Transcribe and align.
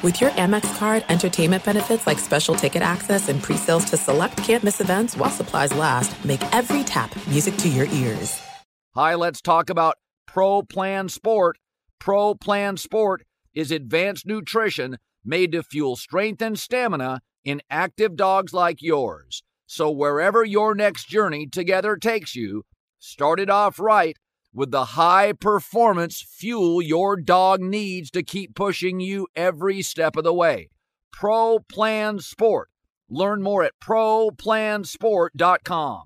With 0.00 0.20
your 0.20 0.30
Amex 0.30 0.78
card, 0.78 1.04
entertainment 1.08 1.64
benefits 1.64 2.06
like 2.06 2.20
special 2.20 2.54
ticket 2.54 2.82
access 2.82 3.28
and 3.28 3.42
pre-sales 3.42 3.84
to 3.86 3.96
select 3.96 4.36
campus 4.36 4.80
events 4.80 5.16
while 5.16 5.28
supplies 5.28 5.74
last, 5.74 6.24
make 6.24 6.40
every 6.54 6.84
tap 6.84 7.12
music 7.26 7.56
to 7.56 7.68
your 7.68 7.86
ears. 7.86 8.40
Hi, 8.94 9.16
let's 9.16 9.42
talk 9.42 9.70
about 9.70 9.96
Pro 10.24 10.62
Plan 10.62 11.08
Sport. 11.08 11.58
Pro 11.98 12.36
Plan 12.36 12.76
Sport 12.76 13.24
is 13.54 13.72
advanced 13.72 14.24
nutrition 14.24 14.98
made 15.24 15.50
to 15.50 15.64
fuel 15.64 15.96
strength 15.96 16.40
and 16.42 16.56
stamina 16.56 17.20
in 17.44 17.60
active 17.68 18.14
dogs 18.14 18.52
like 18.54 18.80
yours. 18.80 19.42
So 19.66 19.90
wherever 19.90 20.44
your 20.44 20.76
next 20.76 21.08
journey 21.08 21.48
together 21.48 21.96
takes 21.96 22.36
you, 22.36 22.62
start 23.00 23.40
it 23.40 23.50
off 23.50 23.80
right 23.80 24.16
with 24.52 24.70
the 24.70 24.84
high 24.96 25.32
performance 25.32 26.20
fuel 26.22 26.82
your 26.82 27.16
dog 27.16 27.60
needs 27.60 28.10
to 28.10 28.22
keep 28.22 28.54
pushing 28.54 29.00
you 29.00 29.26
every 29.36 29.82
step 29.82 30.16
of 30.16 30.24
the 30.24 30.32
way. 30.32 30.70
Pro 31.12 31.58
Plan 31.60 32.20
Sport. 32.20 32.70
Learn 33.10 33.42
more 33.42 33.64
at 33.64 33.72
ProPlansport.com. 33.82 36.02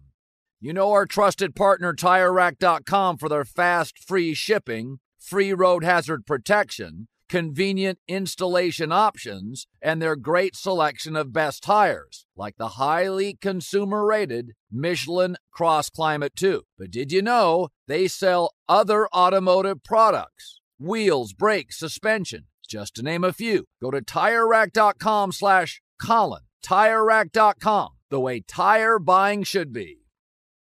You 0.61 0.73
know 0.73 0.93
our 0.93 1.07
trusted 1.07 1.57
partner 1.57 1.93
TireRack.com 1.93 3.19
for 3.19 3.29
their 3.29 3.45
fast, 3.45 3.99
free 3.99 4.35
shipping, 4.35 5.01
free 5.19 5.53
road 5.53 5.83
hazard 5.83 6.25
protection, 6.25 7.09
convenient 7.33 7.99
installation 8.07 8.93
options, 8.93 9.67
and 9.81 10.03
their 10.03 10.17
great 10.17 10.55
selection 10.55 11.17
of 11.17 11.33
best 11.33 11.63
tires, 11.63 12.27
like 12.37 12.59
the 12.59 12.77
highly 12.77 13.39
consumer 13.41 14.05
rated 14.05 14.53
Michelin 14.71 15.39
Cross 15.51 15.89
Climate 15.89 16.37
2. 16.37 16.63
But 16.77 16.91
did 16.91 17.11
you 17.11 17.23
know 17.23 17.69
they 17.89 18.07
sell 18.07 18.53
other 18.69 19.09
automotive 19.15 19.83
products? 19.83 20.61
Wheels, 20.79 21.33
brakes, 21.33 21.79
suspension, 21.79 22.49
just 22.69 22.97
to 22.97 23.03
name 23.03 23.25
a 23.25 23.33
few. 23.33 23.65
Go 23.81 23.91
to 23.91 24.03
TireRack.com 24.03 25.33
slash 25.33 25.81
Colin. 25.99 26.43
TireRack.com, 26.63 27.89
the 28.11 28.21
way 28.21 28.41
tire 28.47 28.99
buying 28.99 29.43
should 29.43 29.73
be. 29.73 30.01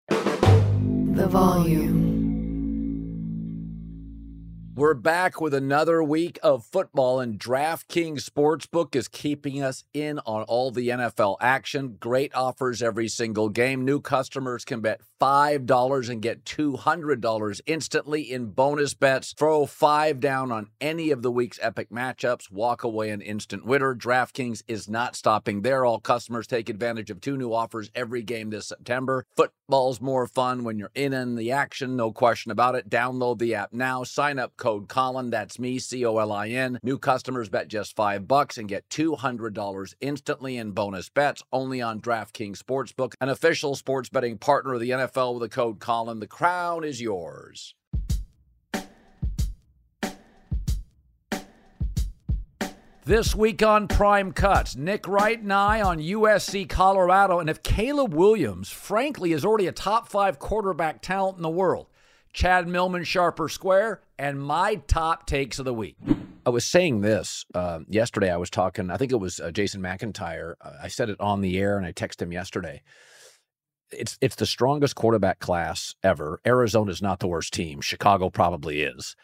The 0.09 1.27
volume. 1.29 2.04
We're 4.77 4.93
back 4.93 5.39
with 5.39 5.53
another 5.53 6.03
week 6.03 6.37
of 6.43 6.65
football, 6.65 7.21
and 7.21 7.39
DraftKings 7.39 8.29
Sportsbook 8.29 8.93
is 8.93 9.07
keeping 9.07 9.63
us 9.63 9.85
in 9.93 10.19
on 10.25 10.43
all 10.43 10.69
the 10.69 10.89
NFL 10.89 11.37
action. 11.39 11.95
Great 11.97 12.35
offers 12.35 12.81
every 12.81 13.07
single 13.07 13.47
game. 13.47 13.85
New 13.85 14.01
customers 14.01 14.65
can 14.65 14.81
bet 14.81 14.99
$5 15.21 16.09
and 16.09 16.21
get 16.21 16.43
$200 16.43 17.61
instantly 17.65 18.21
in 18.29 18.47
bonus 18.47 18.93
bets. 18.93 19.31
Throw 19.31 19.65
five 19.65 20.19
down 20.19 20.51
on 20.51 20.67
any 20.81 21.09
of 21.11 21.21
the 21.21 21.31
week's 21.31 21.59
epic 21.61 21.89
matchups. 21.89 22.51
Walk 22.51 22.83
away 22.83 23.11
an 23.11 23.21
instant 23.21 23.65
winner. 23.65 23.95
DraftKings 23.95 24.63
is 24.67 24.89
not 24.89 25.15
stopping 25.15 25.61
there. 25.61 25.85
All 25.85 26.01
customers 26.01 26.47
take 26.47 26.67
advantage 26.67 27.09
of 27.09 27.21
two 27.21 27.37
new 27.37 27.53
offers 27.53 27.89
every 27.95 28.23
game 28.23 28.49
this 28.49 28.67
September. 28.67 29.25
Football's 29.37 30.01
more 30.01 30.27
fun 30.27 30.65
when 30.65 30.77
you're 30.77 30.91
in 30.95 31.13
in 31.13 31.35
the 31.35 31.53
action, 31.53 31.95
no 31.95 32.11
question 32.11 32.51
about 32.51 32.75
it. 32.75 32.89
Download 32.89 33.39
the 33.39 33.55
app 33.55 33.71
now. 33.71 34.03
Sign 34.03 34.37
up 34.37 34.57
code 34.65 34.87
Colin. 34.87 35.29
That's 35.29 35.59
me, 35.59 35.77
C 35.77 36.03
O 36.07 36.17
L 36.17 36.31
I 36.31 36.47
N. 36.47 36.79
New 36.81 36.97
customers 36.97 37.49
bet 37.49 37.67
just 37.67 37.95
five 37.95 38.27
bucks 38.27 38.57
and 38.57 38.67
get 38.67 38.89
$200 38.89 39.93
instantly 40.01 40.57
in 40.57 40.71
bonus 40.71 41.07
bets 41.07 41.43
only 41.53 41.83
on 41.83 42.01
DraftKings 42.01 42.57
Sportsbook, 42.57 43.13
an 43.21 43.29
official 43.29 43.75
sports 43.75 44.09
betting 44.09 44.39
partner 44.39 44.73
of 44.73 44.79
the 44.79 44.89
NFL 44.89 45.35
with 45.35 45.43
the 45.43 45.55
code 45.55 45.79
Colin. 45.79 46.19
The 46.19 46.25
crown 46.25 46.83
is 46.83 46.99
yours. 46.99 47.75
This 53.03 53.35
week 53.35 53.61
on 53.61 53.87
Prime 53.87 54.31
Cuts, 54.31 54.75
Nick 54.75 55.07
Wright 55.07 55.39
and 55.39 55.53
I 55.53 55.79
on 55.79 55.99
USC 55.99 56.67
Colorado. 56.67 57.39
And 57.39 57.51
if 57.51 57.61
Caleb 57.61 58.15
Williams, 58.15 58.71
frankly, 58.71 59.31
is 59.31 59.45
already 59.45 59.67
a 59.67 59.71
top 59.71 60.07
five 60.07 60.39
quarterback 60.39 61.03
talent 61.03 61.37
in 61.37 61.43
the 61.43 61.49
world, 61.51 61.85
Chad 62.35 62.67
Millman, 62.67 63.05
Sharp 63.05 63.39
or 63.39 63.47
Square, 63.47 64.01
and 64.19 64.41
my 64.41 64.75
top 64.87 65.25
takes 65.25 65.57
of 65.57 65.63
the 65.63 65.73
week. 65.73 65.95
I 66.45 66.49
was 66.49 66.65
saying 66.65 66.99
this 66.99 67.45
uh, 67.55 67.79
yesterday. 67.87 68.29
I 68.29 68.35
was 68.35 68.49
talking, 68.49 68.91
I 68.91 68.97
think 68.97 69.13
it 69.13 69.21
was 69.21 69.39
uh, 69.39 69.51
Jason 69.51 69.81
McIntyre. 69.81 70.55
Uh, 70.59 70.71
I 70.83 70.89
said 70.89 71.09
it 71.09 71.19
on 71.21 71.39
the 71.39 71.57
air 71.57 71.77
and 71.77 71.85
I 71.85 71.93
texted 71.93 72.23
him 72.23 72.33
yesterday. 72.33 72.83
It's 73.89 74.17
it's 74.19 74.35
the 74.35 74.45
strongest 74.45 74.95
quarterback 74.95 75.39
class 75.39 75.95
ever. 76.03 76.41
Arizona's 76.45 77.01
not 77.01 77.19
the 77.19 77.27
worst 77.27 77.53
team. 77.53 77.79
Chicago 77.79 78.29
probably 78.29 78.81
is. 78.81 79.15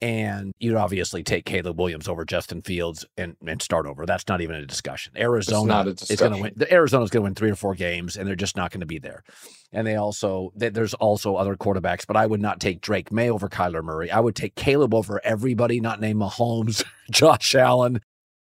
And 0.00 0.54
you'd 0.60 0.76
obviously 0.76 1.24
take 1.24 1.44
Caleb 1.44 1.78
Williams 1.78 2.06
over 2.06 2.24
Justin 2.24 2.62
Fields 2.62 3.04
and, 3.16 3.36
and 3.44 3.60
start 3.60 3.84
over. 3.84 4.06
That's 4.06 4.28
not 4.28 4.40
even 4.40 4.54
a 4.54 4.64
discussion. 4.64 5.12
Arizona 5.16 5.84
a 5.86 5.88
is 5.88 6.16
going 6.20 6.32
to 6.32 6.40
win. 6.40 6.52
The 6.54 6.72
Arizona's 6.72 7.10
going 7.10 7.22
to 7.22 7.24
win 7.24 7.34
three 7.34 7.50
or 7.50 7.56
four 7.56 7.74
games, 7.74 8.16
and 8.16 8.26
they're 8.26 8.36
just 8.36 8.56
not 8.56 8.70
going 8.70 8.80
to 8.80 8.86
be 8.86 9.00
there. 9.00 9.24
And 9.72 9.84
they 9.84 9.96
also 9.96 10.52
they, 10.54 10.68
there's 10.68 10.94
also 10.94 11.34
other 11.34 11.56
quarterbacks, 11.56 12.06
but 12.06 12.16
I 12.16 12.26
would 12.26 12.40
not 12.40 12.60
take 12.60 12.80
Drake 12.80 13.10
Maye 13.10 13.28
over 13.28 13.48
Kyler 13.48 13.82
Murray. 13.82 14.08
I 14.08 14.20
would 14.20 14.36
take 14.36 14.54
Caleb 14.54 14.94
over 14.94 15.20
everybody, 15.24 15.80
not 15.80 16.00
name 16.00 16.18
Mahomes, 16.18 16.84
Josh 17.10 17.56
Allen. 17.56 18.00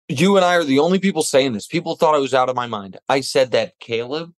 You 0.09 0.35
and 0.35 0.43
I 0.43 0.55
are 0.55 0.63
the 0.63 0.79
only 0.79 0.99
people 0.99 1.21
saying 1.21 1.53
this. 1.53 1.67
People 1.67 1.95
thought 1.95 2.15
I 2.15 2.19
was 2.19 2.33
out 2.33 2.49
of 2.49 2.55
my 2.55 2.67
mind. 2.67 2.97
I 3.07 3.21
said 3.21 3.51
that 3.51 3.79
Caleb 3.79 4.33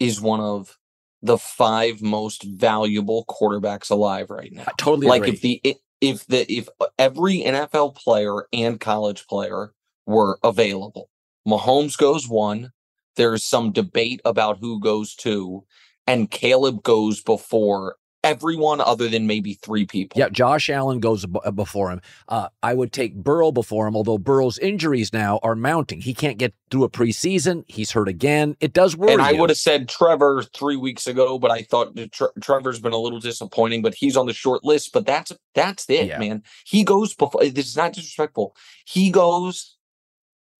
is 0.00 0.20
one 0.20 0.40
of 0.40 0.76
the 1.22 1.38
five 1.38 2.02
most 2.02 2.44
valuable 2.44 3.24
quarterbacks 3.26 3.90
alive 3.90 4.30
right 4.30 4.52
now. 4.52 4.64
I 4.66 4.72
totally 4.78 5.06
like 5.06 5.22
agree. 5.22 5.34
if 5.34 5.40
the 5.40 5.60
if 6.00 6.26
the 6.26 6.50
if 6.52 6.68
every 6.98 7.40
NFL 7.40 7.96
player 7.96 8.46
and 8.52 8.80
college 8.80 9.26
player 9.26 9.72
were 10.06 10.38
available, 10.44 11.10
Mahomes 11.46 11.96
goes 11.96 12.28
one. 12.28 12.72
There's 13.16 13.44
some 13.44 13.72
debate 13.72 14.20
about 14.24 14.58
who 14.58 14.80
goes 14.80 15.14
two, 15.14 15.64
and 16.06 16.30
Caleb 16.30 16.82
goes 16.82 17.22
before 17.22 17.96
everyone 18.30 18.80
other 18.80 19.08
than 19.08 19.26
maybe 19.26 19.54
three 19.54 19.86
people. 19.86 20.18
Yeah, 20.18 20.28
Josh 20.28 20.68
Allen 20.70 21.00
goes 21.00 21.24
uh, 21.44 21.50
before 21.50 21.90
him. 21.90 22.00
Uh, 22.28 22.48
I 22.62 22.74
would 22.74 22.92
take 22.92 23.14
Burrow 23.14 23.52
before 23.52 23.86
him, 23.86 23.96
although 23.96 24.18
Burrow's 24.18 24.58
injuries 24.58 25.12
now 25.12 25.38
are 25.42 25.54
mounting. 25.54 26.00
He 26.00 26.14
can't 26.14 26.38
get 26.38 26.54
through 26.70 26.84
a 26.84 26.90
preseason. 26.90 27.64
He's 27.68 27.90
hurt 27.92 28.08
again. 28.08 28.56
It 28.60 28.72
does 28.72 28.96
worry 28.96 29.12
And 29.12 29.22
I 29.22 29.32
would 29.32 29.50
have 29.50 29.58
said 29.58 29.88
Trevor 29.88 30.42
three 30.54 30.76
weeks 30.76 31.06
ago, 31.06 31.38
but 31.38 31.50
I 31.50 31.62
thought 31.62 31.96
Tre- 32.12 32.28
Trevor's 32.40 32.80
been 32.80 32.92
a 32.92 32.98
little 32.98 33.20
disappointing. 33.20 33.82
But 33.82 33.94
he's 33.94 34.16
on 34.16 34.26
the 34.26 34.34
short 34.34 34.64
list. 34.64 34.92
But 34.92 35.06
that's 35.06 35.32
that's 35.54 35.88
it, 35.88 36.08
Yeah. 36.08 36.18
man. 36.18 36.42
He 36.64 36.84
goes 36.84 37.14
before. 37.14 37.42
This 37.44 37.66
is 37.68 37.76
not 37.76 37.92
disrespectful. 37.92 38.54
He 38.86 39.10
goes 39.10 39.76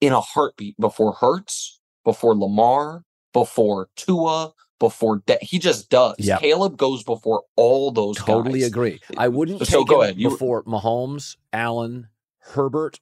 in 0.01 0.13
a 0.13 0.21
heartbeat 0.21 0.79
before 0.79 1.13
Hurts, 1.13 1.81
before 2.05 2.37
Lamar, 2.37 3.03
before 3.33 3.89
Tua, 3.97 4.53
before 4.79 5.23
De- 5.27 5.39
he 5.41 5.59
just 5.59 5.89
does. 5.91 6.15
Yeah. 6.19 6.39
Caleb 6.39 6.77
goes 6.77 7.03
before 7.03 7.43
all 7.57 7.91
those. 7.91 8.17
Totally 8.17 8.61
guys. 8.61 8.69
agree. 8.69 9.01
I 9.17 9.29
wouldn't 9.29 9.67
So 9.67 9.81
take 9.81 9.89
go 9.89 9.97
him 9.97 10.05
ahead. 10.05 10.17
You- 10.19 10.31
before 10.31 10.63
Mahomes, 10.65 11.37
Allen, 11.53 12.09
Herbert. 12.39 13.01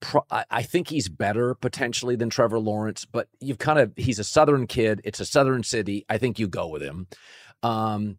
Pro- 0.00 0.24
I 0.30 0.44
I 0.50 0.62
think 0.62 0.88
he's 0.88 1.08
better 1.10 1.54
potentially 1.54 2.16
than 2.16 2.30
Trevor 2.30 2.58
Lawrence, 2.58 3.04
but 3.04 3.28
you've 3.40 3.58
kind 3.58 3.78
of 3.78 3.92
he's 3.96 4.18
a 4.18 4.24
Southern 4.24 4.66
kid. 4.66 5.02
It's 5.04 5.20
a 5.20 5.26
Southern 5.26 5.62
city. 5.62 6.06
I 6.08 6.16
think 6.16 6.38
you 6.38 6.48
go 6.48 6.68
with 6.68 6.80
him. 6.82 7.06
Um, 7.62 8.18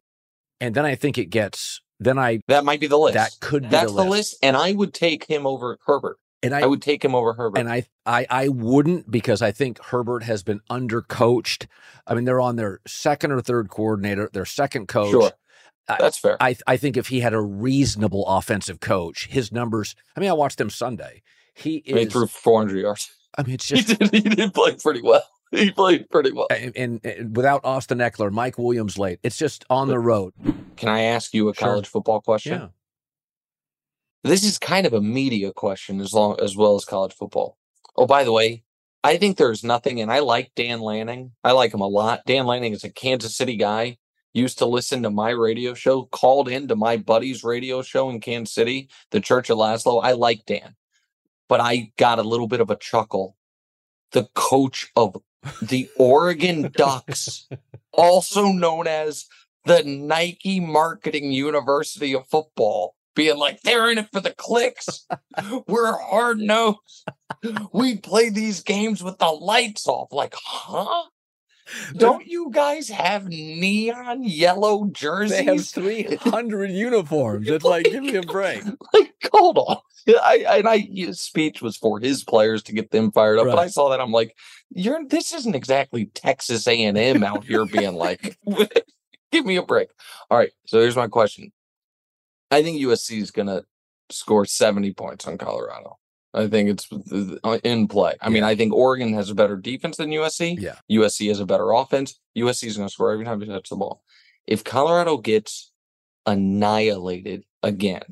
and 0.60 0.76
then 0.76 0.86
I 0.86 0.94
think 0.96 1.18
it 1.18 1.26
gets. 1.32 1.82
Then 2.00 2.20
I 2.20 2.42
That 2.48 2.66
might 2.66 2.80
be 2.80 2.86
the 2.88 2.98
list. 2.98 3.14
that 3.16 3.32
could 3.42 3.64
be 3.64 3.70
That's 3.70 3.94
the 3.94 4.04
list. 4.04 4.38
and 4.44 4.56
I 4.58 4.72
would 4.74 4.94
take 4.94 5.26
him 5.26 5.46
over 5.48 5.78
Herbert. 5.86 6.18
And 6.44 6.56
I, 6.56 6.62
I, 6.62 6.66
would 6.66 6.81
take 6.81 7.06
him 7.06 7.13
over 7.13 7.34
Herbert. 7.34 7.59
and 7.59 7.69
I, 7.69 7.85
I 8.06 8.25
I 8.29 8.47
wouldn't 8.47 9.12
because 9.12 9.41
I 9.41 9.52
think 9.52 9.79
Herbert 9.84 10.24
has 10.24 10.41
been 10.44 10.59
undercoached. 10.69 11.68
I 12.07 12.16
mean, 12.16 12.25
they're 12.25 12.41
on 12.41 12.56
their 12.56 12.79
second 12.88 13.31
or 13.31 13.41
third 13.41 13.69
coordinator, 13.69 14.29
their 14.34 14.46
second 14.46 14.88
coach. 14.88 15.12
sure, 15.12 15.31
that's 15.88 16.18
fair. 16.18 16.38
I 16.40 16.56
I 16.66 16.78
think 16.78 16.98
if 16.98 17.07
he 17.07 17.19
had 17.19 17.33
a 17.33 17.42
reasonable 17.42 18.25
offensive 18.27 18.80
coach, 18.80 19.27
his 19.27 19.51
numbers. 19.51 19.95
I 20.16 20.19
mean, 20.19 20.30
I 20.30 20.33
watched 20.33 20.60
him 20.60 20.69
Sunday. 20.69 21.21
He 21.54 21.83
he 21.86 21.94
is. 21.94 22.12
threw 22.13 22.25
400 22.27 22.80
yards. 22.80 23.12
I 23.38 23.44
mean, 23.44 23.54
it's 23.56 23.68
He 23.69 23.75
just. 23.81 24.00
did. 24.00 24.12
He 24.12 24.21
did 24.21 24.54
play 24.54 24.75
pretty 24.75 25.01
well. 25.01 25.24
He 25.54 25.69
played 25.69 26.10
pretty 26.10 26.31
well. 26.31 26.48
And, 26.50 26.71
and, 26.77 27.06
and 27.06 27.36
without 27.36 27.60
Austin 27.66 27.98
Ekeler, 27.98 28.31
Mike 28.31 28.57
Williams 28.57 28.98
late, 28.98 29.19
it's 29.21 29.36
just 29.38 29.66
on 29.69 29.89
the 29.89 30.00
road. 30.00 30.33
Can 30.77 30.88
I 30.88 31.01
ask 31.01 31.33
you 31.33 31.50
a 31.50 31.54
Sure. 31.54 31.68
college 31.68 31.88
football 31.89 32.21
question? 32.21 32.54
Yeah. 32.54 32.68
This 34.23 34.44
is 34.44 34.59
kind 34.59 34.85
of 34.85 34.94
a 34.94 35.01
media 35.01 35.51
question 35.51 36.00
as 36.00 36.13
long 36.13 36.39
as 36.39 36.56
well 36.56 36.75
as 36.75 36.85
college 36.85 37.13
football. 37.13 37.57
Oh, 37.95 38.06
by 38.06 38.23
the 38.23 38.31
way, 38.31 38.63
I 39.03 39.18
think 39.18 39.38
there's 39.38 39.63
nothing, 39.63 40.00
and 40.00 40.12
I 40.12 40.19
like 40.19 40.51
Dan 40.56 40.79
Lanning. 40.79 41.31
I 41.44 41.53
like 41.53 41.73
him 41.73 41.81
a 41.81 41.88
lot. 41.88 42.21
Dan 42.27 42.45
Lanning 42.45 42.73
is 42.73 42.83
a 42.83 42.89
Kansas 42.89 43.35
City 43.35 43.56
guy. 43.56 43.97
Used 44.33 44.59
to 44.59 44.65
listen 44.65 45.03
to 45.03 45.09
my 45.09 45.31
radio 45.31 45.73
show, 45.73 46.06
called 46.06 46.47
into 46.47 46.75
my 46.75 46.97
buddy's 46.97 47.44
radio 47.44 47.81
show 47.81 48.09
in 48.09 48.21
Kansas 48.21 48.53
City, 48.53 48.89
the 49.09 49.19
Church 49.19 49.50
of 49.50 49.57
Laszlo. 49.57 50.01
I 50.03 50.13
like 50.13 50.45
Dan, 50.45 50.75
but 51.50 51.59
I 51.59 51.91
got 51.97 52.19
a 52.19 52.23
little 52.23 52.47
bit 52.47 52.62
of 52.62 52.69
a 52.69 52.77
chuckle. 52.77 53.35
The 54.12 54.29
coach 54.35 54.91
of 54.95 55.18
the 55.62 55.89
Oregon 55.97 56.71
Ducks, 56.71 57.50
also 57.91 58.51
known 58.51 58.88
as 58.88 59.25
the 59.65 59.83
Nike 59.83 60.59
Marketing 60.59 61.31
University 61.31 62.15
of 62.15 62.27
Football, 62.27 62.95
being 63.16 63.38
like, 63.38 63.62
they're 63.62 63.92
in 63.92 63.98
it 63.98 64.10
for 64.12 64.19
the 64.19 64.34
clicks. 64.34 65.06
We're 65.68 65.98
hard 65.98 66.40
nosed. 66.40 67.08
We 67.74 67.98
play 67.98 68.30
these 68.30 68.62
games 68.62 69.04
with 69.04 69.18
the 69.18 69.28
lights 69.28 69.88
off. 69.88 70.12
Like, 70.12 70.36
huh? 70.38 71.10
Don't 71.96 72.25
you 72.25 72.50
guys 72.52 72.90
have 72.90 73.28
neon 73.28 74.24
yellow 74.24 74.86
jerseys? 74.92 75.72
They 75.72 76.04
have 76.04 76.19
300 76.19 76.72
uniforms. 76.72 77.48
It's 77.50 77.63
like, 77.63 77.86
give 77.86 78.04
me 78.04 78.16
a 78.16 78.22
break. 78.22 78.63
like, 78.94 79.14
hold 79.31 79.57
on. 79.57 79.78
I, 80.07 80.46
and 80.57 80.68
I 80.68 80.78
his 80.80 81.22
speech 81.22 81.62
was 81.62 81.78
for 81.78 82.00
his 82.00 82.24
players 82.24 82.64
to 82.64 82.74
get 82.74 82.92
them 82.92 83.12
fired 83.12 83.40
up. 83.40 83.46
But 83.46 83.60
I 83.60 83.68
saw 83.68 83.90
that 83.90 84.02
I'm 84.02 84.12
like, 84.12 84.36
you're 84.72 85.06
this 85.07 85.34
isn't 85.34 85.56
exactly 85.56 86.06
Texas 86.06 86.68
A 86.68 86.84
and 86.84 86.98
M 86.98 87.24
out 87.24 87.44
here 87.44 87.66
being 87.66 87.94
like, 87.94 88.38
give 89.31 89.46
me 89.46 89.57
a 89.57 89.64
break. 89.64 89.90
All 90.30 90.38
right. 90.38 90.52
So 90.66 90.80
here's 90.80 90.96
my 90.96 91.07
question. 91.07 91.52
I 92.51 92.62
think 92.62 92.81
USC 92.81 93.21
is 93.21 93.31
gonna 93.31 93.63
score 94.09 94.45
70 94.45 94.94
points 94.94 95.27
on 95.27 95.38
Colorado. 95.38 95.98
I 96.33 96.48
think 96.48 96.69
it's 96.69 96.88
uh, 97.44 97.59
in 97.63 97.88
play. 97.88 98.13
I 98.21 98.30
mean, 98.30 98.44
I 98.44 98.56
think 98.56 98.74
Oregon 98.74 99.13
has 99.13 99.30
a 99.30 99.36
better 99.36 99.57
defense 99.57 99.98
than 99.98 100.12
USC. 100.12 100.57
Yeah. 100.59 100.75
USC 100.89 101.27
has 101.27 101.42
a 101.42 101.45
better 101.45 101.71
offense. 101.71 102.19
USC 102.38 102.68
is 102.68 102.77
going 102.77 102.88
to 102.88 102.94
score 102.94 103.12
every 103.12 103.25
time 103.25 103.39
they 103.39 103.48
touch 103.48 103.69
the 103.69 103.75
ball. 103.75 104.01
If 104.48 104.63
Colorado 104.63 105.18
gets 105.18 105.71
annihilated 106.25 107.44
again, 107.63 108.03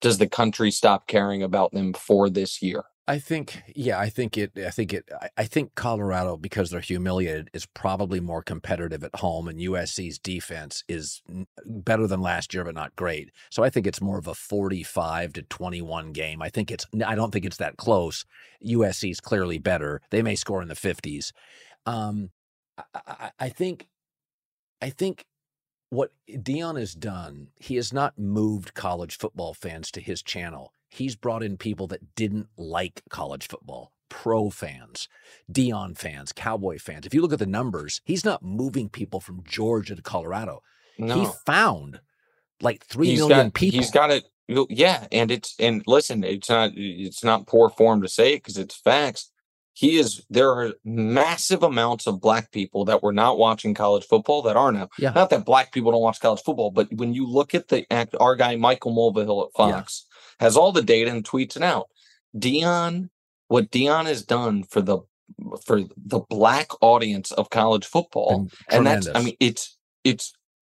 does 0.00 0.16
the 0.16 0.28
country 0.28 0.70
stop 0.70 1.06
caring 1.06 1.42
about 1.42 1.72
them 1.72 1.92
for 1.92 2.30
this 2.30 2.62
year? 2.62 2.84
I 3.08 3.18
think, 3.18 3.62
yeah, 3.74 3.98
I 3.98 4.08
think 4.08 4.38
it, 4.38 4.52
I 4.56 4.70
think 4.70 4.92
it, 4.92 5.08
I- 5.36 5.44
think 5.44 5.74
Colorado, 5.74 6.36
because 6.36 6.70
they're 6.70 6.80
humiliated, 6.80 7.50
is 7.52 7.66
probably 7.66 8.20
more 8.20 8.42
competitive 8.42 9.02
at 9.02 9.16
home, 9.16 9.48
and 9.48 9.58
USC's 9.58 10.18
defense 10.18 10.84
is 10.88 11.20
better 11.66 12.06
than 12.06 12.20
last 12.20 12.54
year, 12.54 12.64
but 12.64 12.74
not 12.74 12.94
great. 12.94 13.30
So 13.50 13.64
I 13.64 13.70
think 13.70 13.86
it's 13.86 14.00
more 14.00 14.18
of 14.18 14.28
a 14.28 14.34
45 14.34 15.32
to 15.32 15.42
21 15.42 16.12
game. 16.12 16.40
I 16.40 16.50
think 16.50 16.70
it's, 16.70 16.86
I 17.04 17.16
don't 17.16 17.32
think 17.32 17.44
it's 17.44 17.56
that 17.56 17.76
close. 17.76 18.24
USC's 18.64 19.20
clearly 19.20 19.58
better. 19.58 20.00
They 20.10 20.22
may 20.22 20.36
score 20.36 20.62
in 20.62 20.68
the 20.68 20.74
50s. 20.74 21.32
Um, 21.86 22.30
I, 22.78 22.82
I, 23.06 23.30
I 23.40 23.48
think, 23.48 23.88
I 24.80 24.90
think 24.90 25.24
what 25.88 26.12
Deion 26.28 26.78
has 26.78 26.94
done, 26.94 27.48
he 27.58 27.74
has 27.76 27.92
not 27.92 28.18
moved 28.18 28.74
college 28.74 29.18
football 29.18 29.52
fans 29.52 29.90
to 29.92 30.00
his 30.00 30.22
channel. 30.22 30.72
He's 30.90 31.16
brought 31.16 31.42
in 31.42 31.56
people 31.56 31.86
that 31.86 32.14
didn't 32.16 32.48
like 32.56 33.02
college 33.08 33.46
football, 33.46 33.92
pro 34.08 34.50
fans, 34.50 35.08
Deion 35.50 35.96
fans, 35.96 36.32
Cowboy 36.32 36.78
fans. 36.78 37.06
If 37.06 37.14
you 37.14 37.22
look 37.22 37.32
at 37.32 37.38
the 37.38 37.46
numbers, 37.46 38.00
he's 38.04 38.24
not 38.24 38.42
moving 38.42 38.88
people 38.88 39.20
from 39.20 39.42
Georgia 39.44 39.94
to 39.94 40.02
Colorado. 40.02 40.62
He 40.96 41.26
found 41.46 42.00
like 42.60 42.84
three 42.84 43.10
he's 43.10 43.20
million 43.20 43.46
got, 43.46 43.54
people. 43.54 43.78
He's 43.78 43.90
got 43.90 44.10
it. 44.10 44.24
Yeah, 44.68 45.06
and 45.12 45.30
it's 45.30 45.54
and 45.58 45.82
listen, 45.86 46.24
it's 46.24 46.50
not 46.50 46.72
it's 46.74 47.24
not 47.24 47.46
poor 47.46 47.70
form 47.70 48.02
to 48.02 48.08
say 48.08 48.34
it 48.34 48.38
because 48.38 48.58
it's 48.58 48.74
facts. 48.74 49.30
He 49.72 49.96
is. 49.98 50.26
There 50.28 50.50
are 50.50 50.74
massive 50.84 51.62
amounts 51.62 52.06
of 52.06 52.20
black 52.20 52.50
people 52.50 52.84
that 52.86 53.02
were 53.02 53.12
not 53.12 53.38
watching 53.38 53.72
college 53.72 54.04
football 54.04 54.42
that 54.42 54.56
are 54.56 54.72
now. 54.72 54.90
Yeah. 54.98 55.12
Not 55.14 55.30
that 55.30 55.46
black 55.46 55.72
people 55.72 55.92
don't 55.92 56.02
watch 56.02 56.20
college 56.20 56.42
football, 56.42 56.72
but 56.72 56.92
when 56.92 57.14
you 57.14 57.26
look 57.26 57.54
at 57.54 57.68
the 57.68 57.86
act, 57.92 58.16
our 58.18 58.34
guy 58.34 58.56
Michael 58.56 58.92
Mulvihill 58.94 59.46
at. 59.46 59.52
Fox 59.56 60.04
has 60.40 60.56
all 60.56 60.72
the 60.72 60.82
data 60.82 61.10
and 61.10 61.22
tweets 61.22 61.56
it 61.56 61.62
out. 61.62 61.88
Deion, 62.36 63.10
what 63.48 63.70
Deion 63.70 64.06
has 64.06 64.22
done 64.22 64.64
for 64.64 64.80
the 64.80 65.00
for 65.64 65.82
the 65.96 66.20
black 66.20 66.70
audience 66.80 67.30
of 67.32 67.50
college 67.50 67.86
football, 67.86 68.48
and 68.68 68.86
that's 68.86 69.08
I 69.14 69.22
mean 69.22 69.36
it's 69.38 69.76
it's 70.02 70.32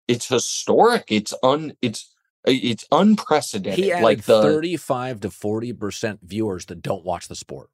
it's 0.06 0.28
historic. 0.28 1.04
It's 1.08 1.34
un 1.42 1.72
it's 1.82 2.14
it's 2.46 2.84
unprecedented. 2.92 3.82
he 3.82 3.90
added 3.90 4.04
like 4.04 4.24
the 4.24 4.42
35 4.42 5.20
to 5.20 5.30
40 5.30 5.72
percent 5.72 6.20
viewers 6.22 6.66
that 6.66 6.82
don't 6.82 7.04
watch 7.04 7.28
the 7.28 7.34
sport. 7.34 7.70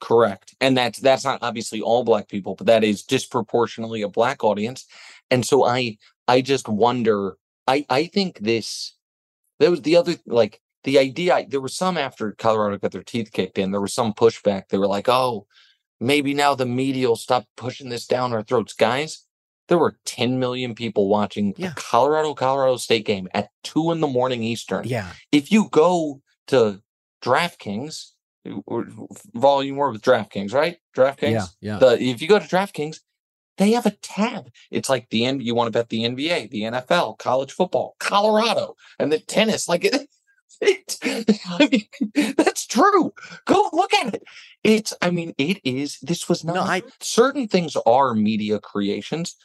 correct, 0.00 0.56
and 0.60 0.76
that's 0.76 0.98
that's 0.98 1.24
not 1.24 1.38
obviously 1.42 1.80
all 1.80 2.02
black 2.02 2.28
people, 2.28 2.56
but 2.56 2.66
that 2.66 2.82
is 2.82 3.04
disproportionately 3.04 4.02
a 4.02 4.08
black 4.08 4.42
audience. 4.42 4.86
And 5.30 5.46
so 5.46 5.64
I 5.64 5.98
I 6.26 6.40
just 6.40 6.68
wonder. 6.68 7.36
I 7.68 7.86
I 7.88 8.06
think 8.06 8.40
this 8.40 8.96
there 9.60 9.70
was 9.70 9.82
the 9.82 9.96
other 9.96 10.16
like 10.26 10.60
the 10.84 10.98
idea. 10.98 11.44
There 11.48 11.60
was 11.60 11.74
some 11.76 11.96
after 11.96 12.32
Colorado 12.32 12.78
got 12.78 12.92
their 12.92 13.02
teeth 13.02 13.30
kicked 13.32 13.58
in. 13.58 13.70
There 13.70 13.80
was 13.80 13.94
some 13.94 14.12
pushback. 14.12 14.68
They 14.68 14.78
were 14.78 14.86
like, 14.88 15.08
oh, 15.08 15.46
maybe 16.00 16.34
now 16.34 16.54
the 16.54 16.66
media 16.66 17.08
will 17.08 17.16
stop 17.16 17.46
pushing 17.56 17.88
this 17.88 18.06
down 18.06 18.32
our 18.32 18.42
throats, 18.42 18.72
guys. 18.72 19.24
There 19.68 19.78
were 19.78 19.96
10 20.04 20.38
million 20.40 20.74
people 20.74 21.08
watching 21.08 21.54
Yeah. 21.56 21.70
a 21.70 21.74
Colorado 21.74 22.34
Colorado 22.34 22.76
State 22.78 23.06
game 23.06 23.28
at 23.32 23.48
two 23.62 23.92
in 23.92 24.00
the 24.00 24.06
morning 24.08 24.42
Eastern. 24.42 24.86
Yeah, 24.86 25.12
If 25.30 25.52
you 25.52 25.68
go 25.70 26.20
to 26.48 26.82
DraftKings, 27.22 28.10
volume 29.34 29.76
more 29.76 29.90
with 29.92 30.02
DraftKings, 30.02 30.52
right? 30.52 30.76
DraftKings. 30.96 31.30
yeah, 31.32 31.46
yeah. 31.60 31.78
The 31.78 32.02
if 32.02 32.20
you 32.20 32.28
go 32.28 32.38
to 32.38 32.44
DraftKings, 32.46 32.98
they 33.58 33.72
have 33.72 33.86
a 33.86 33.90
tab. 34.02 34.50
It's 34.70 34.88
like 34.88 35.08
the 35.10 35.24
N. 35.24 35.40
You 35.40 35.54
want 35.54 35.68
to 35.68 35.70
bet 35.78 35.88
the 35.90 36.02
NBA, 36.04 36.50
the 36.50 36.62
NFL, 36.62 37.18
college 37.18 37.52
football, 37.52 37.94
Colorado, 38.00 38.74
and 38.98 39.12
the 39.12 39.18
tennis. 39.20 39.68
Like 39.68 39.84
it 39.84 39.94
I 41.02 41.68
mean, 41.70 42.34
that's 42.36 42.66
true. 42.66 43.12
Go 43.46 43.70
look 43.72 43.92
at 43.94 44.14
it. 44.14 44.22
It's. 44.64 44.92
I 45.02 45.10
mean, 45.10 45.34
it 45.38 45.58
is. 45.64 45.98
This 46.00 46.28
was 46.28 46.44
not. 46.44 46.54
no, 46.54 46.60
I 46.62 46.82
certain 47.00 47.48
things 47.48 47.76
are 47.86 48.14
media 48.14 48.58
creations. 48.58 49.36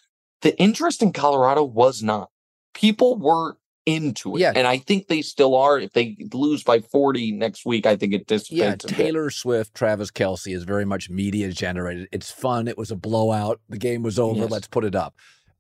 The 0.42 0.58
interest 0.60 1.02
in 1.02 1.14
Colorado 1.14 1.64
was 1.64 2.04
not. 2.04 2.30
People 2.74 3.18
were 3.18 3.58
into 3.88 4.36
it, 4.36 4.42
Yeah. 4.42 4.52
and 4.56 4.68
I 4.68 4.78
think 4.80 5.08
they 5.08 5.22
still 5.22 5.56
are. 5.56 5.80
If 5.80 5.94
they 5.94 6.18
lose 6.34 6.64
by 6.64 6.80
forty 6.82 7.32
next 7.32 7.66
week, 7.66 7.86
I 7.86 7.96
think 7.96 8.14
it 8.14 8.28
dissipates. 8.28 8.86
Yeah. 8.86 8.96
Taylor 8.98 9.30
Swift, 9.30 9.74
Travis 9.74 10.12
Kelce 10.12 10.54
is 10.54 10.64
very 10.64 10.86
much 10.86 11.10
media 11.10 11.52
generated. 11.52 12.10
It's 12.12 12.30
fun. 12.30 12.68
It 12.68 12.78
was 12.78 12.92
a 12.92 12.96
blowout. 12.98 13.62
The 13.70 13.78
game 13.78 14.04
was 14.04 14.20
over. 14.20 14.42
Yes. 14.42 14.52
Let's 14.52 14.68
put 14.68 14.84
it 14.84 14.94
up. 14.96 15.16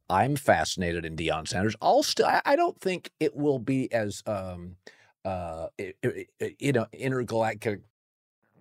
I'm 0.10 0.36
fascinated 0.36 1.06
in 1.06 1.16
Deion 1.18 1.48
Sanders. 1.48 1.76
I'll 1.82 2.04
still. 2.04 2.28
I, 2.28 2.42
I 2.46 2.56
don't 2.56 2.80
think 2.80 3.12
it 3.20 3.36
will 3.36 3.60
be 3.60 3.92
as 3.92 4.24
um, 4.26 4.76
uh, 5.25 5.68
i- 5.80 5.94
i- 6.06 6.25
i- 6.42 6.56
you 6.60 6.72
know, 6.72 6.88
intergalactic 6.94 7.81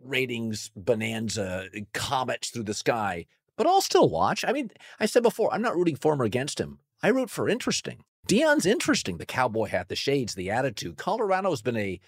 ratings 0.04 0.70
bonanza 0.76 1.68
comets 1.92 2.50
through 2.50 2.64
the 2.64 2.74
sky. 2.74 3.26
But 3.56 3.66
I'll 3.66 3.80
still 3.80 4.08
watch. 4.08 4.44
I 4.46 4.52
mean, 4.52 4.70
I 5.00 5.06
said 5.06 5.22
before, 5.22 5.52
I'm 5.52 5.62
not 5.62 5.74
rooting 5.76 5.96
for 5.96 6.12
him 6.12 6.20
or 6.22 6.24
against 6.26 6.60
him. 6.60 6.80
I 7.02 7.08
root 7.08 7.30
for 7.30 7.48
interesting. 7.48 8.04
Deion's 8.28 8.66
interesting. 8.66 9.18
The 9.18 9.26
cowboy 9.26 9.66
hat, 9.66 9.88
the 9.88 9.96
shades, 9.96 10.34
the 10.34 10.50
attitude. 10.50 10.96
Colorado's 10.96 11.62
been 11.62 11.76
a 11.76 12.00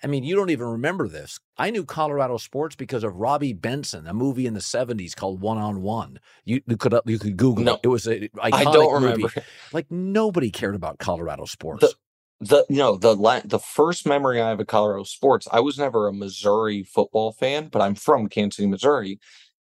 I 0.00 0.06
mean, 0.06 0.22
you 0.22 0.36
don't 0.36 0.50
even 0.50 0.68
remember 0.68 1.08
this. 1.08 1.40
I 1.56 1.70
knew 1.70 1.84
Colorado 1.84 2.36
sports 2.36 2.76
because 2.76 3.02
of 3.02 3.16
Robbie 3.16 3.52
Benson, 3.52 4.06
a 4.06 4.14
movie 4.14 4.46
in 4.46 4.54
the 4.54 4.60
'70s 4.60 5.16
called 5.16 5.40
One 5.40 5.58
on 5.58 5.82
One. 5.82 6.20
You, 6.44 6.60
you 6.68 6.76
could 6.76 6.94
you 7.06 7.18
could 7.18 7.36
Google 7.36 7.64
No, 7.64 7.74
it. 7.74 7.80
It 7.82 7.88
was 7.88 8.06
a 8.06 8.28
iconic 8.28 8.52
I 8.52 8.62
don't 8.64 8.92
movie. 9.02 9.06
remember. 9.24 9.32
Like 9.72 9.90
nobody 9.90 10.52
cared 10.52 10.76
about 10.76 10.98
Colorado 10.98 11.46
sports. 11.46 11.80
The 11.80 11.94
you 12.40 12.64
know 12.70 12.96
the 12.96 13.14
la- 13.16 13.40
the 13.44 13.58
first 13.58 14.06
memory 14.06 14.40
I 14.40 14.48
have 14.50 14.60
of 14.60 14.66
Colorado 14.66 15.04
sports. 15.04 15.48
I 15.50 15.60
was 15.60 15.78
never 15.78 16.06
a 16.08 16.12
Missouri 16.12 16.82
football 16.82 17.32
fan, 17.32 17.68
but 17.68 17.82
I'm 17.82 17.94
from 17.94 18.28
Kansas 18.28 18.56
City, 18.56 18.68
Missouri. 18.68 19.18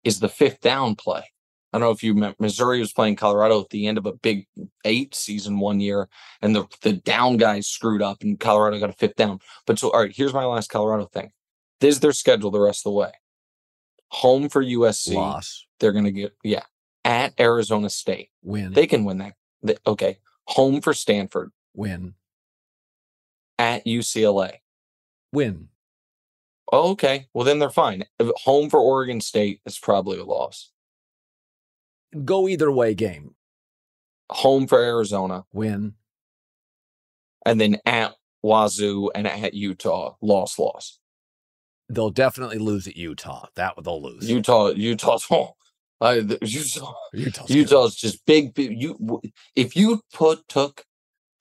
Is 0.04 0.20
the 0.20 0.30
fifth 0.30 0.60
down 0.62 0.96
play? 0.96 1.24
I 1.72 1.80
don't 1.80 1.88
know 1.88 1.92
if 1.92 2.04
you 2.04 2.14
remember. 2.14 2.36
Missouri 2.40 2.80
was 2.80 2.94
playing 2.94 3.16
Colorado 3.16 3.60
at 3.62 3.70
the 3.70 3.88
end 3.88 3.98
of 3.98 4.06
a 4.06 4.14
Big 4.14 4.48
Eight 4.86 5.16
season 5.16 5.60
one 5.60 5.80
year, 5.80 6.08
and 6.42 6.56
the 6.56 6.66
the 6.82 6.94
down 6.94 7.38
guys 7.38 7.68
screwed 7.68 8.02
up, 8.02 8.22
and 8.22 8.40
Colorado 8.40 8.80
got 8.80 8.90
a 8.90 8.94
fifth 8.94 9.16
down. 9.16 9.40
But 9.66 9.80
so 9.80 9.90
all 9.92 10.02
right, 10.02 10.16
here's 10.16 10.34
my 10.34 10.46
last 10.46 10.70
Colorado 10.70 11.06
thing. 11.06 11.32
This 11.80 11.96
is 11.96 12.02
their 12.02 12.14
schedule 12.14 12.52
the 12.52 12.60
rest 12.60 12.82
of 12.86 12.92
the 12.92 12.98
way. 12.98 13.12
Home 14.10 14.50
for 14.50 14.64
USC. 14.64 15.16
Loss, 15.16 15.66
They're 15.80 15.92
gonna 15.94 16.12
get 16.12 16.34
yeah 16.44 16.64
at 17.06 17.34
Arizona 17.40 17.90
State. 17.90 18.30
win, 18.44 18.74
They 18.74 18.88
can 18.88 19.04
win 19.06 19.18
that. 19.20 19.34
They- 19.64 19.78
okay. 19.88 20.20
Home 20.50 20.82
for 20.82 20.94
Stanford 20.94 21.52
win, 21.74 22.14
at 23.60 23.86
UCLA. 23.86 24.60
win. 25.32 25.70
Oh, 26.72 26.92
okay. 26.92 27.28
Well, 27.34 27.46
then 27.46 27.60
they're 27.60 27.70
fine. 27.70 28.04
Home 28.44 28.70
for 28.70 28.80
Oregon 28.80 29.22
State 29.22 29.62
is 29.66 29.78
probably 29.78 30.18
a 30.18 30.24
loss. 30.24 30.72
Go 32.26 32.48
either 32.48 32.72
way. 32.72 32.94
Game, 32.96 33.36
Home 34.32 34.66
for 34.68 34.80
Arizona, 34.82 35.46
win. 35.54 35.94
and 37.46 37.60
then 37.62 37.78
at 37.86 38.16
Wazoo 38.44 39.10
and 39.14 39.28
at 39.28 39.54
Utah, 39.54 40.16
loss, 40.22 40.58
loss. 40.58 41.00
They'll 41.90 42.10
definitely 42.10 42.58
lose 42.60 42.88
at 42.88 42.96
Utah. 42.98 43.48
That 43.56 43.74
they'll 43.84 44.02
lose. 44.02 44.30
Utah, 44.30 44.70
Utah's 44.70 45.24
home. 45.30 45.50
Oh, 46.02 46.08
I, 46.08 46.14
Utah, 46.42 46.94
Utah's. 47.14 47.50
Utah's 47.50 47.96
just 47.96 48.26
big. 48.26 48.54
big 48.54 48.82
you, 48.82 49.22
if 49.56 49.76
you 49.76 50.02
put 50.14 50.48
took 50.48 50.86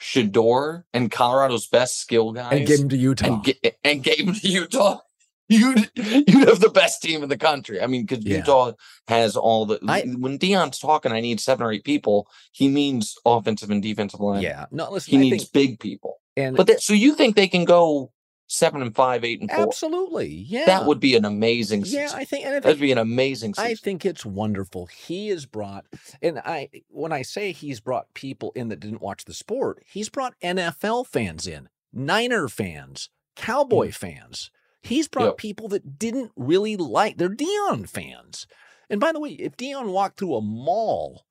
Shedeur 0.03 0.85
and 0.93 1.11
Colorado's 1.11 1.67
best 1.69 1.99
skill 2.01 2.33
guys 2.33 2.53
and 2.59 2.67
give 2.67 2.81
him 2.81 2.89
to 2.91 2.97
Utah. 2.97 3.27
and, 3.27 3.45
ga- 3.45 3.73
and 3.85 4.03
gave 4.03 4.27
them 4.27 4.35
to 4.35 4.49
Utah, 4.49 4.99
you'd 5.49 5.91
you'd 5.95 6.49
have 6.49 6.61
the 6.61 6.71
best 6.75 7.03
team 7.03 7.23
in 7.23 7.29
the 7.29 7.37
country. 7.39 7.81
I 7.81 7.87
mean, 7.87 8.05
because 8.05 8.25
Yeah. 8.25 8.39
Utah 8.39 8.73
has 9.09 9.37
all 9.37 9.65
the. 9.67 9.79
I- 9.87 10.03
when 10.03 10.39
Deion's 10.39 10.79
talking, 10.79 11.13
I 11.13 11.21
need 11.21 11.41
seven 11.41 11.65
or 11.67 11.73
eight 11.73 11.85
people. 11.85 12.27
He 12.53 12.69
means 12.69 13.17
offensive 13.25 13.71
and 13.71 13.83
defensive 13.83 14.21
line. 14.21 14.43
yeah. 14.43 14.67
No, 14.73 14.91
listen. 14.91 15.13
he 15.13 15.17
I 15.19 15.21
needs 15.31 15.45
think 15.45 15.53
big 15.53 15.81
people. 15.81 16.19
And 16.37 16.57
But 16.57 16.67
that, 16.67 16.81
so 16.83 16.95
you 16.95 17.15
think 17.15 17.37
they 17.37 17.49
can 17.49 17.65
go 17.65 18.11
seven 18.53 18.83
and 18.83 18.95
five, 18.95 19.25
eight 19.25 19.41
and 19.41 19.51
four? 19.51 19.63
absolutely, 19.63 20.29
yeah, 20.29 20.67
That 20.67 20.85
would 20.87 21.01
be 21.01 21.17
an 21.17 21.25
amazing 21.25 21.81
yeah. 21.87 22.07
season. 22.07 22.19
I 22.21 22.25
think, 22.25 22.45
and 22.45 22.55
I 22.57 22.61
That'd 22.61 22.81
be 22.81 22.93
an 22.93 22.99
amazing 22.99 23.55
season. 23.55 23.71
I 23.71 23.75
think 23.75 24.05
it's 24.05 24.27
wonderful. 24.27 24.87
He 24.87 25.29
has 25.29 25.47
brought, 25.47 25.87
and 26.21 26.39
I 26.41 26.69
when 26.89 27.13
I 27.13 27.23
say 27.23 27.53
he's 27.53 27.81
brought 27.81 28.13
people 28.15 28.53
in 28.55 28.69
that 28.69 28.81
didn't 28.81 29.01
watch 29.01 29.25
the 29.25 29.35
sport, 29.35 29.83
he's 29.87 30.09
brought 30.11 30.35
NFL 30.43 31.07
fans 31.07 31.47
in, 31.47 31.69
Niner 31.93 32.49
fans, 32.49 33.09
Cowboy 33.37 33.91
fans. 33.93 34.51
He's 34.83 35.09
brought 35.09 35.23
Mm. 35.25 35.29
Yep. 35.29 35.37
people 35.39 35.69
that 35.69 35.99
didn't 35.99 36.33
really 36.37 36.77
like. 36.77 37.17
They're 37.17 37.29
Deion 37.31 37.89
fans. 37.89 38.47
And 38.91 39.01
by 39.01 39.13
the 39.13 39.21
way, 39.21 39.31
if 39.31 39.57
Deion 39.57 39.93
walked 39.93 40.19
through 40.19 40.35
a 40.35 40.43
mall, 40.43 41.25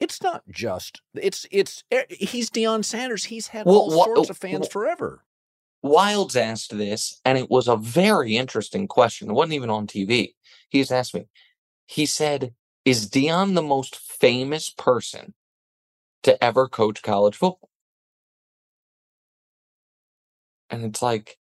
it's 0.00 0.20
not 0.22 0.42
just 0.50 1.00
it's 1.14 1.46
it's 1.50 1.84
eh, 1.90 2.04
he's 2.10 2.50
Deion 2.50 2.84
Sanders. 2.84 3.24
He's 3.24 3.48
had 3.48 3.66
Well, 3.66 3.76
all 3.76 3.90
sorts 4.04 4.30
of 4.30 4.38
fans 4.38 4.66
forever. 4.66 5.22
Wildes 5.86 6.36
asked 6.36 6.76
this, 6.76 7.20
and 7.24 7.38
it 7.38 7.50
was 7.50 7.68
a 7.68 7.76
very 7.76 8.36
interesting 8.36 8.88
question. 8.88 9.30
It 9.30 9.34
wasn't 9.34 9.54
even 9.54 9.70
on 9.70 9.86
TV. 9.86 10.34
He 10.70 10.80
just 10.80 10.92
asked 10.92 11.14
me. 11.14 11.26
He 11.86 12.06
said, 12.06 12.54
"Is 12.84 13.10
Deion 13.10 13.54
the 13.54 13.62
most 13.62 13.96
famous 13.96 14.70
person 14.70 15.34
to 16.24 16.42
ever 16.44 16.68
coach 16.68 17.02
college 17.02 17.36
football?" 17.36 17.70
And 20.70 20.84
it's 20.84 21.02
like, 21.02 21.38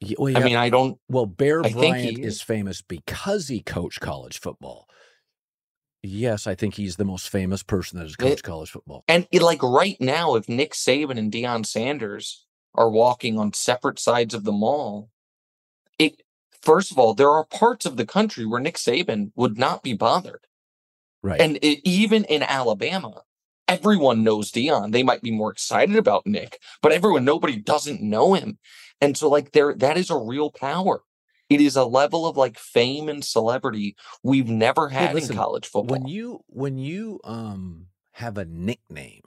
Yeah, 0.00 0.16
well, 0.18 0.36
I 0.36 0.40
mean, 0.40 0.56
I 0.56 0.70
don't. 0.70 0.98
well, 1.08 1.26
Bear 1.26 1.64
I 1.64 1.70
think 1.70 1.96
Bryant 1.96 2.18
he 2.18 2.22
is 2.22 2.36
is. 2.36 2.42
famous 2.42 2.82
because 2.82 3.48
he 3.48 3.60
coached 3.62 4.00
college 4.00 4.40
football. 4.40 4.88
Yes, 6.02 6.46
I 6.46 6.54
think 6.54 6.74
he's 6.74 6.96
the 6.96 7.04
most 7.04 7.28
famous 7.28 7.62
person 7.62 7.98
that 7.98 8.04
has 8.04 8.12
It- 8.14 8.18
coached 8.18 8.42
college 8.42 8.70
football. 8.70 9.04
And 9.06 9.28
it, 9.30 9.40
like 9.42 9.62
right 9.62 9.96
now, 10.00 10.34
if 10.34 10.48
Nick 10.48 10.72
Saban 10.74 11.18
and 11.18 11.32
Deion 11.32 11.64
Sanders 11.64 12.46
are 12.74 12.90
walking 12.90 13.38
on 13.38 13.52
separate 13.52 13.98
sides 13.98 14.34
of 14.34 14.44
the 14.44 14.52
mall, 14.52 15.10
it 15.98 16.22
first 16.60 16.90
of 16.90 16.98
all, 16.98 17.14
there 17.14 17.30
are 17.30 17.44
parts 17.44 17.86
of 17.86 17.96
the 17.96 18.06
country 18.06 18.44
where 18.46 18.60
Nick 18.60 18.76
Saban 18.76 19.30
would 19.36 19.58
not 19.58 19.82
be 19.82 19.94
bothered. 19.94 20.46
Right. 21.22 21.40
And 21.40 21.56
it, 21.62 21.80
even 21.88 22.24
in 22.24 22.42
Alabama, 22.42 23.22
everyone 23.68 24.24
knows 24.24 24.50
Deion. 24.50 24.90
They 24.92 25.04
might 25.04 25.22
be 25.22 25.30
more 25.30 25.52
excited 25.52 25.96
about 25.96 26.26
Nick, 26.26 26.58
but 26.80 26.90
everyone, 26.92 27.24
nobody 27.24 27.56
doesn't 27.56 28.02
know 28.02 28.34
him. 28.34 28.58
And 29.00 29.16
so, 29.16 29.28
like, 29.28 29.52
there, 29.52 29.74
that 29.74 29.96
is 29.96 30.10
a 30.10 30.16
real 30.16 30.50
power. 30.50 31.02
It 31.54 31.60
is 31.60 31.76
a 31.76 31.84
level 31.84 32.26
of 32.26 32.36
like 32.36 32.58
fame 32.58 33.08
and 33.08 33.24
celebrity 33.24 33.96
we've 34.22 34.48
never 34.48 34.88
had 34.88 35.14
listen, 35.14 35.32
in 35.32 35.36
college 35.36 35.66
football. 35.66 35.98
when 35.98 36.06
you 36.06 36.44
when 36.46 36.78
you 36.78 37.20
um 37.24 37.86
have 38.12 38.38
a 38.38 38.44
nickname 38.44 39.22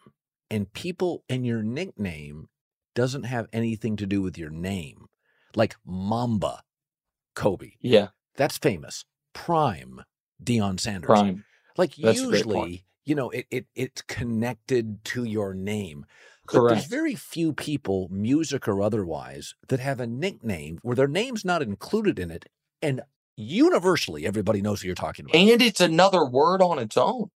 and 0.49 0.71
people 0.73 1.23
and 1.29 1.45
your 1.45 1.63
nickname 1.63 2.47
doesn't 2.93 3.23
have 3.23 3.47
anything 3.51 3.95
to 3.97 4.05
do 4.05 4.21
with 4.21 4.37
your 4.37 4.49
name, 4.49 5.07
like 5.55 5.75
Mamba, 5.85 6.61
Kobe, 7.35 7.71
yeah, 7.81 8.09
that's 8.35 8.57
famous. 8.57 9.05
Prime, 9.33 10.01
Deion 10.43 10.79
Sanders. 10.79 11.07
prime. 11.07 11.43
Like 11.77 11.97
That's 11.97 12.21
a 12.21 12.27
great 12.27 12.43
point. 12.45 12.55
usually, 12.55 12.85
you 13.03 13.15
know, 13.15 13.29
it, 13.29 13.45
it 13.51 13.65
it's 13.75 14.01
connected 14.03 15.03
to 15.05 15.23
your 15.25 15.53
name. 15.53 16.05
But 16.51 16.67
there's 16.69 16.85
very 16.87 17.15
few 17.15 17.53
people, 17.53 18.07
music 18.11 18.67
or 18.67 18.81
otherwise, 18.81 19.53
that 19.67 19.79
have 19.79 19.99
a 19.99 20.07
nickname 20.07 20.79
where 20.83 20.95
their 20.95 21.07
name's 21.07 21.43
not 21.45 21.61
included 21.61 22.19
in 22.19 22.31
it, 22.31 22.45
and 22.81 23.01
universally 23.37 24.25
everybody 24.25 24.61
knows 24.61 24.81
who 24.81 24.87
you're 24.87 24.95
talking 24.95 25.25
about. 25.25 25.35
and 25.35 25.61
it's 25.61 25.81
another 25.81 26.25
word 26.25 26.61
on 26.61 26.79
its 26.79 26.97
own. 26.97 27.29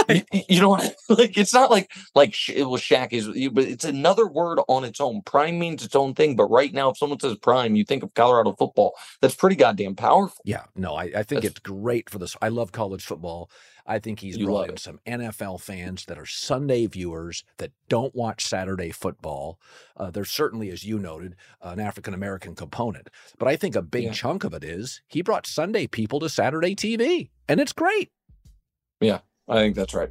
you, 0.32 0.42
you 0.48 0.60
know 0.60 0.68
what? 0.70 0.82
I- 0.84 0.94
Like 1.08 1.38
it's 1.38 1.54
not 1.54 1.70
like 1.70 1.90
like 2.14 2.34
Sh- 2.34 2.56
well, 2.56 2.70
Shaq 2.76 3.12
is, 3.12 3.26
you- 3.28 3.50
but 3.50 3.64
it's 3.64 3.84
another 3.84 4.26
word 4.26 4.58
on 4.68 4.84
its 4.84 5.00
own. 5.00 5.22
Prime 5.22 5.58
means 5.58 5.84
its 5.84 5.94
own 5.96 6.14
thing. 6.14 6.34
But 6.36 6.46
right 6.50 6.72
now, 6.72 6.90
if 6.90 6.98
someone 6.98 7.20
says 7.20 7.36
prime, 7.36 7.76
you 7.76 7.84
think 7.84 8.02
of 8.02 8.12
Colorado 8.14 8.52
football. 8.52 8.92
That's 9.20 9.34
pretty 9.36 9.56
goddamn 9.56 9.94
powerful. 9.94 10.42
Yeah, 10.44 10.64
no, 10.74 10.94
I, 10.94 11.04
I 11.04 11.22
think 11.22 11.42
That's- 11.42 11.50
it's 11.52 11.60
great 11.60 12.10
for 12.10 12.18
this. 12.18 12.36
I 12.42 12.48
love 12.48 12.72
college 12.72 13.04
football. 13.04 13.50
I 13.88 14.00
think 14.00 14.18
he's 14.18 14.36
brought 14.36 14.68
in 14.68 14.76
some 14.78 14.98
NFL 15.06 15.60
fans 15.60 16.06
that 16.06 16.18
are 16.18 16.26
Sunday 16.26 16.86
viewers 16.86 17.44
that 17.58 17.70
don't 17.88 18.12
watch 18.16 18.44
Saturday 18.44 18.90
football. 18.90 19.60
Uh, 19.96 20.10
there's 20.10 20.30
certainly, 20.32 20.70
as 20.70 20.82
you 20.84 20.98
noted, 20.98 21.36
an 21.62 21.78
African 21.78 22.12
American 22.12 22.56
component. 22.56 23.08
But 23.38 23.46
I 23.46 23.54
think 23.54 23.76
a 23.76 23.82
big 23.82 24.02
Yeah. 24.04 24.12
chunk 24.12 24.42
of 24.42 24.52
it 24.54 24.64
is 24.64 25.02
he 25.06 25.22
brought 25.22 25.46
Sunday 25.46 25.86
people 25.86 26.18
to 26.18 26.28
Saturday 26.28 26.74
TV, 26.74 27.30
and 27.48 27.60
it's 27.60 27.72
great. 27.72 28.10
I 29.48 29.56
think 29.56 29.76
that's 29.76 29.94
right. 29.94 30.10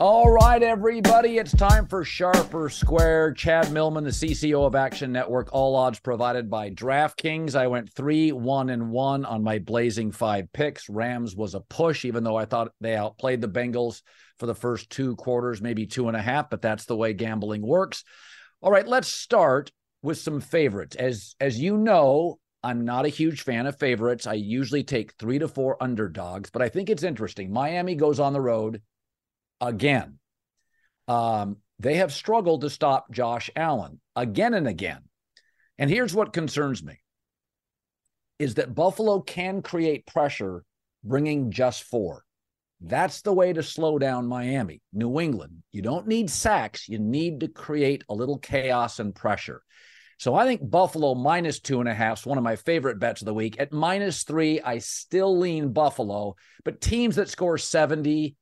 All 0.00 0.30
right, 0.30 0.62
everybody, 0.62 1.38
it's 1.38 1.50
time 1.50 1.88
for 1.88 2.04
Sharp 2.04 2.54
or 2.54 2.70
Square. 2.70 3.32
Chad 3.32 3.72
Millman, 3.72 4.04
the 4.04 4.10
CCO 4.10 4.64
of 4.64 4.76
Action 4.76 5.10
Network, 5.10 5.48
all 5.50 5.74
odds 5.74 5.98
provided 5.98 6.48
by 6.48 6.70
DraftKings. 6.70 7.56
I 7.56 7.66
went 7.66 7.92
three, 7.92 8.30
one, 8.30 8.70
and 8.70 8.92
one 8.92 9.24
on 9.24 9.42
my 9.42 9.58
blazing 9.58 10.12
five 10.12 10.52
picks. 10.52 10.88
Rams 10.88 11.34
was 11.34 11.56
a 11.56 11.62
push, 11.62 12.04
even 12.04 12.22
though 12.22 12.36
I 12.36 12.44
thought 12.44 12.70
they 12.80 12.94
outplayed 12.94 13.40
the 13.40 13.48
Bengals 13.48 14.02
for 14.38 14.46
the 14.46 14.54
first 14.54 14.88
two 14.88 15.16
quarters, 15.16 15.60
maybe 15.60 15.84
two 15.84 16.06
and 16.06 16.16
a 16.16 16.22
half, 16.22 16.48
but 16.48 16.62
that's 16.62 16.84
the 16.84 16.96
way 16.96 17.12
gambling 17.12 17.62
works. 17.62 18.04
All 18.60 18.70
right, 18.70 18.86
let's 18.86 19.08
start 19.08 19.72
with 20.02 20.18
some 20.18 20.40
favorites. 20.40 20.94
As 20.94 21.34
as 21.40 21.58
you 21.58 21.76
know, 21.76 22.38
I'm 22.62 22.84
not 22.84 23.04
a 23.04 23.08
huge 23.08 23.42
fan 23.42 23.66
of 23.66 23.80
favorites. 23.80 24.28
I 24.28 24.34
usually 24.34 24.84
take 24.84 25.14
three 25.14 25.40
to 25.40 25.48
four 25.48 25.76
underdogs, 25.82 26.50
but 26.50 26.62
I 26.62 26.68
think 26.68 26.88
it's 26.88 27.02
interesting. 27.02 27.52
Miami 27.52 27.96
goes 27.96 28.20
on 28.20 28.32
the 28.32 28.40
road 28.40 28.80
again. 29.60 30.18
Um, 31.06 31.58
they 31.78 31.96
have 31.96 32.12
struggled 32.12 32.62
to 32.62 32.70
stop 32.70 33.10
Josh 33.10 33.50
Allen 33.54 34.00
again 34.16 34.54
and 34.54 34.66
again. 34.66 35.02
And 35.78 35.88
here's 35.88 36.14
what 36.14 36.32
concerns 36.32 36.82
me 36.82 36.98
is 38.38 38.54
that 38.54 38.74
Buffalo 38.74 39.20
can 39.20 39.62
create 39.62 40.06
pressure 40.06 40.64
bringing 41.02 41.50
just 41.50 41.84
four. 41.84 42.24
That's 42.80 43.22
the 43.22 43.32
way 43.32 43.52
to 43.52 43.62
slow 43.62 43.98
down 43.98 44.28
Miami. 44.28 44.80
New 44.92 45.18
England, 45.18 45.62
you 45.72 45.82
don't 45.82 46.06
need 46.06 46.30
sacks. 46.30 46.88
You 46.88 46.98
need 46.98 47.40
to 47.40 47.48
create 47.48 48.04
a 48.08 48.14
little 48.14 48.38
chaos 48.38 49.00
and 49.00 49.14
pressure. 49.14 49.62
So 50.18 50.34
I 50.34 50.46
think 50.46 50.68
Buffalo 50.68 51.14
minus 51.14 51.60
two 51.60 51.80
and 51.80 51.88
a 51.88 51.94
half 51.94 52.20
is 52.20 52.26
one 52.26 52.38
of 52.38 52.44
my 52.44 52.56
favorite 52.56 52.98
bets 52.98 53.22
of 53.22 53.26
the 53.26 53.34
week. 53.34 53.58
At 53.60 53.72
minus 53.72 54.24
three, 54.24 54.60
I 54.60 54.78
still 54.78 55.36
lean 55.36 55.72
Buffalo, 55.72 56.34
but 56.64 56.80
teams 56.80 57.16
that 57.16 57.28
score 57.28 57.58
70, 57.58 58.36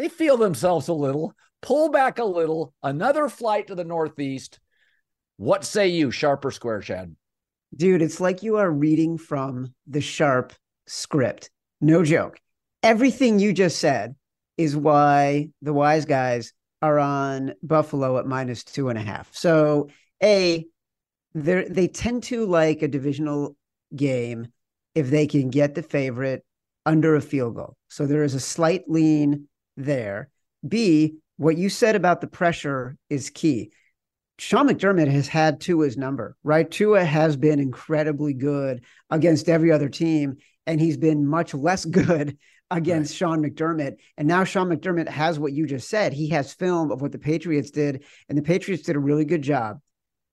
they 0.00 0.08
feel 0.08 0.38
themselves 0.38 0.88
a 0.88 0.94
little, 0.94 1.34
pull 1.60 1.90
back 1.90 2.18
a 2.18 2.24
little, 2.24 2.72
another 2.82 3.28
flight 3.28 3.66
to 3.66 3.74
the 3.74 3.84
Northeast. 3.84 4.58
What 5.36 5.62
say 5.62 5.88
you, 5.88 6.10
Sharp 6.10 6.42
or 6.42 6.50
Square, 6.50 6.80
Chad? 6.80 7.14
Dude, 7.76 8.00
it's 8.00 8.18
like 8.18 8.42
you 8.42 8.56
are 8.56 8.70
reading 8.70 9.18
from 9.18 9.74
the 9.86 10.00
Sharp 10.00 10.54
script. 10.86 11.50
No 11.82 12.02
joke. 12.02 12.40
Everything 12.82 13.38
you 13.38 13.52
just 13.52 13.76
said 13.76 14.14
is 14.56 14.74
why 14.74 15.50
the 15.60 15.74
wise 15.74 16.06
guys 16.06 16.54
are 16.80 16.98
on 16.98 17.52
Buffalo 17.62 18.16
at 18.16 18.26
minus 18.26 18.64
two 18.64 18.88
and 18.88 18.98
a 18.98 19.02
half. 19.02 19.28
So, 19.36 19.88
A, 20.22 20.64
they 21.34 21.64
they 21.64 21.88
tend 21.88 22.22
to 22.24 22.46
like 22.46 22.80
a 22.80 22.88
divisional 22.88 23.54
game 23.94 24.48
if 24.94 25.10
they 25.10 25.26
can 25.26 25.50
get 25.50 25.74
the 25.74 25.82
favorite 25.82 26.42
under 26.86 27.16
a 27.16 27.20
field 27.20 27.56
goal. 27.56 27.76
So 27.88 28.06
there 28.06 28.24
is 28.24 28.34
a 28.34 28.40
slight 28.40 28.84
lean 28.88 29.46
there. 29.84 30.30
B, 30.66 31.16
what 31.36 31.56
you 31.56 31.68
said 31.68 31.96
about 31.96 32.20
the 32.20 32.26
pressure 32.26 32.96
is 33.08 33.30
key. 33.30 33.72
Sean 34.38 34.68
McDermott 34.68 35.10
has 35.10 35.28
had 35.28 35.60
Tua's 35.60 35.96
number, 35.98 36.36
right? 36.42 36.70
Tua 36.70 37.04
has 37.04 37.36
been 37.36 37.60
incredibly 37.60 38.32
good 38.32 38.84
against 39.10 39.48
every 39.50 39.70
other 39.70 39.88
team, 39.90 40.38
and 40.66 40.80
he's 40.80 40.96
been 40.96 41.26
much 41.26 41.52
less 41.52 41.84
good 41.84 42.38
against 42.70 43.12
right. 43.12 43.16
Sean 43.16 43.42
McDermott. 43.42 43.96
And 44.16 44.26
now 44.26 44.44
Sean 44.44 44.68
McDermott 44.68 45.08
has 45.08 45.38
what 45.38 45.52
you 45.52 45.66
just 45.66 45.90
said. 45.90 46.12
He 46.12 46.28
has 46.30 46.54
film 46.54 46.90
of 46.90 47.02
what 47.02 47.12
the 47.12 47.18
Patriots 47.18 47.70
did, 47.70 48.04
and 48.28 48.38
the 48.38 48.42
Patriots 48.42 48.84
did 48.84 48.96
a 48.96 49.00
really 49.00 49.26
good 49.26 49.42
job 49.42 49.80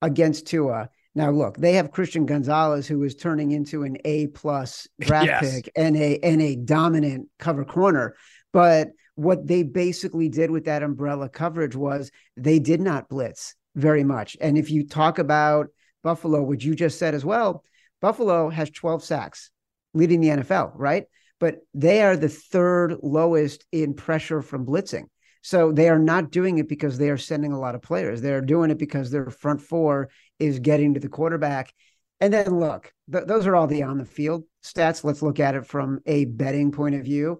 against 0.01 0.48
Tua. 0.48 0.89
Now, 1.13 1.32
look, 1.32 1.58
they 1.58 1.74
have 1.74 1.92
Christian 1.92 2.25
Gonzalez, 2.25 2.88
who 2.88 3.01
is 3.04 3.16
turning 3.16 3.51
into 3.51 3.84
an 3.84 3.98
A 4.06 4.27
plus 4.27 4.88
draft 5.01 5.25
yes. 5.25 5.56
pick 5.56 5.72
and 5.75 5.98
a 5.98 6.20
and 6.20 6.42
a 6.42 6.56
dominant 6.56 7.27
cover 7.39 7.66
corner. 7.66 8.16
But 8.54 8.89
what 9.18 9.48
they 9.48 9.64
basically 9.64 10.30
did 10.30 10.52
with 10.52 10.66
that 10.66 10.84
umbrella 10.84 11.28
coverage 11.28 11.76
was 11.76 12.12
they 12.36 12.60
did 12.60 12.80
not 12.80 13.10
blitz 13.10 13.56
very 13.74 14.04
much. 14.04 14.38
And 14.40 14.60
if 14.60 14.70
you 14.70 14.86
talk 14.86 15.18
about 15.18 15.68
Buffalo, 16.04 16.44
which 16.44 16.64
you 16.64 16.76
just 16.76 17.00
said 17.00 17.16
as 17.16 17.26
well, 17.26 17.64
Buffalo 18.00 18.50
has 18.50 18.70
12 18.70 19.04
sacks, 19.04 19.50
leading 19.96 20.22
the 20.22 20.30
NFL, 20.30 20.72
right? 20.76 21.06
But 21.40 21.56
they 21.74 22.04
are 22.04 22.16
the 22.16 22.30
third 22.30 22.98
lowest 23.02 23.65
in 23.72 23.96
pressure 23.96 24.44
from 24.44 24.68
blitzing. 24.68 25.06
So 25.41 25.72
they 25.72 25.89
are 25.89 25.98
not 25.98 26.30
doing 26.30 26.60
it 26.60 26.70
because 26.70 27.00
they 27.00 27.10
are 27.10 27.18
sending 27.18 27.54
a 27.54 27.60
lot 27.60 27.74
of 27.74 27.82
players. 27.82 28.22
They're 28.22 28.41
doing 28.41 28.70
it 28.70 28.78
because 28.78 29.10
their 29.10 29.32
front 29.32 29.62
four 29.62 30.10
is 30.38 30.60
getting 30.60 30.94
to 30.94 31.00
the 31.00 31.10
quarterback. 31.10 31.74
And 32.20 32.32
then 32.32 32.60
look, 32.60 32.94
th- 33.12 33.26
those 33.26 33.48
are 33.48 33.56
all 33.56 33.65
the 33.65 33.82
on 33.82 33.98
the 33.98 34.06
field 34.06 34.44
stats. 34.63 35.04
Let's 35.04 35.24
look 35.24 35.39
at 35.39 35.56
it 35.56 35.65
from 35.65 36.02
a 36.06 36.26
betting 36.26 36.72
point 36.72 36.94
of 36.94 37.04
view 37.04 37.39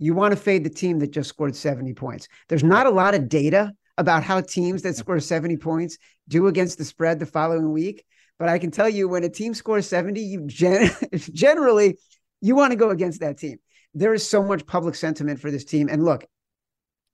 you 0.00 0.14
want 0.14 0.32
to 0.32 0.36
fade 0.36 0.64
the 0.64 0.70
team 0.70 0.98
that 0.98 1.12
just 1.12 1.28
scored 1.28 1.54
70 1.54 1.92
points. 1.92 2.26
There's 2.48 2.64
not 2.64 2.86
a 2.86 2.90
lot 2.90 3.14
of 3.14 3.28
data 3.28 3.72
about 3.98 4.24
how 4.24 4.40
teams 4.40 4.80
that 4.82 4.96
score 4.96 5.20
70 5.20 5.58
points 5.58 5.98
do 6.26 6.46
against 6.46 6.78
the 6.78 6.86
spread 6.86 7.20
the 7.20 7.26
following 7.26 7.70
week. 7.70 8.04
But 8.38 8.48
I 8.48 8.58
can 8.58 8.70
tell 8.70 8.88
you 8.88 9.08
when 9.08 9.24
a 9.24 9.28
team 9.28 9.52
scores 9.52 9.86
70, 9.86 10.22
you 10.22 10.46
gen- 10.46 10.90
generally 11.12 11.98
you 12.40 12.56
want 12.56 12.72
to 12.72 12.76
go 12.76 12.88
against 12.88 13.20
that 13.20 13.36
team. 13.36 13.58
There 13.92 14.14
is 14.14 14.26
so 14.26 14.42
much 14.42 14.66
public 14.66 14.94
sentiment 14.94 15.38
for 15.38 15.50
this 15.50 15.66
team. 15.66 15.90
And 15.90 16.02
look, 16.02 16.24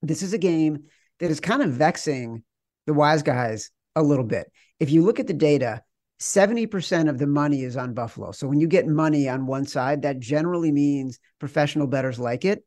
this 0.01 0.23
is 0.23 0.33
a 0.33 0.39
game 0.39 0.85
that 1.19 1.31
is 1.33 1.41
kind 1.41 1.63
of 1.63 1.73
vexing 1.73 2.45
the 2.87 2.95
wise 2.95 3.25
guys 3.25 3.73
a 3.97 4.03
little 4.03 4.25
bit. 4.25 4.47
If 4.79 4.91
you 4.91 5.03
look 5.03 5.19
at 5.19 5.27
the 5.27 5.35
data, 5.35 5.83
70% 6.21 7.09
of 7.09 7.19
the 7.19 7.27
money 7.27 7.65
is 7.65 7.77
on 7.77 7.95
Buffalo. 7.95 8.31
So 8.31 8.47
when 8.47 8.61
you 8.61 8.69
get 8.69 8.87
money 8.87 9.29
on 9.29 9.47
one 9.47 9.67
side, 9.67 10.03
that 10.03 10.21
generally 10.21 10.71
means 10.71 11.19
professional 11.41 11.89
bettors 11.89 12.21
like 12.21 12.45
it 12.45 12.63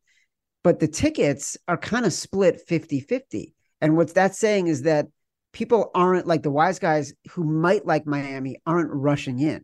but 0.64 0.80
the 0.80 0.88
tickets 0.88 1.58
are 1.68 1.78
kind 1.78 2.06
of 2.06 2.14
split 2.14 2.62
50 2.68 3.00
50. 3.00 3.54
And 3.82 3.96
what 3.96 4.14
that's 4.14 4.38
saying 4.38 4.68
is 4.68 4.84
that 4.84 5.08
people 5.54 5.92
aren't 5.96 6.28
like 6.28 6.44
the 6.44 6.52
wise 6.52 6.80
guys 6.80 7.14
who 7.32 7.44
might 7.44 7.86
like 7.86 8.06
Miami 8.06 8.58
aren't 8.66 8.92
rushing 8.92 9.40
in 9.40 9.64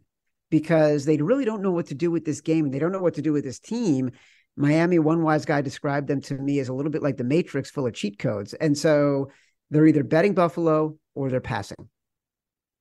because 0.50 1.06
they 1.06 1.18
really 1.18 1.46
don't 1.46 1.62
know 1.62 1.72
what 1.72 1.88
to 1.88 1.96
do 1.96 2.12
with 2.12 2.26
this 2.26 2.42
game 2.42 2.66
and 2.66 2.74
they 2.74 2.80
don't 2.80 2.92
know 2.92 3.02
what 3.02 3.16
to 3.16 3.22
do 3.22 3.34
with 3.34 3.44
this 3.44 3.60
team. 3.60 4.12
Miami, 4.56 5.00
one 5.00 5.22
wise 5.22 5.46
guy 5.46 5.62
described 5.62 6.08
them 6.08 6.22
to 6.22 6.36
me 6.36 6.60
as 6.60 6.70
a 6.70 6.74
little 6.74 6.92
bit 6.92 7.04
like 7.04 7.18
the 7.18 7.24
Matrix 7.26 7.70
full 7.70 7.88
of 7.88 7.94
cheat 7.94 8.18
codes. 8.18 8.54
And 8.54 8.78
so 8.78 9.32
they're 9.70 9.88
either 9.88 10.04
betting 10.04 10.34
Buffalo 10.34 10.98
or 11.14 11.30
they're 11.30 11.42
passing. 11.42 11.90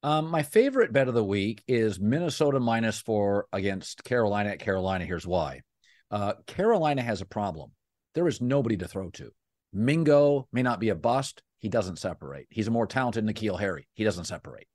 Um, 0.04 0.26
my 0.26 0.42
favorite 0.42 0.92
bet 0.92 1.08
of 1.08 1.14
the 1.14 1.24
week 1.24 1.64
is 1.66 1.98
Minnesota 1.98 2.60
minus 2.60 3.00
four 3.00 3.46
against 3.52 4.04
Carolina 4.04 4.50
at 4.50 4.58
Carolina. 4.60 5.04
Here's 5.04 5.26
why. 5.26 5.62
Uh, 6.10 6.34
Carolina 6.46 7.02
has 7.02 7.22
a 7.22 7.26
problem 7.26 7.72
there 8.14 8.28
is 8.28 8.40
nobody 8.40 8.76
to 8.78 8.88
throw 8.88 9.10
to. 9.10 9.30
Mingo 9.72 10.48
may 10.52 10.62
not 10.62 10.80
be 10.80 10.90
a 10.90 10.94
bust. 10.94 11.42
He 11.58 11.68
doesn't 11.68 11.98
separate. 11.98 12.46
He's 12.50 12.68
a 12.68 12.70
more 12.70 12.86
talented 12.86 13.24
N'Keal 13.24 13.58
Harry. 13.58 13.88
He 13.94 14.04
doesn't 14.04 14.26
separate. 14.26 14.68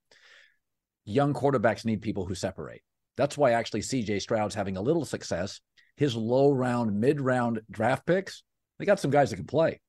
Young 1.05 1.33
quarterbacks 1.33 1.85
need 1.85 2.01
people 2.01 2.25
who 2.25 2.35
separate. 2.35 2.81
That's 3.15 3.37
why 3.37 3.51
actually 3.51 3.81
CJ 3.81 4.21
Stroud's 4.21 4.55
having 4.55 4.77
a 4.77 4.81
little 4.81 5.05
success. 5.05 5.61
His 5.95 6.15
low 6.15 6.51
round, 6.51 6.99
mid 6.99 7.19
round 7.19 7.61
draft 7.71 8.05
picks, 8.05 8.43
they 8.77 8.85
got 8.85 8.99
some 8.99 9.11
guys 9.11 9.29
that 9.29 9.35
can 9.35 9.45
play. 9.45 9.79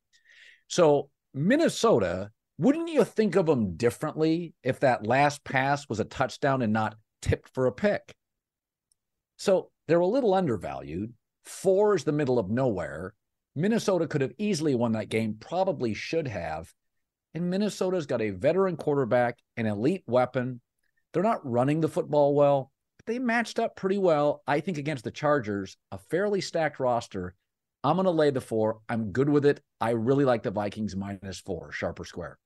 So, 0.68 1.10
Minnesota, 1.32 2.30
wouldn't 2.58 2.88
you 2.88 3.04
think 3.04 3.36
of 3.36 3.46
them 3.46 3.76
differently 3.76 4.54
if 4.62 4.80
that 4.80 5.06
last 5.06 5.44
pass 5.44 5.88
was 5.88 6.00
a 6.00 6.04
touchdown 6.04 6.62
and 6.62 6.72
not 6.72 6.96
tipped 7.22 7.48
for 7.54 7.66
a 7.66 7.72
pick? 7.72 8.14
So, 9.36 9.70
they're 9.86 10.00
a 10.00 10.06
little 10.06 10.34
undervalued. 10.34 11.12
Four 11.44 11.94
is 11.94 12.04
the 12.04 12.12
middle 12.12 12.38
of 12.38 12.50
nowhere. 12.50 13.14
Minnesota 13.56 14.06
could 14.06 14.20
have 14.20 14.32
easily 14.38 14.74
won 14.74 14.92
that 14.92 15.08
game, 15.08 15.36
probably 15.38 15.94
should 15.94 16.28
have. 16.28 16.72
And 17.34 17.50
Minnesota's 17.50 18.06
got 18.06 18.22
a 18.22 18.30
veteran 18.30 18.76
quarterback, 18.76 19.38
an 19.56 19.66
elite 19.66 20.04
weapon. 20.06 20.60
They're 21.12 21.22
not 21.22 21.48
running 21.48 21.80
the 21.80 21.88
football 21.88 22.34
well, 22.34 22.72
but 22.98 23.06
they 23.06 23.18
matched 23.18 23.58
up 23.58 23.76
pretty 23.76 23.98
well, 23.98 24.42
I 24.46 24.60
think, 24.60 24.78
against 24.78 25.04
the 25.04 25.10
Chargers, 25.10 25.76
a 25.92 25.98
fairly 25.98 26.40
stacked 26.40 26.80
roster. 26.80 27.34
I'm 27.82 27.96
going 27.96 28.04
to 28.04 28.10
lay 28.10 28.30
the 28.30 28.40
four. 28.40 28.80
I'm 28.88 29.12
good 29.12 29.28
with 29.28 29.46
it. 29.46 29.60
I 29.80 29.90
really 29.90 30.24
like 30.24 30.42
the 30.42 30.50
Vikings 30.50 30.94
minus 30.94 31.40
four, 31.40 31.72
sharp 31.72 31.98
or 31.98 32.04
square. 32.04 32.38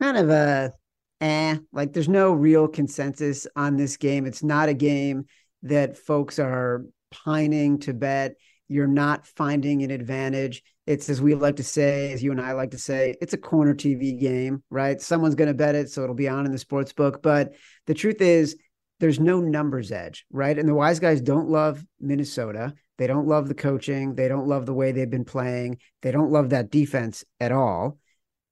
Kind 0.00 0.16
of 0.16 0.30
a 0.30 0.72
eh, 1.20 1.56
like 1.72 1.92
there's 1.92 2.08
no 2.08 2.32
real 2.32 2.68
consensus 2.68 3.46
on 3.56 3.76
this 3.76 3.96
game. 3.96 4.26
It's 4.26 4.42
not 4.42 4.68
a 4.68 4.74
game 4.74 5.26
that 5.62 5.98
folks 5.98 6.38
are 6.38 6.84
pining 7.10 7.78
to 7.80 7.92
bet 7.92 8.34
you're 8.70 8.86
not 8.86 9.26
finding 9.26 9.82
an 9.82 9.90
advantage. 9.90 10.62
It's 10.86 11.10
as 11.10 11.20
we 11.20 11.34
like 11.34 11.56
to 11.56 11.64
say, 11.64 12.12
as 12.12 12.22
you 12.22 12.30
and 12.30 12.40
I 12.40 12.52
like 12.52 12.70
to 12.70 12.78
say, 12.78 13.16
it's 13.20 13.32
a 13.32 13.38
corner 13.38 13.74
TV 13.74 14.18
game, 14.18 14.62
right? 14.70 15.00
Someone's 15.00 15.34
going 15.34 15.48
to 15.48 15.54
bet 15.54 15.74
it, 15.74 15.90
so 15.90 16.04
it'll 16.04 16.14
be 16.14 16.28
on 16.28 16.46
in 16.46 16.52
the 16.52 16.58
sports 16.58 16.92
book. 16.92 17.20
But 17.20 17.54
the 17.88 17.94
truth 17.94 18.20
is, 18.20 18.56
there's 19.00 19.18
no 19.18 19.40
numbers 19.40 19.90
edge, 19.90 20.24
right? 20.30 20.56
And 20.56 20.68
the 20.68 20.74
wise 20.74 21.00
guys 21.00 21.20
don't 21.20 21.48
love 21.48 21.84
Minnesota. 21.98 22.74
They 22.96 23.08
don't 23.08 23.26
love 23.26 23.48
the 23.48 23.54
coaching. 23.54 24.14
They 24.14 24.28
don't 24.28 24.46
love 24.46 24.66
the 24.66 24.74
way 24.74 24.92
they've 24.92 25.10
been 25.10 25.24
playing. 25.24 25.78
They 26.02 26.12
don't 26.12 26.30
love 26.30 26.50
that 26.50 26.70
defense 26.70 27.24
at 27.40 27.50
all. 27.50 27.98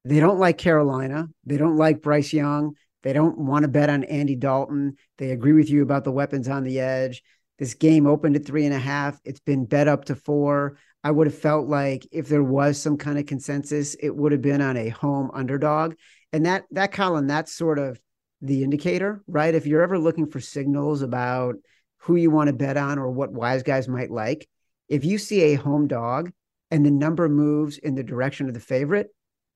They 0.05 0.19
don't 0.19 0.41
like 0.41 0.59
Carolina. 0.59 1.29
They 1.45 1.59
don't 1.59 1.77
like 1.77 2.03
Bryce 2.03 2.33
Young. 2.33 2.75
They 3.05 3.13
don't 3.13 3.39
want 3.39 3.63
to 3.63 3.69
bet 3.69 3.89
on 3.89 4.03
Andy 4.03 4.35
Dalton. 4.35 4.97
They 5.19 5.31
agree 5.31 5.53
with 5.53 5.71
you 5.71 5.83
about 5.83 6.03
the 6.03 6.11
weapons 6.11 6.49
on 6.49 6.65
the 6.65 6.81
edge. 6.81 7.23
This 7.59 7.75
game 7.75 8.07
opened 8.07 8.37
at 8.37 8.45
three 8.45 8.65
and 8.65 8.75
a 8.75 8.79
half. 8.79 9.21
It's 9.25 9.41
been 9.41 9.65
bet 9.65 9.89
up 9.89 10.07
to 10.07 10.15
four. 10.15 10.79
I 11.03 11.11
would 11.11 11.27
have 11.27 11.39
felt 11.39 11.69
like 11.69 12.07
if 12.13 12.29
there 12.29 12.43
was 12.43 12.81
some 12.81 12.97
kind 12.97 13.19
of 13.19 13.27
consensus, 13.27 13.97
it 14.01 14.15
would 14.15 14.33
have 14.33 14.43
been 14.43 14.61
on 14.61 14.77
a 14.77 14.89
home 14.89 15.31
underdog. 15.35 15.95
And 16.33 16.47
that 16.47 16.65
that 16.73 16.93
Colin, 16.93 17.27
that's 17.27 17.53
sort 17.53 17.79
of 17.79 18.01
the 18.41 18.63
indicator, 18.63 19.23
right? 19.27 19.55
If 19.55 19.67
you're 19.67 19.83
ever 19.83 19.99
looking 19.99 20.27
for 20.27 20.41
signals 20.41 21.03
about 21.03 21.57
who 21.99 22.17
you 22.17 22.31
want 22.31 22.49
to 22.49 22.53
bet 22.53 22.77
on 22.77 22.99
or 22.99 23.11
what 23.11 23.33
wise 23.33 23.63
guys 23.63 23.89
might 23.89 24.11
like, 24.11 24.49
if 24.89 25.05
you 25.05 25.19
see 25.19 25.41
a 25.43 25.55
home 25.55 25.89
dog 25.89 26.31
and 26.71 26.85
the 26.85 26.91
number 26.91 27.29
moves 27.29 27.79
in 27.79 27.95
the 27.95 28.03
direction 28.03 28.47
of 28.47 28.55
the 28.55 28.61
favorite, 28.61 29.09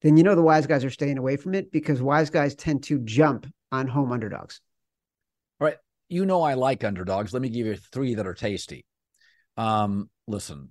then 0.03 0.17
you 0.17 0.25
know 0.25 0.35
the 0.35 0.43
wise 0.43 0.67
guys 0.67 0.85
are 0.85 0.91
staying 0.91 1.19
away 1.19 1.37
from 1.37 1.55
it 1.55 1.71
because 1.71 2.03
wise 2.03 2.31
guys 2.31 2.55
tend 2.55 2.83
to 2.85 2.99
jump 3.01 3.47
on 3.71 3.87
home 3.87 4.12
underdogs. 4.12 4.61
All 5.61 5.67
right. 5.69 5.77
You 6.12 6.27
know 6.27 6.42
I 6.42 6.53
like 6.53 6.85
underdogs. 6.85 7.33
Let 7.33 7.40
me 7.40 7.48
give 7.48 7.66
you 7.66 7.75
three 7.75 8.16
that 8.16 8.27
are 8.27 8.35
tasty. 8.35 8.85
Um, 9.57 10.11
listen, 10.27 10.70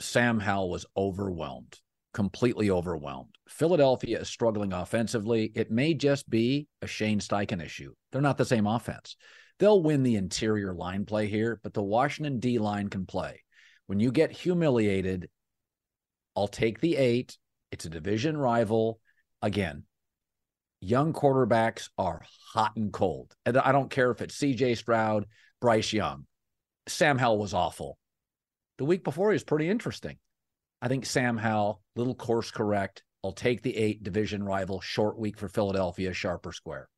Sam 0.00 0.40
Howell 0.40 0.70
was 0.70 0.86
overwhelmed, 0.96 1.78
completely 2.12 2.68
overwhelmed. 2.68 3.30
Philadelphia 3.48 4.18
is 4.18 4.28
struggling 4.28 4.72
offensively. 4.72 5.52
It 5.54 5.70
may 5.70 5.94
just 5.94 6.28
be 6.28 6.66
a 6.82 6.88
Shane 6.88 7.20
Steichen 7.20 7.64
issue. 7.64 7.94
They're 8.10 8.20
not 8.20 8.38
the 8.38 8.44
same 8.44 8.66
offense. 8.66 9.14
They'll 9.60 9.80
win 9.80 10.02
the 10.02 10.16
interior 10.16 10.74
line 10.74 11.04
play 11.04 11.28
here, 11.28 11.60
but 11.62 11.74
the 11.74 11.82
Washington 11.84 12.40
D 12.40 12.58
line 12.58 12.88
can 12.88 13.06
play. 13.06 13.44
When 13.86 14.00
you 14.00 14.10
get 14.10 14.32
humiliated, 14.32 15.30
I'll 16.34 16.48
take 16.48 16.80
the 16.80 16.96
eight. 16.96 17.38
It's 17.70 17.84
a 17.84 17.88
division 17.88 18.36
rival. 18.36 18.98
Again, 19.42 19.84
young 20.82 21.12
quarterbacks 21.12 21.88
are 21.96 22.22
hot 22.52 22.72
and 22.76 22.92
cold. 22.92 23.34
And 23.46 23.56
I 23.56 23.72
don't 23.72 23.90
care 23.90 24.10
if 24.10 24.20
it's 24.20 24.36
CJ 24.36 24.76
Stroud, 24.76 25.26
Bryce 25.60 25.92
Young. 25.92 26.26
Sam 26.88 27.16
Howell 27.16 27.38
was 27.38 27.54
awful. 27.54 27.96
The 28.78 28.84
week 28.84 29.04
before, 29.04 29.30
he 29.30 29.34
was 29.34 29.44
pretty 29.44 29.68
interesting. 29.68 30.16
I 30.82 30.88
think 30.88 31.06
Sam 31.06 31.36
Howell, 31.36 31.80
little 31.94 32.16
course 32.16 32.50
correct. 32.50 33.04
I'll 33.22 33.32
take 33.32 33.62
the 33.62 33.76
eight 33.76 34.02
division 34.02 34.42
rival, 34.42 34.80
short 34.80 35.16
week 35.16 35.38
for 35.38 35.46
Philadelphia, 35.46 36.12
sharp 36.12 36.44
or 36.44 36.52
square. 36.52 36.88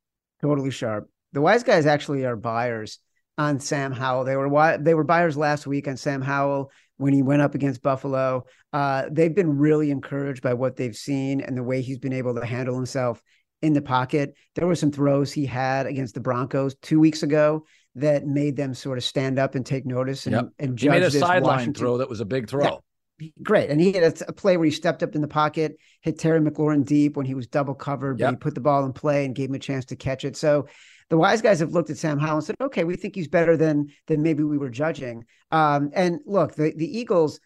Totally 0.40 0.70
sharp. 0.70 1.10
The 1.34 1.42
wise 1.42 1.62
guys 1.62 1.84
actually 1.84 2.24
are 2.24 2.36
buyers 2.36 2.98
on 3.36 3.60
Sam 3.60 3.92
Howell. 3.92 4.24
They 4.24 4.36
were 4.36 4.78
they 4.78 4.94
were 4.94 5.04
buyers 5.04 5.36
last 5.36 5.66
week 5.66 5.86
on 5.86 5.98
Sam 5.98 6.22
Howell 6.22 6.70
when 6.96 7.12
he 7.12 7.22
went 7.22 7.42
up 7.42 7.54
against 7.54 7.82
Buffalo. 7.82 8.46
Uh, 8.72 9.04
they've 9.10 9.34
been 9.34 9.58
really 9.58 9.90
encouraged 9.90 10.42
by 10.42 10.54
what 10.54 10.76
they've 10.76 10.96
seen 10.96 11.42
and 11.42 11.56
the 11.56 11.62
way 11.62 11.82
he's 11.82 11.98
been 11.98 12.12
able 12.14 12.34
to 12.36 12.46
handle 12.46 12.76
himself 12.76 13.20
in 13.62 13.72
the 13.72 13.82
pocket. 13.82 14.34
There 14.54 14.66
were 14.66 14.74
some 14.74 14.92
throws 14.92 15.32
he 15.32 15.46
had 15.46 15.86
against 15.86 16.14
the 16.14 16.20
Broncos 16.20 16.74
two 16.76 17.00
weeks 17.00 17.22
ago 17.22 17.64
that 17.96 18.26
made 18.26 18.56
them 18.56 18.74
sort 18.74 18.98
of 18.98 19.04
stand 19.04 19.38
up 19.38 19.54
and 19.54 19.64
take 19.64 19.86
notice 19.86 20.26
and, 20.26 20.34
yep. 20.34 20.48
and 20.58 20.76
judge 20.76 20.94
he 20.94 21.00
made 21.00 21.02
a 21.02 21.10
sideline 21.10 21.72
throw 21.72 21.98
that 21.98 22.08
was 22.08 22.20
a 22.20 22.24
big 22.24 22.48
throw. 22.48 22.64
Yeah. 22.64 23.28
Great. 23.42 23.70
And 23.70 23.80
he 23.80 23.92
had 23.92 24.02
a, 24.02 24.28
a, 24.28 24.32
play 24.32 24.56
where 24.56 24.64
he 24.64 24.72
stepped 24.72 25.02
up 25.02 25.14
in 25.14 25.20
the 25.20 25.28
pocket, 25.28 25.76
hit 26.00 26.18
Terry 26.18 26.40
McLaurin 26.40 26.84
deep 26.84 27.16
when 27.16 27.26
he 27.26 27.34
was 27.34 27.46
double 27.46 27.74
covered, 27.74 28.18
yep. 28.18 28.26
but 28.26 28.34
he 28.34 28.36
put 28.38 28.54
the 28.56 28.60
ball 28.60 28.84
in 28.84 28.92
play 28.92 29.24
and 29.24 29.36
gave 29.36 29.50
him 29.50 29.54
a 29.54 29.60
chance 29.60 29.84
to 29.86 29.96
catch 29.96 30.24
it. 30.24 30.36
So 30.36 30.66
the 31.10 31.16
wise 31.16 31.40
guys 31.40 31.60
have 31.60 31.72
looked 31.72 31.90
at 31.90 31.96
Sam 31.96 32.18
Howell 32.18 32.38
and 32.38 32.44
said, 32.44 32.56
okay, 32.60 32.82
we 32.82 32.96
think 32.96 33.14
he's 33.14 33.28
better 33.28 33.56
than 33.56 33.88
than 34.08 34.22
maybe 34.22 34.42
we 34.42 34.58
were 34.58 34.70
judging. 34.70 35.24
Um, 35.52 35.90
and 35.94 36.18
look, 36.26 36.54
the 36.54 36.72
the 36.76 36.98
Eagles, 36.98 37.38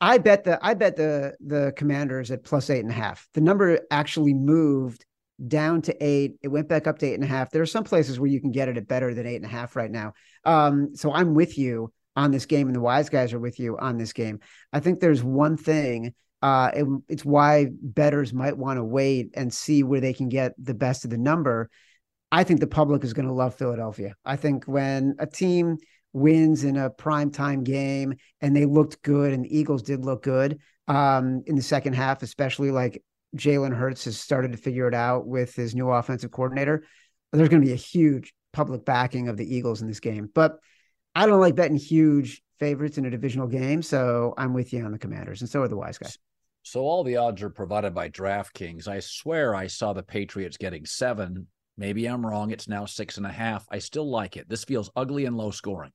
I 0.00 0.18
bet 0.18 0.44
the 0.44 0.58
I 0.64 0.72
bet 0.72 0.96
the 0.96 1.34
the 1.44 1.74
commanders 1.76 2.30
at 2.30 2.44
plus 2.44 2.70
eight 2.70 2.80
and 2.80 2.90
a 2.90 2.94
half. 2.94 3.28
The 3.34 3.40
number 3.42 3.80
actually 3.90 4.32
moved 4.32 5.04
down 5.46 5.82
to 5.82 6.04
eight. 6.04 6.36
It 6.42 6.48
went 6.48 6.68
back 6.68 6.86
up 6.86 6.98
to 6.98 7.06
eight 7.06 7.14
and 7.14 7.24
a 7.24 7.28
half. 7.28 7.50
There 7.50 7.62
are 7.62 7.66
some 7.66 7.84
places 7.84 8.20
where 8.20 8.30
you 8.30 8.40
can 8.40 8.52
get 8.52 8.68
it 8.68 8.76
at 8.76 8.88
better 8.88 9.14
than 9.14 9.26
eight 9.26 9.36
and 9.36 9.44
a 9.44 9.48
half 9.48 9.76
right 9.76 9.90
now. 9.90 10.12
Um, 10.44 10.94
so 10.94 11.12
I'm 11.12 11.34
with 11.34 11.58
you 11.58 11.92
on 12.16 12.30
this 12.30 12.46
game, 12.46 12.68
and 12.68 12.76
the 12.76 12.80
wise 12.80 13.08
guys 13.08 13.32
are 13.32 13.40
with 13.40 13.58
you 13.58 13.76
on 13.78 13.98
this 13.98 14.12
game. 14.12 14.40
I 14.72 14.80
think 14.80 15.00
there's 15.00 15.22
one 15.22 15.56
thing. 15.56 16.14
Uh, 16.42 16.70
it, 16.74 16.86
it's 17.08 17.24
why 17.24 17.68
betters 17.82 18.32
might 18.32 18.56
want 18.56 18.76
to 18.76 18.84
wait 18.84 19.30
and 19.34 19.52
see 19.52 19.82
where 19.82 20.00
they 20.00 20.12
can 20.12 20.28
get 20.28 20.52
the 20.58 20.74
best 20.74 21.04
of 21.04 21.10
the 21.10 21.18
number. 21.18 21.70
I 22.30 22.44
think 22.44 22.60
the 22.60 22.66
public 22.66 23.02
is 23.02 23.14
going 23.14 23.28
to 23.28 23.34
love 23.34 23.54
Philadelphia. 23.54 24.14
I 24.24 24.36
think 24.36 24.64
when 24.64 25.16
a 25.18 25.26
team 25.26 25.78
wins 26.12 26.62
in 26.62 26.76
a 26.76 26.90
prime 26.90 27.30
time 27.30 27.64
game 27.64 28.14
and 28.40 28.54
they 28.54 28.66
looked 28.66 29.02
good, 29.02 29.32
and 29.32 29.44
the 29.44 29.58
Eagles 29.58 29.82
did 29.82 30.04
look 30.04 30.22
good 30.22 30.58
um, 30.86 31.42
in 31.46 31.56
the 31.56 31.62
second 31.62 31.94
half, 31.94 32.22
especially 32.22 32.70
like 32.70 33.02
Jalen 33.34 33.74
Hurts 33.74 34.04
has 34.04 34.18
started 34.18 34.52
to 34.52 34.58
figure 34.58 34.88
it 34.88 34.94
out 34.94 35.26
with 35.26 35.54
his 35.54 35.74
new 35.74 35.90
offensive 35.90 36.30
coordinator, 36.30 36.84
there's 37.32 37.48
going 37.48 37.62
to 37.62 37.66
be 37.66 37.72
a 37.72 37.76
huge 37.76 38.32
public 38.52 38.84
backing 38.84 39.28
of 39.28 39.36
the 39.36 39.56
Eagles 39.56 39.82
in 39.82 39.88
this 39.88 40.00
game. 40.00 40.28
But 40.32 40.58
I 41.14 41.26
don't 41.26 41.40
like 41.40 41.56
betting 41.56 41.76
huge 41.76 42.42
favorites 42.58 42.98
in 42.98 43.04
a 43.04 43.10
divisional 43.10 43.48
game, 43.48 43.82
so 43.82 44.34
I'm 44.38 44.54
with 44.54 44.72
you 44.72 44.84
on 44.84 44.92
the 44.92 44.98
Commanders, 44.98 45.40
and 45.40 45.50
so 45.50 45.62
are 45.62 45.68
the 45.68 45.76
wise 45.76 45.98
guys. 45.98 46.18
So 46.62 46.80
all 46.80 47.04
the 47.04 47.16
odds 47.16 47.42
are 47.42 47.50
provided 47.50 47.94
by 47.94 48.08
DraftKings. 48.08 48.88
I 48.88 49.00
swear 49.00 49.54
I 49.54 49.66
saw 49.66 49.92
the 49.92 50.02
Patriots 50.02 50.56
getting 50.56 50.86
seven. 50.86 51.46
Maybe 51.76 52.06
I'm 52.06 52.24
wrong. 52.24 52.52
It's 52.52 52.68
now 52.68 52.86
six 52.86 53.18
and 53.18 53.26
a 53.26 53.32
half. 53.32 53.66
I 53.70 53.80
still 53.80 54.08
like 54.08 54.36
it. 54.36 54.48
This 54.48 54.64
feels 54.64 54.90
ugly 54.96 55.26
and 55.26 55.36
low 55.36 55.50
scoring. 55.50 55.92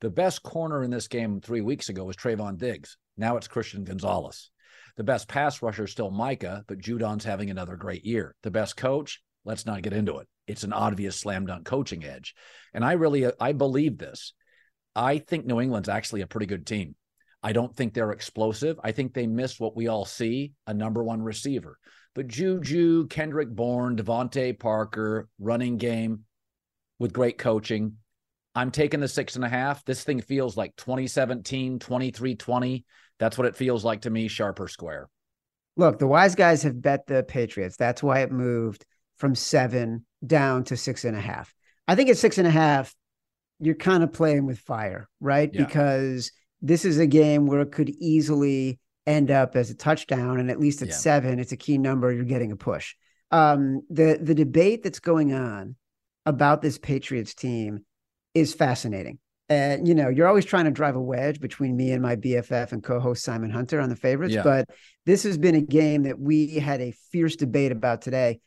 The 0.00 0.10
best 0.10 0.42
corner 0.42 0.82
in 0.82 0.90
this 0.90 1.08
game 1.08 1.40
three 1.40 1.60
weeks 1.60 1.88
ago 1.88 2.04
was 2.04 2.16
Trevon 2.16 2.56
Diggs. 2.56 2.96
Now 3.16 3.36
it's 3.36 3.48
Christian 3.48 3.84
Gonzalez. 3.84 4.50
The 4.98 5.04
best 5.04 5.28
pass 5.28 5.62
rusher 5.62 5.84
is 5.84 5.92
still 5.92 6.10
Micah, 6.10 6.64
but 6.66 6.80
Judon's 6.80 7.24
having 7.24 7.50
another 7.50 7.76
great 7.76 8.04
year. 8.04 8.34
The 8.42 8.50
best 8.50 8.76
coach, 8.76 9.22
let's 9.44 9.64
not 9.64 9.82
get 9.82 9.92
into 9.92 10.18
it. 10.18 10.26
It's 10.48 10.64
an 10.64 10.72
obvious 10.72 11.14
slam 11.14 11.46
dunk 11.46 11.64
coaching 11.64 12.04
edge. 12.04 12.34
And 12.74 12.84
I 12.84 12.94
really 12.94 13.24
uh, 13.24 13.30
I 13.40 13.52
believe 13.52 13.96
this. 13.96 14.34
I 14.96 15.18
think 15.18 15.46
New 15.46 15.60
England's 15.60 15.88
actually 15.88 16.22
a 16.22 16.26
pretty 16.26 16.46
good 16.46 16.66
team. 16.66 16.96
I 17.44 17.52
don't 17.52 17.74
think 17.76 17.94
they're 17.94 18.10
explosive. 18.10 18.80
I 18.82 18.90
think 18.90 19.14
they 19.14 19.28
miss 19.28 19.60
what 19.60 19.76
we 19.76 19.86
all 19.86 20.04
see, 20.04 20.54
a 20.66 20.74
number 20.74 21.04
one 21.04 21.22
receiver. 21.22 21.78
But 22.16 22.26
Juju, 22.26 23.06
Kendrick 23.06 23.50
Bourne, 23.50 23.96
DeVante 23.96 24.58
Parker, 24.58 25.28
running 25.38 25.76
game 25.76 26.24
with 26.98 27.12
great 27.12 27.38
coaching. 27.38 27.98
I'm 28.56 28.72
taking 28.72 28.98
the 28.98 29.06
six 29.06 29.36
and 29.36 29.44
a 29.44 29.48
half. 29.48 29.84
This 29.84 30.02
thing 30.02 30.20
feels 30.20 30.56
like 30.56 30.74
2017, 30.74 31.78
23 31.78 32.34
20. 32.34 32.84
That's 33.18 33.36
what 33.36 33.46
it 33.46 33.56
feels 33.56 33.84
like 33.84 34.02
to 34.02 34.10
me, 34.10 34.28
sharp 34.28 34.60
or 34.60 34.68
square. 34.68 35.08
Look, 35.76 35.98
the 35.98 36.06
wise 36.06 36.34
guys 36.34 36.62
have 36.64 36.80
bet 36.82 37.06
the 37.06 37.22
Patriots. 37.22 37.76
That's 37.76 38.02
why 38.02 38.20
it 38.20 38.32
moved 38.32 38.84
from 39.16 39.34
seven 39.34 40.04
down 40.26 40.64
to 40.64 40.76
six 40.76 41.04
and 41.04 41.16
a 41.16 41.20
half. 41.20 41.54
I 41.86 41.94
think 41.94 42.10
at 42.10 42.18
six 42.18 42.38
and 42.38 42.46
a 42.46 42.50
half, 42.50 42.94
you're 43.60 43.74
kind 43.74 44.02
of 44.02 44.12
playing 44.12 44.46
with 44.46 44.58
fire, 44.58 45.08
right? 45.20 45.50
Yeah. 45.52 45.64
Because 45.64 46.32
this 46.62 46.84
is 46.84 46.98
a 46.98 47.06
game 47.06 47.46
where 47.46 47.60
it 47.60 47.72
could 47.72 47.90
easily 47.90 48.78
end 49.06 49.30
up 49.30 49.56
as 49.56 49.70
a 49.70 49.74
touchdown. 49.74 50.38
And 50.38 50.50
at 50.50 50.60
least 50.60 50.82
at 50.82 50.88
yeah. 50.88 50.94
seven, 50.94 51.38
it's 51.38 51.52
a 51.52 51.56
key 51.56 51.78
number. 51.78 52.12
You're 52.12 52.24
getting 52.24 52.52
a 52.52 52.56
push. 52.56 52.94
Um, 53.30 53.82
the 53.90 54.18
the 54.20 54.34
debate 54.34 54.82
that's 54.82 55.00
going 55.00 55.34
on 55.34 55.76
about 56.24 56.62
this 56.62 56.78
Patriots 56.78 57.34
team 57.34 57.84
is 58.34 58.54
fascinating. 58.54 59.18
And 59.48 59.88
you 59.88 59.94
know, 59.94 60.08
you're 60.08 60.28
always 60.28 60.44
trying 60.44 60.66
to 60.66 60.70
drive 60.70 60.94
a 60.94 61.00
wedge 61.00 61.40
between 61.40 61.76
me 61.76 61.92
and 61.92 62.02
my 62.02 62.16
BFF 62.16 62.72
and 62.72 62.82
co-host 62.82 63.24
Simon 63.24 63.50
Hunter 63.50 63.80
on 63.80 63.88
the 63.88 63.96
favorites, 63.96 64.34
yeah. 64.34 64.42
but 64.42 64.68
this 65.06 65.22
has 65.22 65.38
been 65.38 65.54
a 65.54 65.62
game 65.62 66.02
that 66.02 66.18
we 66.18 66.58
had 66.58 66.80
a 66.80 66.92
fierce 67.10 67.36
debate 67.36 67.72
about 67.72 68.02
today. 68.02 68.40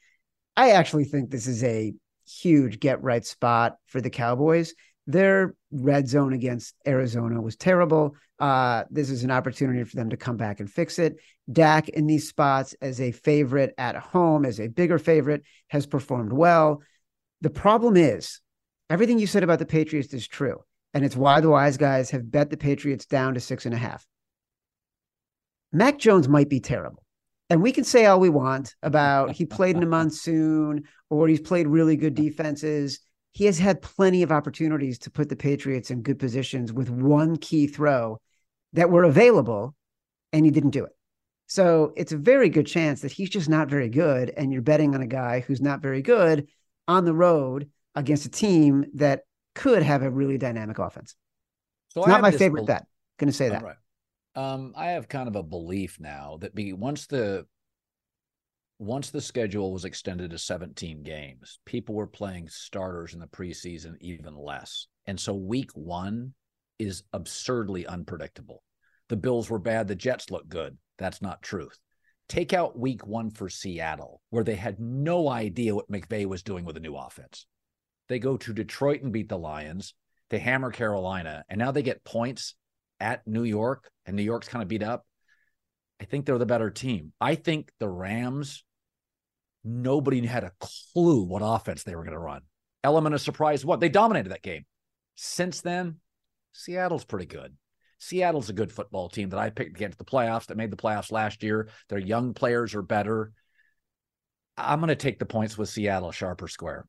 I 0.55 0.71
actually 0.71 1.05
think 1.05 1.31
this 1.31 1.47
is 1.47 1.63
a 1.63 1.93
huge 2.27 2.79
get 2.79 3.01
right 3.01 3.25
spot 3.25 3.77
for 3.87 3.99
the 3.99 4.11
Cowboys. 4.11 4.75
Their 5.07 5.55
red 5.71 6.07
zone 6.07 6.33
against 6.33 6.75
Arizona 6.85 7.41
was 7.41 7.55
terrible. 7.55 8.15
Uh, 8.39 8.83
this 8.91 9.09
is 9.09 9.23
an 9.23 9.31
opportunity 9.31 9.83
for 9.83 9.95
them 9.95 10.11
to 10.11 10.17
come 10.17 10.37
back 10.37 10.59
and 10.59 10.69
fix 10.69 10.99
it. 10.99 11.17
Dak 11.51 11.89
in 11.89 12.05
these 12.05 12.29
spots 12.29 12.75
as 12.79 13.01
a 13.01 13.11
favorite 13.11 13.73
at 13.77 13.95
home, 13.95 14.45
as 14.45 14.59
a 14.59 14.67
bigger 14.67 14.99
favorite, 14.99 15.43
has 15.69 15.87
performed 15.87 16.31
well. 16.31 16.81
The 17.41 17.49
problem 17.49 17.97
is 17.97 18.39
everything 18.89 19.17
you 19.17 19.27
said 19.27 19.43
about 19.43 19.57
the 19.57 19.65
Patriots 19.65 20.13
is 20.13 20.27
true 20.27 20.63
and 20.93 21.05
it's 21.05 21.15
why 21.15 21.39
the 21.39 21.49
wise 21.49 21.77
guys 21.77 22.11
have 22.11 22.31
bet 22.31 22.49
the 22.49 22.57
Patriots 22.57 23.05
down 23.05 23.33
to 23.33 23.39
six 23.39 23.65
and 23.65 23.73
a 23.73 23.77
half. 23.77 24.05
Mac 25.71 25.97
Jones 25.97 26.27
might 26.27 26.49
be 26.49 26.59
terrible. 26.59 27.03
And 27.49 27.61
we 27.61 27.71
can 27.71 27.83
say 27.83 28.05
all 28.05 28.19
we 28.19 28.29
want 28.29 28.75
about 28.81 29.31
he 29.31 29.45
played 29.45 29.75
in 29.75 29.83
a 29.83 29.85
monsoon 29.87 30.83
or 31.09 31.27
he's 31.27 31.41
played 31.41 31.67
really 31.67 31.97
good 31.97 32.15
defenses. 32.15 32.99
He 33.33 33.45
has 33.45 33.59
had 33.59 33.81
plenty 33.81 34.23
of 34.23 34.31
opportunities 34.31 34.99
to 34.99 35.11
put 35.11 35.29
the 35.29 35.35
Patriots 35.35 35.91
in 35.91 36.01
good 36.01 36.19
positions 36.19 36.73
with 36.73 36.89
one 36.89 37.37
key 37.37 37.67
throw 37.67 38.19
that 38.73 38.89
were 38.89 39.03
available, 39.03 39.75
and 40.31 40.45
he 40.45 40.51
didn't 40.51 40.69
do 40.69 40.85
it. 40.85 40.93
So 41.47 41.91
it's 41.97 42.13
a 42.13 42.17
very 42.17 42.47
good 42.47 42.67
chance 42.67 43.01
that 43.01 43.11
he's 43.11 43.29
just 43.29 43.49
not 43.49 43.69
very 43.69 43.89
good. 43.89 44.29
And 44.29 44.53
you're 44.53 44.61
betting 44.61 44.95
on 44.95 45.01
a 45.01 45.07
guy 45.07 45.41
who's 45.41 45.61
not 45.61 45.81
very 45.81 46.01
good 46.01 46.47
on 46.87 47.03
the 47.03 47.13
road 47.13 47.69
against 47.95 48.25
a 48.25 48.29
team 48.29 48.85
that 48.95 49.23
could 49.55 49.83
have 49.83 50.03
a 50.03 50.09
really 50.09 50.37
dynamic 50.37 50.79
offense. 50.79 51.15
So 51.89 52.01
it's 52.01 52.07
not 52.07 52.21
my 52.21 52.31
favorite 52.31 52.65
bet. 52.65 52.85
Going 53.17 53.29
to 53.29 53.35
say 53.35 53.49
that. 53.49 53.63
Right. 53.63 53.75
Um, 54.33 54.73
I 54.77 54.91
have 54.91 55.09
kind 55.09 55.27
of 55.27 55.35
a 55.35 55.43
belief 55.43 55.97
now 55.99 56.37
that 56.41 56.55
be 56.55 56.73
once 56.73 57.07
the 57.07 57.45
once 58.79 59.11
the 59.11 59.21
schedule 59.21 59.71
was 59.71 59.85
extended 59.85 60.31
to 60.31 60.39
17 60.39 61.03
games, 61.03 61.59
people 61.65 61.93
were 61.93 62.07
playing 62.07 62.49
starters 62.49 63.13
in 63.13 63.19
the 63.19 63.27
preseason 63.27 63.95
even 64.01 64.35
less. 64.35 64.87
And 65.05 65.19
so 65.19 65.35
week 65.35 65.69
one 65.75 66.33
is 66.79 67.03
absurdly 67.13 67.85
unpredictable. 67.85 68.63
The 69.09 69.17
Bills 69.17 69.51
were 69.51 69.59
bad, 69.59 69.87
the 69.87 69.93
Jets 69.95 70.31
look 70.31 70.47
good. 70.47 70.77
That's 70.97 71.21
not 71.21 71.43
truth. 71.43 71.77
Take 72.27 72.53
out 72.53 72.79
week 72.79 73.05
one 73.05 73.29
for 73.29 73.49
Seattle, 73.49 74.21
where 74.31 74.43
they 74.43 74.55
had 74.55 74.79
no 74.79 75.29
idea 75.29 75.75
what 75.75 75.91
McVay 75.91 76.25
was 76.25 76.41
doing 76.41 76.65
with 76.65 76.77
a 76.77 76.79
new 76.79 76.95
offense. 76.95 77.45
They 78.11 78.19
go 78.19 78.35
to 78.35 78.53
Detroit 78.53 79.03
and 79.03 79.13
beat 79.13 79.29
the 79.29 79.37
Lions. 79.37 79.93
They 80.29 80.39
hammer 80.39 80.69
Carolina, 80.69 81.45
and 81.47 81.57
now 81.57 81.71
they 81.71 81.81
get 81.81 82.03
points 82.03 82.55
at 82.99 83.25
New 83.25 83.45
York, 83.45 83.89
and 84.05 84.17
New 84.17 84.21
York's 84.21 84.49
kind 84.49 84.61
of 84.61 84.67
beat 84.67 84.83
up. 84.83 85.05
I 86.01 86.03
think 86.03 86.25
they're 86.25 86.37
the 86.37 86.45
better 86.45 86.69
team. 86.71 87.13
I 87.21 87.35
think 87.35 87.71
the 87.79 87.87
Rams, 87.87 88.65
nobody 89.63 90.25
had 90.25 90.43
a 90.43 90.51
clue 90.59 91.23
what 91.23 91.41
offense 91.41 91.83
they 91.83 91.95
were 91.95 92.03
going 92.03 92.11
to 92.11 92.19
run. 92.19 92.41
Element 92.83 93.15
of 93.15 93.21
surprise, 93.21 93.63
what? 93.63 93.79
They 93.79 93.87
dominated 93.87 94.33
that 94.33 94.41
game. 94.41 94.65
Since 95.15 95.61
then, 95.61 96.01
Seattle's 96.51 97.05
pretty 97.05 97.27
good. 97.27 97.55
Seattle's 97.97 98.49
a 98.49 98.53
good 98.53 98.73
football 98.73 99.07
team 99.07 99.29
that 99.29 99.39
I 99.39 99.51
picked 99.51 99.77
against 99.77 99.97
the 99.97 100.03
playoffs 100.03 100.47
that 100.47 100.57
made 100.57 100.69
the 100.69 100.75
playoffs 100.75 101.13
last 101.13 101.43
year. 101.43 101.69
Their 101.87 101.99
young 101.99 102.33
players 102.33 102.75
are 102.75 102.81
better. 102.81 103.31
I'm 104.57 104.81
going 104.81 104.89
to 104.89 104.97
take 104.97 105.17
the 105.17 105.25
points 105.25 105.57
with 105.57 105.69
Seattle, 105.69 106.11
sharp 106.11 106.41
or 106.41 106.49
square. 106.49 106.85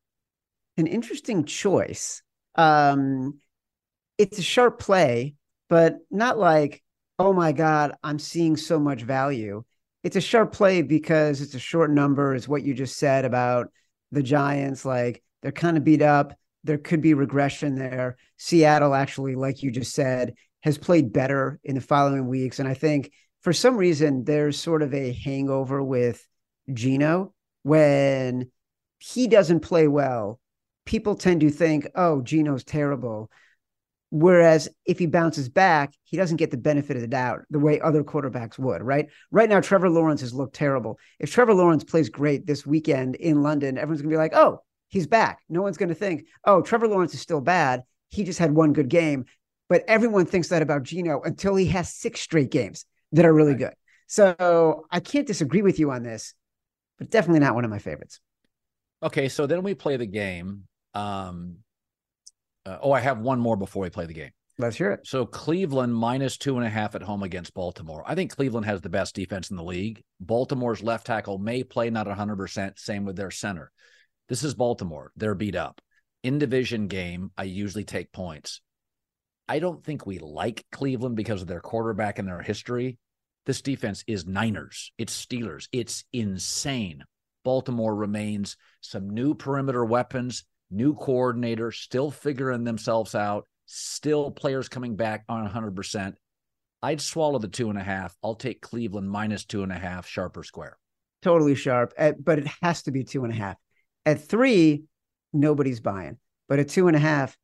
An 0.76 0.86
interesting 0.86 1.44
choice. 1.44 2.22
Um, 2.54 3.40
it's 4.18 4.38
a 4.38 4.42
sharp 4.42 4.78
play, 4.78 5.34
but 5.68 5.98
not 6.10 6.38
like, 6.38 6.82
oh 7.18 7.32
my 7.32 7.52
God, 7.52 7.94
I'm 8.02 8.18
seeing 8.18 8.56
so 8.56 8.78
much 8.78 9.02
value. 9.02 9.64
It's 10.04 10.16
a 10.16 10.20
sharp 10.20 10.52
play 10.52 10.82
because 10.82 11.40
it's 11.40 11.54
a 11.54 11.58
short 11.60 11.90
number, 11.90 12.34
is 12.34 12.48
what 12.48 12.62
you 12.62 12.74
just 12.74 12.96
said 12.96 13.24
about 13.24 13.68
the 14.10 14.22
Giants. 14.22 14.84
Like 14.84 15.22
they're 15.42 15.52
kind 15.52 15.76
of 15.76 15.84
beat 15.84 16.02
up. 16.02 16.34
There 16.64 16.78
could 16.78 17.00
be 17.00 17.14
regression 17.14 17.74
there. 17.74 18.16
Seattle, 18.36 18.94
actually, 18.94 19.34
like 19.34 19.62
you 19.62 19.70
just 19.70 19.94
said, 19.94 20.34
has 20.60 20.78
played 20.78 21.12
better 21.12 21.58
in 21.64 21.74
the 21.74 21.80
following 21.80 22.28
weeks. 22.28 22.58
And 22.58 22.68
I 22.68 22.74
think 22.74 23.12
for 23.40 23.52
some 23.52 23.76
reason, 23.76 24.24
there's 24.24 24.58
sort 24.58 24.82
of 24.82 24.94
a 24.94 25.12
hangover 25.12 25.82
with 25.82 26.24
Geno 26.72 27.34
when 27.62 28.50
he 28.98 29.26
doesn't 29.26 29.60
play 29.60 29.88
well. 29.88 30.38
People 30.84 31.14
tend 31.14 31.40
to 31.42 31.50
think, 31.50 31.88
oh, 31.94 32.22
Geno's 32.22 32.64
terrible. 32.64 33.30
Whereas 34.10 34.68
if 34.84 34.98
he 34.98 35.06
bounces 35.06 35.48
back, 35.48 35.94
he 36.04 36.18
doesn't 36.18 36.36
get 36.36 36.50
the 36.50 36.58
benefit 36.58 36.96
of 36.96 37.02
the 37.02 37.08
doubt 37.08 37.42
the 37.48 37.58
way 37.58 37.80
other 37.80 38.04
quarterbacks 38.04 38.58
would, 38.58 38.82
right? 38.82 39.08
Right 39.30 39.48
now, 39.48 39.60
Trevor 39.60 39.88
Lawrence 39.88 40.20
has 40.20 40.34
looked 40.34 40.54
terrible. 40.54 40.98
If 41.18 41.32
Trevor 41.32 41.54
Lawrence 41.54 41.82
plays 41.82 42.10
great 42.10 42.46
this 42.46 42.66
weekend 42.66 43.14
in 43.14 43.42
London, 43.42 43.78
everyone's 43.78 44.02
going 44.02 44.10
to 44.10 44.14
be 44.14 44.18
like, 44.18 44.34
oh, 44.34 44.62
he's 44.90 45.06
back. 45.06 45.38
No 45.48 45.62
one's 45.62 45.78
going 45.78 45.88
to 45.88 45.94
think, 45.94 46.26
oh, 46.44 46.60
Trevor 46.60 46.88
Lawrence 46.88 47.14
is 47.14 47.22
still 47.22 47.40
bad. 47.40 47.84
He 48.10 48.24
just 48.24 48.38
had 48.38 48.52
one 48.52 48.74
good 48.74 48.90
game. 48.90 49.24
But 49.70 49.84
everyone 49.88 50.26
thinks 50.26 50.48
that 50.48 50.60
about 50.60 50.82
Geno 50.82 51.22
until 51.22 51.56
he 51.56 51.68
has 51.68 51.94
six 51.94 52.20
straight 52.20 52.50
games 52.50 52.84
that 53.12 53.24
are 53.24 53.32
really 53.32 53.52
right. 53.52 53.60
good. 53.60 53.74
So 54.08 54.84
I 54.90 55.00
can't 55.00 55.26
disagree 55.26 55.62
with 55.62 55.78
you 55.78 55.90
on 55.90 56.02
this, 56.02 56.34
but 56.98 57.08
definitely 57.08 57.40
not 57.40 57.54
one 57.54 57.64
of 57.64 57.70
my 57.70 57.78
favorites. 57.78 58.20
Okay, 59.02 59.30
so 59.30 59.46
then 59.46 59.62
we 59.62 59.72
play 59.72 59.96
the 59.96 60.04
game. 60.04 60.64
Um, 60.94 61.58
uh, 62.64 62.78
oh, 62.82 62.92
I 62.92 63.00
have 63.00 63.18
one 63.18 63.40
more 63.40 63.56
before 63.56 63.82
we 63.82 63.90
play 63.90 64.06
the 64.06 64.14
game. 64.14 64.30
Let's 64.58 64.76
hear 64.76 64.90
it. 64.92 65.06
So 65.06 65.24
Cleveland 65.24 65.94
minus 65.94 66.36
two 66.36 66.56
and 66.56 66.66
a 66.66 66.70
half 66.70 66.94
at 66.94 67.02
home 67.02 67.22
against 67.22 67.54
Baltimore. 67.54 68.04
I 68.06 68.14
think 68.14 68.36
Cleveland 68.36 68.66
has 68.66 68.80
the 68.80 68.90
best 68.90 69.14
defense 69.14 69.50
in 69.50 69.56
the 69.56 69.64
league. 69.64 70.02
Baltimore's 70.20 70.82
left 70.82 71.06
tackle 71.06 71.38
may 71.38 71.64
play 71.64 71.90
not 71.90 72.06
100%. 72.06 72.78
Same 72.78 73.04
with 73.04 73.16
their 73.16 73.30
center. 73.30 73.72
This 74.28 74.44
is 74.44 74.54
Baltimore. 74.54 75.10
They're 75.16 75.34
beat 75.34 75.56
up. 75.56 75.80
In 76.22 76.38
division 76.38 76.86
game, 76.86 77.32
I 77.36 77.44
usually 77.44 77.84
take 77.84 78.12
points. 78.12 78.60
I 79.48 79.58
don't 79.58 79.82
think 79.84 80.06
we 80.06 80.18
like 80.18 80.64
Cleveland 80.70 81.16
because 81.16 81.42
of 81.42 81.48
their 81.48 81.60
quarterback 81.60 82.18
and 82.18 82.28
their 82.28 82.42
history. 82.42 82.98
This 83.44 83.60
defense 83.60 84.04
is 84.06 84.24
Niners, 84.24 84.92
it's 84.98 85.26
Steelers, 85.26 85.66
it's 85.72 86.04
insane. 86.12 87.02
Baltimore 87.44 87.94
remains 87.94 88.56
some 88.80 89.10
new 89.10 89.34
perimeter 89.34 89.84
weapons, 89.84 90.44
new 90.72 90.94
coordinator, 90.94 91.70
still 91.70 92.10
figuring 92.10 92.64
themselves 92.64 93.14
out, 93.14 93.46
still 93.66 94.30
players 94.30 94.68
coming 94.68 94.96
back 94.96 95.24
on 95.28 95.48
100%. 95.48 96.14
I'd 96.82 97.00
swallow 97.00 97.38
the 97.38 97.48
two 97.48 97.70
and 97.70 97.78
a 97.78 97.82
half. 97.82 98.16
I'll 98.22 98.34
take 98.34 98.60
Cleveland 98.60 99.08
minus 99.08 99.44
two 99.44 99.62
and 99.62 99.70
a 99.70 99.78
half, 99.78 100.06
sharp 100.06 100.36
or 100.36 100.42
square. 100.42 100.76
Totally 101.22 101.54
sharp, 101.54 101.92
eh, 101.96 102.12
but 102.18 102.40
it 102.40 102.48
has 102.62 102.82
to 102.84 102.90
be 102.90 103.04
two 103.04 103.22
and 103.24 103.32
a 103.32 103.36
half. 103.36 103.56
At 104.04 104.26
three, 104.26 104.84
nobody's 105.32 105.80
buying. 105.80 106.18
But 106.48 106.58
at 106.58 106.68
two 106.68 106.88
and 106.88 106.96
a 106.96 107.00
half, 107.00 107.36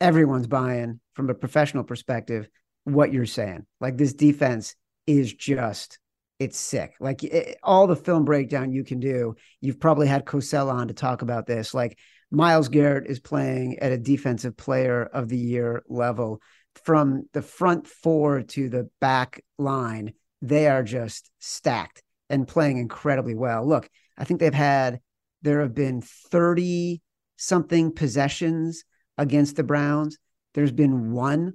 everyone's 0.00 0.46
buying 0.46 1.00
from 1.14 1.28
a 1.28 1.34
professional 1.34 1.82
perspective 1.82 2.48
what 2.84 3.12
you're 3.12 3.26
saying. 3.26 3.66
Like 3.80 3.96
this 3.96 4.14
defense 4.14 4.76
is 5.06 5.32
just 5.32 5.98
it's 6.38 6.58
sick. 6.58 6.94
Like 7.00 7.22
it, 7.22 7.58
all 7.62 7.86
the 7.86 7.96
film 7.96 8.24
breakdown 8.24 8.72
you 8.72 8.84
can 8.84 9.00
do. 9.00 9.36
You've 9.60 9.80
probably 9.80 10.06
had 10.06 10.24
Cosell 10.24 10.72
on 10.72 10.88
to 10.88 10.94
talk 10.94 11.22
about 11.22 11.46
this. 11.46 11.74
Like 11.74 11.98
Myles 12.34 12.68
Garrett 12.68 13.06
is 13.06 13.20
playing 13.20 13.78
at 13.78 13.92
a 13.92 13.98
defensive 13.98 14.56
player 14.56 15.04
of 15.04 15.28
the 15.28 15.38
year 15.38 15.82
level 15.88 16.40
from 16.84 17.28
the 17.32 17.42
front 17.42 17.86
four 17.86 18.42
to 18.42 18.68
the 18.68 18.88
back 19.00 19.42
line. 19.58 20.14
They 20.42 20.68
are 20.68 20.82
just 20.82 21.30
stacked 21.38 22.02
and 22.28 22.48
playing 22.48 22.78
incredibly 22.78 23.34
well. 23.34 23.66
Look, 23.66 23.88
I 24.18 24.24
think 24.24 24.40
they've 24.40 24.52
had 24.52 25.00
there 25.42 25.60
have 25.60 25.74
been 25.74 26.02
30 26.02 27.00
something 27.36 27.92
possessions 27.92 28.84
against 29.18 29.56
the 29.56 29.64
Browns. 29.64 30.18
There's 30.54 30.72
been 30.72 31.12
one 31.12 31.54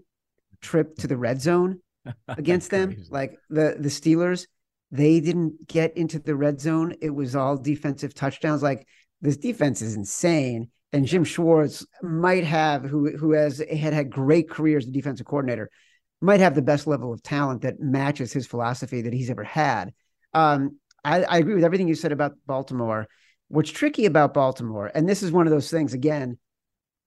trip 0.62 0.96
to 0.98 1.08
the 1.08 1.18
red 1.18 1.42
zone 1.42 1.80
against 2.28 2.70
them. 2.72 2.96
Like 3.10 3.38
the 3.50 3.76
the 3.80 3.90
Steelers, 3.90 4.48
they 4.92 5.20
didn't 5.20 5.68
get 5.68 5.98
into 5.98 6.20
the 6.20 6.36
red 6.36 6.62
zone. 6.62 6.96
It 7.02 7.10
was 7.10 7.36
all 7.36 7.58
defensive 7.58 8.14
touchdowns. 8.14 8.64
Like 8.64 8.88
this 9.22 9.38
defense 9.38 9.82
is 9.82 9.96
insane. 9.96 10.70
And 10.92 11.06
Jim 11.06 11.24
Schwartz 11.24 11.86
might 12.02 12.44
have, 12.46 12.84
who 12.84 13.16
who 13.16 13.34
has 13.34 13.60
had 13.60 13.94
had 13.94 14.10
great 14.10 14.50
career 14.50 14.78
as 14.78 14.88
a 14.88 14.92
defensive 14.92 15.28
coordinator, 15.28 15.70
might 16.20 16.40
have 16.40 16.56
the 16.56 16.64
best 16.64 16.88
level 16.88 17.14
of 17.14 17.22
talent 17.22 17.62
that 17.62 17.80
matches 17.80 18.34
his 18.34 18.48
philosophy 18.48 19.04
that 19.04 19.14
he's 19.14 19.30
ever 19.30 19.44
had. 19.44 19.94
Um, 20.34 20.80
I, 21.04 21.24
I 21.24 21.38
agree 21.38 21.54
with 21.54 21.64
everything 21.64 21.88
you 21.88 21.96
said 21.96 22.12
about 22.12 22.34
Baltimore. 22.48 23.08
What's 23.50 23.72
tricky 23.72 24.06
about 24.06 24.34
Baltimore, 24.34 24.92
and 24.94 25.08
this 25.08 25.24
is 25.24 25.32
one 25.32 25.48
of 25.48 25.52
those 25.52 25.70
things 25.70 25.94
again, 25.94 26.38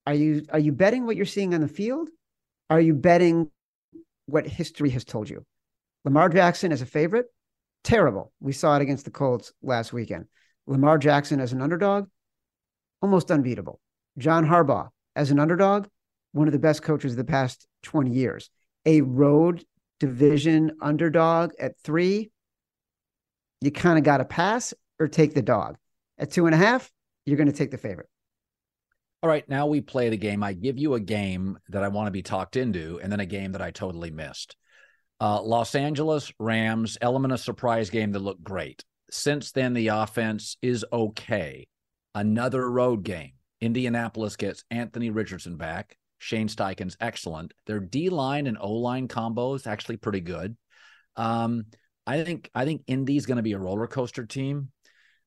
are 0.06 0.14
you 0.14 0.44
are 0.50 0.58
you 0.58 0.72
betting 0.72 1.06
what 1.06 1.16
you're 1.16 1.26
seeing 1.26 1.54
on 1.54 1.60
the 1.60 1.68
field? 1.68 2.08
Are 2.70 2.80
you 2.80 2.94
betting 2.94 3.50
what 4.26 4.46
history 4.46 4.90
has 4.90 5.04
told 5.04 5.28
you? 5.28 5.44
Lamar 6.04 6.28
Jackson 6.28 6.72
is 6.72 6.82
a 6.82 6.86
favorite, 6.86 7.26
terrible. 7.84 8.32
We 8.40 8.52
saw 8.52 8.76
it 8.76 8.82
against 8.82 9.04
the 9.04 9.10
Colts 9.10 9.52
last 9.62 9.92
weekend. 9.92 10.26
Lamar 10.66 10.98
Jackson 10.98 11.40
as 11.40 11.52
an 11.52 11.62
underdog, 11.62 12.08
almost 13.00 13.30
unbeatable. 13.30 13.80
John 14.18 14.46
Harbaugh 14.46 14.88
as 15.16 15.30
an 15.30 15.38
underdog, 15.38 15.86
one 16.32 16.48
of 16.48 16.52
the 16.52 16.58
best 16.58 16.82
coaches 16.82 17.12
of 17.12 17.18
the 17.18 17.24
past 17.24 17.66
20 17.82 18.10
years. 18.10 18.50
A 18.86 19.00
road 19.00 19.64
division 20.00 20.72
underdog 20.80 21.52
at 21.58 21.78
three, 21.84 22.30
you 23.60 23.70
kind 23.70 23.98
of 23.98 24.04
got 24.04 24.18
to 24.18 24.24
pass 24.24 24.74
or 24.98 25.08
take 25.08 25.34
the 25.34 25.42
dog. 25.42 25.76
At 26.18 26.30
two 26.30 26.46
and 26.46 26.54
a 26.54 26.58
half, 26.58 26.90
you're 27.24 27.36
going 27.36 27.50
to 27.50 27.52
take 27.52 27.70
the 27.70 27.78
favorite. 27.78 28.08
All 29.22 29.28
right, 29.28 29.48
now 29.48 29.66
we 29.66 29.80
play 29.80 30.08
the 30.08 30.16
game. 30.16 30.42
I 30.42 30.52
give 30.52 30.78
you 30.78 30.94
a 30.94 31.00
game 31.00 31.58
that 31.68 31.84
I 31.84 31.88
want 31.88 32.08
to 32.08 32.12
be 32.12 32.22
talked 32.22 32.56
into, 32.56 32.98
and 33.00 33.10
then 33.10 33.20
a 33.20 33.26
game 33.26 33.52
that 33.52 33.62
I 33.62 33.70
totally 33.70 34.10
missed. 34.10 34.56
Uh, 35.20 35.40
Los 35.40 35.76
Angeles 35.76 36.32
Rams, 36.40 36.98
element 37.00 37.32
of 37.32 37.38
surprise 37.38 37.90
game 37.90 38.10
that 38.12 38.18
looked 38.18 38.42
great. 38.42 38.84
Since 39.12 39.52
then, 39.52 39.74
the 39.74 39.88
offense 39.88 40.56
is 40.62 40.86
okay. 40.90 41.66
Another 42.14 42.68
road 42.68 43.02
game. 43.02 43.32
Indianapolis 43.60 44.36
gets 44.36 44.64
Anthony 44.70 45.10
Richardson 45.10 45.58
back. 45.58 45.98
Shane 46.18 46.48
Steichen's 46.48 46.96
excellent. 46.98 47.52
Their 47.66 47.78
D 47.78 48.08
line 48.08 48.46
and 48.46 48.56
O 48.58 48.72
line 48.72 49.08
combo 49.08 49.52
is 49.52 49.66
actually 49.66 49.98
pretty 49.98 50.20
good. 50.20 50.56
Um, 51.16 51.66
I 52.06 52.24
think 52.24 52.50
I 52.54 52.64
think 52.64 52.84
Indy's 52.86 53.26
going 53.26 53.36
to 53.36 53.42
be 53.42 53.52
a 53.52 53.58
roller 53.58 53.86
coaster 53.86 54.24
team, 54.24 54.70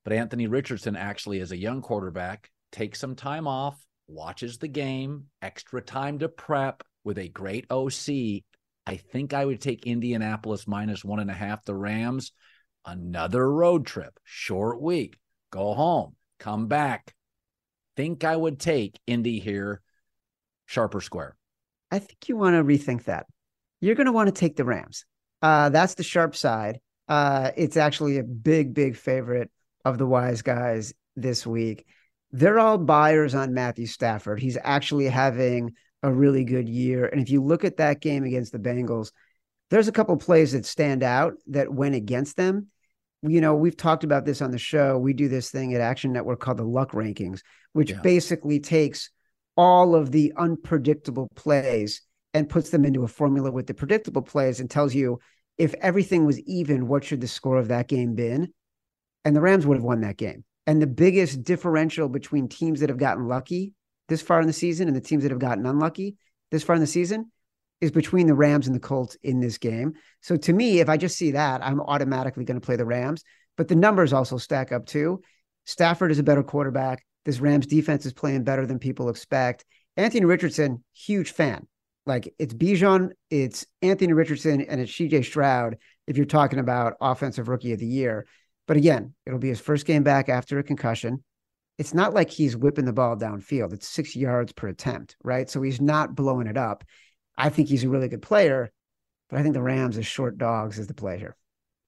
but 0.02 0.12
Anthony 0.12 0.48
Richardson 0.48 0.96
actually 0.96 1.38
is 1.38 1.52
a 1.52 1.56
young 1.56 1.80
quarterback. 1.80 2.50
Takes 2.72 2.98
some 2.98 3.14
time 3.14 3.46
off, 3.46 3.78
watches 4.08 4.58
the 4.58 4.68
game, 4.68 5.26
extra 5.42 5.80
time 5.80 6.18
to 6.18 6.28
prep 6.28 6.82
with 7.04 7.18
a 7.18 7.28
great 7.28 7.66
OC. 7.70 8.42
I 8.84 8.96
think 8.96 9.32
I 9.32 9.44
would 9.44 9.60
take 9.60 9.86
Indianapolis 9.86 10.66
minus 10.66 11.04
one 11.04 11.20
and 11.20 11.30
a 11.30 11.34
half. 11.34 11.64
The 11.64 11.74
Rams, 11.74 12.32
another 12.86 13.50
road 13.50 13.86
trip, 13.86 14.18
short 14.24 14.80
week, 14.80 15.18
go 15.50 15.74
home, 15.74 16.14
come 16.38 16.68
back. 16.68 17.14
Think 17.96 18.24
I 18.24 18.36
would 18.36 18.60
take 18.60 18.98
Indy 19.06 19.38
here, 19.38 19.82
sharp 20.66 20.94
or 20.94 21.00
square. 21.00 21.36
I 21.90 21.98
think 21.98 22.28
you 22.28 22.36
want 22.36 22.56
to 22.56 22.64
rethink 22.64 23.04
that. 23.04 23.26
You're 23.80 23.94
going 23.94 24.06
to 24.06 24.12
want 24.12 24.28
to 24.28 24.38
take 24.38 24.56
the 24.56 24.64
Rams. 24.64 25.04
Uh, 25.42 25.68
that's 25.68 25.94
the 25.94 26.02
sharp 26.02 26.36
side. 26.36 26.80
Uh, 27.08 27.50
it's 27.56 27.76
actually 27.76 28.18
a 28.18 28.24
big, 28.24 28.74
big 28.74 28.96
favorite 28.96 29.50
of 29.84 29.98
the 29.98 30.06
wise 30.06 30.42
guys 30.42 30.94
this 31.14 31.46
week 31.46 31.86
they're 32.32 32.58
all 32.58 32.78
buyers 32.78 33.34
on 33.34 33.54
Matthew 33.54 33.86
Stafford. 33.86 34.40
He's 34.40 34.58
actually 34.62 35.06
having 35.06 35.74
a 36.02 36.12
really 36.12 36.44
good 36.44 36.68
year. 36.68 37.06
And 37.06 37.20
if 37.20 37.30
you 37.30 37.42
look 37.42 37.64
at 37.64 37.78
that 37.78 38.00
game 38.00 38.24
against 38.24 38.52
the 38.52 38.58
Bengals, 38.58 39.12
there's 39.70 39.88
a 39.88 39.92
couple 39.92 40.16
plays 40.16 40.52
that 40.52 40.66
stand 40.66 41.02
out 41.02 41.34
that 41.48 41.72
went 41.72 41.94
against 41.94 42.36
them. 42.36 42.68
You 43.26 43.40
know, 43.40 43.54
we've 43.54 43.76
talked 43.76 44.04
about 44.04 44.24
this 44.24 44.40
on 44.40 44.50
the 44.50 44.58
show. 44.58 44.98
We 44.98 45.12
do 45.12 45.28
this 45.28 45.50
thing 45.50 45.74
at 45.74 45.80
Action 45.80 46.12
Network 46.12 46.40
called 46.40 46.58
the 46.58 46.64
luck 46.64 46.92
rankings, 46.92 47.40
which 47.72 47.90
yeah. 47.90 48.00
basically 48.00 48.60
takes 48.60 49.10
all 49.56 49.94
of 49.94 50.12
the 50.12 50.32
unpredictable 50.36 51.28
plays 51.34 52.02
and 52.34 52.48
puts 52.48 52.70
them 52.70 52.84
into 52.84 53.04
a 53.04 53.08
formula 53.08 53.50
with 53.50 53.66
the 53.66 53.74
predictable 53.74 54.22
plays 54.22 54.60
and 54.60 54.70
tells 54.70 54.94
you 54.94 55.18
if 55.58 55.74
everything 55.80 56.26
was 56.26 56.38
even, 56.40 56.86
what 56.86 57.04
should 57.04 57.20
the 57.20 57.28
score 57.28 57.56
of 57.56 57.68
that 57.68 57.88
game 57.88 58.14
been? 58.14 58.52
And 59.24 59.34
the 59.34 59.40
Rams 59.40 59.66
would 59.66 59.78
have 59.78 59.84
won 59.84 60.02
that 60.02 60.18
game. 60.18 60.44
And 60.66 60.82
the 60.82 60.86
biggest 60.86 61.42
differential 61.44 62.08
between 62.08 62.48
teams 62.48 62.80
that 62.80 62.90
have 62.90 62.98
gotten 62.98 63.26
lucky 63.26 63.72
this 64.08 64.22
far 64.22 64.40
in 64.40 64.46
the 64.46 64.52
season 64.52 64.88
and 64.88 64.96
the 64.96 65.00
teams 65.00 65.22
that 65.22 65.30
have 65.30 65.40
gotten 65.40 65.64
unlucky 65.66 66.16
this 66.50 66.62
far 66.62 66.76
in 66.76 66.80
the 66.80 66.86
season 66.86 67.30
is 67.80 67.90
between 67.90 68.26
the 68.26 68.34
Rams 68.34 68.66
and 68.66 68.74
the 68.74 68.80
Colts 68.80 69.16
in 69.22 69.40
this 69.40 69.58
game. 69.58 69.94
So 70.22 70.36
to 70.36 70.52
me, 70.52 70.80
if 70.80 70.88
I 70.88 70.96
just 70.96 71.16
see 71.16 71.32
that, 71.32 71.62
I'm 71.64 71.80
automatically 71.80 72.44
going 72.44 72.60
to 72.60 72.64
play 72.64 72.76
the 72.76 72.86
Rams. 72.86 73.22
But 73.56 73.68
the 73.68 73.74
numbers 73.74 74.12
also 74.12 74.38
stack 74.38 74.72
up 74.72 74.86
too. 74.86 75.22
Stafford 75.64 76.10
is 76.10 76.18
a 76.18 76.22
better 76.22 76.42
quarterback. 76.42 77.04
This 77.24 77.40
Rams 77.40 77.66
defense 77.66 78.06
is 78.06 78.12
playing 78.12 78.44
better 78.44 78.66
than 78.66 78.78
people 78.78 79.08
expect. 79.08 79.64
Anthony 79.96 80.24
Richardson, 80.24 80.84
huge 80.94 81.32
fan. 81.32 81.66
Like 82.06 82.32
it's 82.38 82.54
Bijan, 82.54 83.10
it's 83.30 83.66
Anthony 83.82 84.12
Richardson, 84.12 84.60
and 84.60 84.80
it's 84.80 84.92
CJ 84.92 85.24
Stroud 85.24 85.76
if 86.06 86.16
you're 86.16 86.24
talking 86.24 86.60
about 86.60 86.94
offensive 87.00 87.48
rookie 87.48 87.72
of 87.72 87.80
the 87.80 87.86
year. 87.86 88.26
But 88.68 88.76
again, 88.76 89.14
it'll 89.26 89.40
be 89.40 89.48
his 89.48 89.60
first 89.60 89.86
game 89.86 90.04
back 90.04 90.28
after 90.28 90.58
a 90.58 90.62
concussion. 90.62 91.24
It's 91.78 91.94
not 91.94 92.14
like 92.14 92.30
he's 92.30 92.56
whipping 92.56 92.84
the 92.84 92.92
ball 92.92 93.16
downfield. 93.16 93.72
It's 93.72 93.88
six 93.88 94.16
yards 94.16 94.52
per 94.52 94.68
attempt, 94.68 95.16
right? 95.22 95.50
So 95.50 95.60
he's 95.62 95.80
not 95.80 96.14
blowing 96.14 96.46
it 96.46 96.56
up. 96.56 96.84
I 97.36 97.50
think 97.50 97.68
he's 97.68 97.84
a 97.84 97.88
really 97.88 98.08
good 98.08 98.22
player, 98.22 98.70
but 99.28 99.38
I 99.38 99.42
think 99.42 99.54
the 99.54 99.62
Rams 99.62 99.98
as 99.98 100.06
short 100.06 100.38
dogs 100.38 100.78
is 100.78 100.86
the 100.86 100.94
pleasure. 100.94 101.36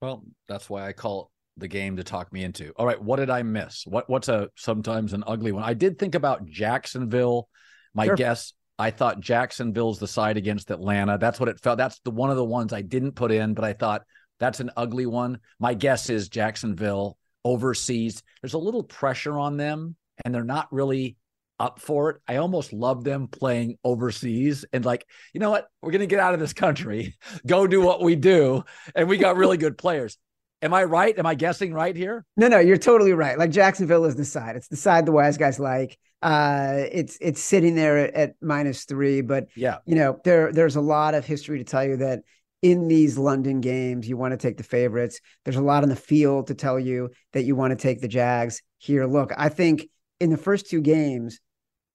Well, 0.01 0.23
that's 0.47 0.69
why 0.69 0.87
I 0.87 0.93
call 0.93 1.31
the 1.57 1.67
game 1.67 1.97
to 1.97 2.03
talk 2.03 2.31
me 2.31 2.43
into. 2.43 2.71
All 2.77 2.85
right, 2.85 3.01
what 3.01 3.17
did 3.17 3.29
I 3.29 3.43
miss? 3.43 3.85
What 3.85 4.09
what's 4.09 4.29
a 4.29 4.49
sometimes 4.55 5.13
an 5.13 5.23
ugly 5.27 5.51
one? 5.51 5.63
I 5.63 5.73
did 5.73 5.99
think 5.99 6.15
about 6.15 6.45
Jacksonville. 6.45 7.49
My 7.93 8.05
sure. 8.05 8.15
guess, 8.15 8.53
I 8.77 8.91
thought 8.91 9.19
Jacksonville's 9.19 9.99
the 9.99 10.07
side 10.07 10.37
against 10.37 10.71
Atlanta. 10.71 11.17
That's 11.17 11.39
what 11.39 11.49
it 11.49 11.59
felt. 11.59 11.77
That's 11.77 11.99
the 11.99 12.11
one 12.11 12.29
of 12.29 12.37
the 12.37 12.45
ones 12.45 12.71
I 12.71 12.81
didn't 12.81 13.13
put 13.13 13.31
in, 13.31 13.53
but 13.53 13.65
I 13.65 13.73
thought 13.73 14.03
that's 14.39 14.61
an 14.61 14.71
ugly 14.77 15.05
one. 15.05 15.39
My 15.59 15.73
guess 15.73 16.09
is 16.09 16.29
Jacksonville 16.29 17.17
overseas. 17.43 18.23
There's 18.41 18.53
a 18.53 18.59
little 18.59 18.83
pressure 18.83 19.37
on 19.37 19.57
them, 19.57 19.95
and 20.23 20.33
they're 20.33 20.43
not 20.43 20.71
really 20.71 21.17
up 21.59 21.79
for 21.79 22.09
it. 22.11 22.21
I 22.27 22.37
almost 22.37 22.73
love 22.73 23.03
them 23.03 23.27
playing 23.27 23.77
overseas 23.83 24.65
and 24.71 24.85
like, 24.85 25.05
you 25.33 25.39
know 25.39 25.49
what? 25.49 25.67
We're 25.81 25.91
going 25.91 26.01
to 26.01 26.07
get 26.07 26.19
out 26.19 26.33
of 26.33 26.39
this 26.39 26.53
country, 26.53 27.15
go 27.45 27.67
do 27.67 27.81
what 27.81 28.01
we 28.01 28.15
do. 28.15 28.63
And 28.95 29.09
we 29.09 29.17
got 29.17 29.35
really 29.35 29.57
good 29.57 29.77
players. 29.77 30.17
Am 30.61 30.73
I 30.73 30.83
right? 30.83 31.17
Am 31.17 31.25
I 31.25 31.35
guessing 31.35 31.73
right 31.73 31.95
here? 31.95 32.25
No, 32.35 32.47
no, 32.49 32.59
you're 32.59 32.77
totally 32.77 33.13
right. 33.13 33.37
Like 33.37 33.51
Jacksonville 33.51 34.05
is 34.05 34.15
the 34.15 34.25
side. 34.25 34.55
It's 34.57 34.67
the 34.67 34.75
side 34.75 35.05
the 35.05 35.11
wise 35.11 35.37
guys 35.37 35.59
like. 35.59 35.97
Uh, 36.21 36.83
it's 36.91 37.17
it's 37.21 37.39
sitting 37.39 37.75
there 37.75 37.97
at, 37.97 38.13
at 38.13 38.35
minus 38.41 38.83
three, 38.83 39.21
but 39.21 39.47
yeah, 39.55 39.77
you 39.85 39.95
know 39.95 40.19
there 40.25 40.51
there's 40.51 40.75
a 40.75 40.81
lot 40.81 41.13
of 41.13 41.25
history 41.25 41.59
to 41.59 41.63
tell 41.63 41.85
you 41.85 41.95
that 41.95 42.23
in 42.61 42.89
these 42.89 43.17
London 43.17 43.61
games 43.61 44.07
you 44.07 44.17
want 44.17 44.33
to 44.33 44.37
take 44.37 44.57
the 44.57 44.63
favorites. 44.63 45.21
There's 45.45 45.55
a 45.55 45.61
lot 45.61 45.83
on 45.83 45.87
the 45.87 45.95
field 45.95 46.47
to 46.47 46.55
tell 46.55 46.77
you 46.77 47.11
that 47.31 47.43
you 47.43 47.55
want 47.55 47.71
to 47.71 47.77
take 47.77 48.01
the 48.01 48.09
Jags 48.09 48.61
here. 48.79 49.05
Look, 49.05 49.31
I 49.37 49.47
think 49.47 49.87
in 50.19 50.29
the 50.29 50.37
first 50.37 50.69
two 50.69 50.81
games, 50.81 51.39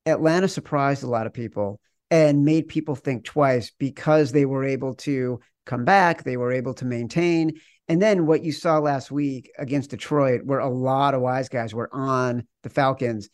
Atlanta 0.06 0.48
surprised 0.48 1.02
a 1.02 1.08
lot 1.08 1.26
of 1.26 1.32
people 1.32 1.80
and 2.10 2.44
made 2.44 2.68
people 2.68 2.94
think 2.94 3.24
twice 3.24 3.72
because 3.78 4.32
they 4.32 4.44
were 4.44 4.64
able 4.64 4.94
to 4.94 5.40
come 5.66 5.84
back, 5.84 6.22
they 6.22 6.36
were 6.36 6.52
able 6.52 6.74
to 6.74 6.84
maintain. 6.84 7.58
And 7.88 8.00
then 8.00 8.26
what 8.26 8.44
you 8.44 8.52
saw 8.52 8.78
last 8.78 9.10
week 9.10 9.50
against 9.58 9.90
Detroit, 9.90 10.42
where 10.44 10.58
a 10.58 10.68
lot 10.68 11.14
of 11.14 11.20
wise 11.20 11.48
guys 11.48 11.74
were 11.74 11.92
on 11.92 12.46
the 12.62 12.70
Falcons, 12.70 13.28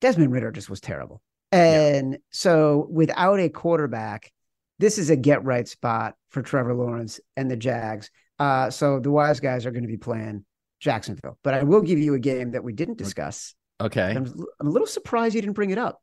Desmond 0.00 0.32
Ridder 0.32 0.50
just 0.50 0.70
was 0.70 0.80
terrible. 0.80 1.22
And 1.50 2.12
yeah. 2.12 2.18
so 2.30 2.88
without 2.90 3.38
a 3.38 3.48
quarterback, 3.48 4.32
this 4.78 4.98
is 4.98 5.10
a 5.10 5.16
get 5.16 5.44
right 5.44 5.68
spot 5.68 6.14
for 6.30 6.42
Trevor 6.42 6.74
Lawrence 6.74 7.20
and 7.36 7.50
the 7.50 7.56
Jags. 7.56 8.10
Uh, 8.38 8.70
so 8.70 8.98
the 8.98 9.10
wise 9.10 9.38
guys 9.40 9.66
are 9.66 9.70
going 9.70 9.84
to 9.84 9.88
be 9.88 9.98
playing 9.98 10.44
Jacksonville. 10.80 11.38
But 11.44 11.54
I 11.54 11.62
will 11.62 11.82
give 11.82 11.98
you 11.98 12.14
a 12.14 12.18
game 12.18 12.52
that 12.52 12.64
we 12.64 12.72
didn't 12.72 12.98
discuss. 12.98 13.54
Okay. 13.80 14.14
I'm, 14.16 14.26
I'm 14.60 14.66
a 14.66 14.70
little 14.70 14.86
surprised 14.86 15.34
you 15.34 15.40
didn't 15.40 15.54
bring 15.54 15.70
it 15.70 15.78
up 15.78 16.00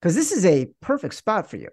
because 0.00 0.14
this 0.14 0.32
is 0.32 0.44
a 0.44 0.68
perfect 0.80 1.14
spot 1.14 1.48
for 1.48 1.56
you. 1.56 1.68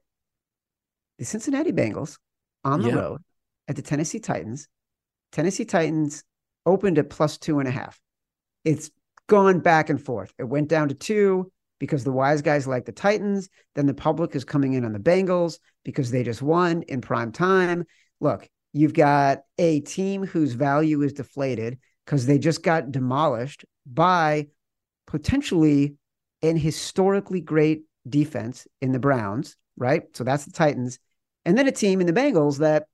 The 1.19 1.25
Cincinnati 1.25 1.71
Bengals 1.71 2.17
on 2.63 2.81
the 2.81 2.95
road 2.95 3.21
at 3.67 3.75
the 3.75 3.81
Tennessee 3.81 4.19
Titans. 4.19 4.67
Tennessee 5.31 5.65
Titans 5.65 6.23
opened 6.65 6.97
at 6.97 7.09
plus 7.09 7.37
two 7.37 7.59
and 7.59 7.67
a 7.67 7.71
half. 7.71 7.99
It's 8.63 8.89
gone 9.27 9.59
back 9.59 9.89
and 9.89 10.01
forth. 10.01 10.33
It 10.37 10.45
went 10.45 10.69
down 10.69 10.89
to 10.89 10.95
two 10.95 11.51
because 11.79 12.03
the 12.03 12.11
wise 12.11 12.41
guys 12.41 12.67
like 12.67 12.85
the 12.85 12.91
Titans. 12.91 13.49
Then 13.75 13.85
the 13.85 13.93
public 13.93 14.35
is 14.35 14.43
coming 14.43 14.73
in 14.73 14.85
on 14.85 14.93
the 14.93 14.99
Bengals 14.99 15.59
because 15.83 16.11
they 16.11 16.23
just 16.23 16.41
won 16.41 16.83
in 16.83 17.01
prime 17.01 17.31
time. 17.31 17.85
Look, 18.19 18.47
you've 18.71 18.93
got 18.93 19.41
a 19.57 19.81
team 19.81 20.25
whose 20.25 20.53
value 20.53 21.01
is 21.01 21.13
deflated 21.13 21.79
because 22.05 22.25
they 22.25 22.37
just 22.37 22.63
got 22.63 22.91
demolished 22.91 23.65
by 23.85 24.47
potentially 25.07 25.95
an 26.41 26.57
historically 26.57 27.41
great 27.41 27.83
defense 28.07 28.67
in 28.81 28.91
the 28.91 28.99
Browns, 28.99 29.55
right? 29.77 30.03
So 30.15 30.23
that's 30.23 30.45
the 30.45 30.51
Titans. 30.51 30.99
And 31.45 31.57
then 31.57 31.67
a 31.67 31.71
team 31.71 32.01
in 32.01 32.07
the 32.07 32.13
Bengals 32.13 32.59
that 32.59 32.87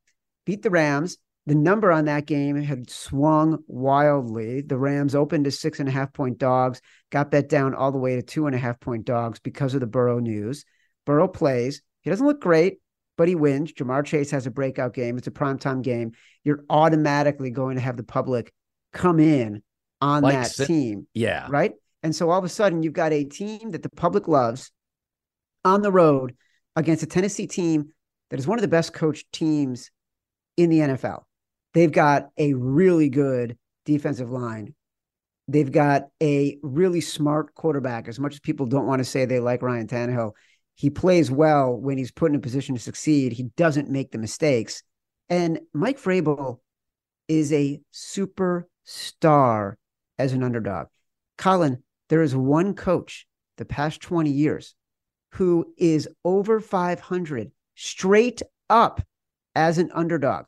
beat 0.45 0.61
the 0.61 0.69
Rams. 0.69 1.17
The 1.45 1.55
number 1.55 1.91
on 1.91 2.05
that 2.05 2.27
game 2.27 2.61
had 2.61 2.89
swung 2.89 3.63
wildly. 3.67 4.61
The 4.61 4.77
Rams 4.77 5.15
opened 5.15 5.47
as 5.47 5.59
six 5.59 5.79
and 5.79 5.89
a 5.89 5.91
half 5.91 6.13
point 6.13 6.37
dogs, 6.37 6.79
got 7.11 7.31
bet 7.31 7.49
down 7.49 7.73
all 7.73 7.91
the 7.91 7.97
way 7.97 8.15
to 8.15 8.21
two 8.21 8.45
and 8.45 8.55
a 8.55 8.59
half 8.59 8.79
point 8.79 9.05
dogs 9.05 9.39
because 9.39 9.73
of 9.73 9.79
the 9.79 9.87
Burrow 9.87 10.19
news. 10.19 10.63
Burrow 11.05 11.27
plays. 11.27 11.81
He 12.01 12.09
doesn't 12.11 12.25
look 12.25 12.41
great, 12.41 12.79
but 13.17 13.27
he 13.27 13.35
wins. 13.35 13.73
Ja'Marr 13.73 14.05
Chase 14.05 14.29
has 14.31 14.45
a 14.45 14.51
breakout 14.51 14.93
game. 14.93 15.17
It's 15.17 15.27
a 15.27 15.31
primetime 15.31 15.81
game. 15.81 16.11
You're 16.43 16.63
automatically 16.69 17.49
going 17.49 17.75
to 17.75 17.81
have 17.81 17.97
the 17.97 18.03
public 18.03 18.53
come 18.93 19.19
in 19.19 19.63
on 20.01 20.23
like, 20.23 20.35
that 20.35 20.67
team. 20.67 21.07
Yeah. 21.13 21.47
Right. 21.49 21.73
And 22.03 22.15
so 22.15 22.29
all 22.29 22.39
of 22.39 22.45
a 22.45 22.49
sudden, 22.49 22.83
you've 22.83 22.93
got 22.93 23.11
a 23.11 23.23
team 23.23 23.71
that 23.71 23.81
the 23.81 23.89
public 23.89 24.27
loves 24.27 24.71
on 25.69 25.81
the 25.81 25.91
road 25.91 26.35
against 26.75 27.03
a 27.03 27.07
Tennessee 27.07 27.47
team 27.47 27.89
that 28.29 28.39
is 28.39 28.47
one 28.47 28.57
of 28.57 28.61
the 28.61 28.67
best 28.67 28.93
coached 28.93 29.31
teams 29.31 29.91
in 30.57 30.69
the 30.69 30.79
NFL. 30.79 31.23
They've 31.73 31.91
got 31.91 32.29
a 32.37 32.53
really 32.53 33.09
good 33.09 33.57
defensive 33.85 34.31
line. 34.31 34.73
They've 35.47 35.71
got 35.71 36.07
a 36.21 36.57
really 36.61 37.01
smart 37.01 37.55
quarterback. 37.55 38.07
As 38.07 38.19
much 38.19 38.33
as 38.33 38.39
people 38.39 38.65
don't 38.65 38.87
want 38.87 38.99
to 38.99 39.05
say 39.05 39.25
they 39.25 39.39
like 39.39 39.61
Ryan 39.61 39.87
Tannehill, 39.87 40.31
he 40.75 40.89
plays 40.89 41.29
well 41.31 41.75
when 41.75 41.97
he's 41.97 42.11
put 42.11 42.31
in 42.31 42.35
a 42.35 42.41
position 42.41 42.75
to 42.75 42.81
succeed. 42.81 43.31
He 43.31 43.43
doesn't 43.55 43.89
make 43.89 44.11
the 44.11 44.17
mistakes. 44.17 44.83
And 45.27 45.59
Mike 45.73 45.99
Vrabel 45.99 46.59
is 47.27 47.53
a 47.53 47.79
superstar 47.93 49.73
as 50.17 50.33
an 50.33 50.43
underdog. 50.43 50.87
Colin, 51.37 51.83
there 52.09 52.21
is 52.21 52.35
one 52.35 52.73
coach 52.73 53.27
the 53.57 53.65
past 53.65 54.01
20 54.01 54.31
years 54.31 54.75
who 55.33 55.73
is 55.77 56.07
over 56.25 56.59
500 56.59 57.51
straight 57.75 58.41
up 58.69 59.01
as 59.55 59.77
an 59.77 59.91
underdog, 59.93 60.45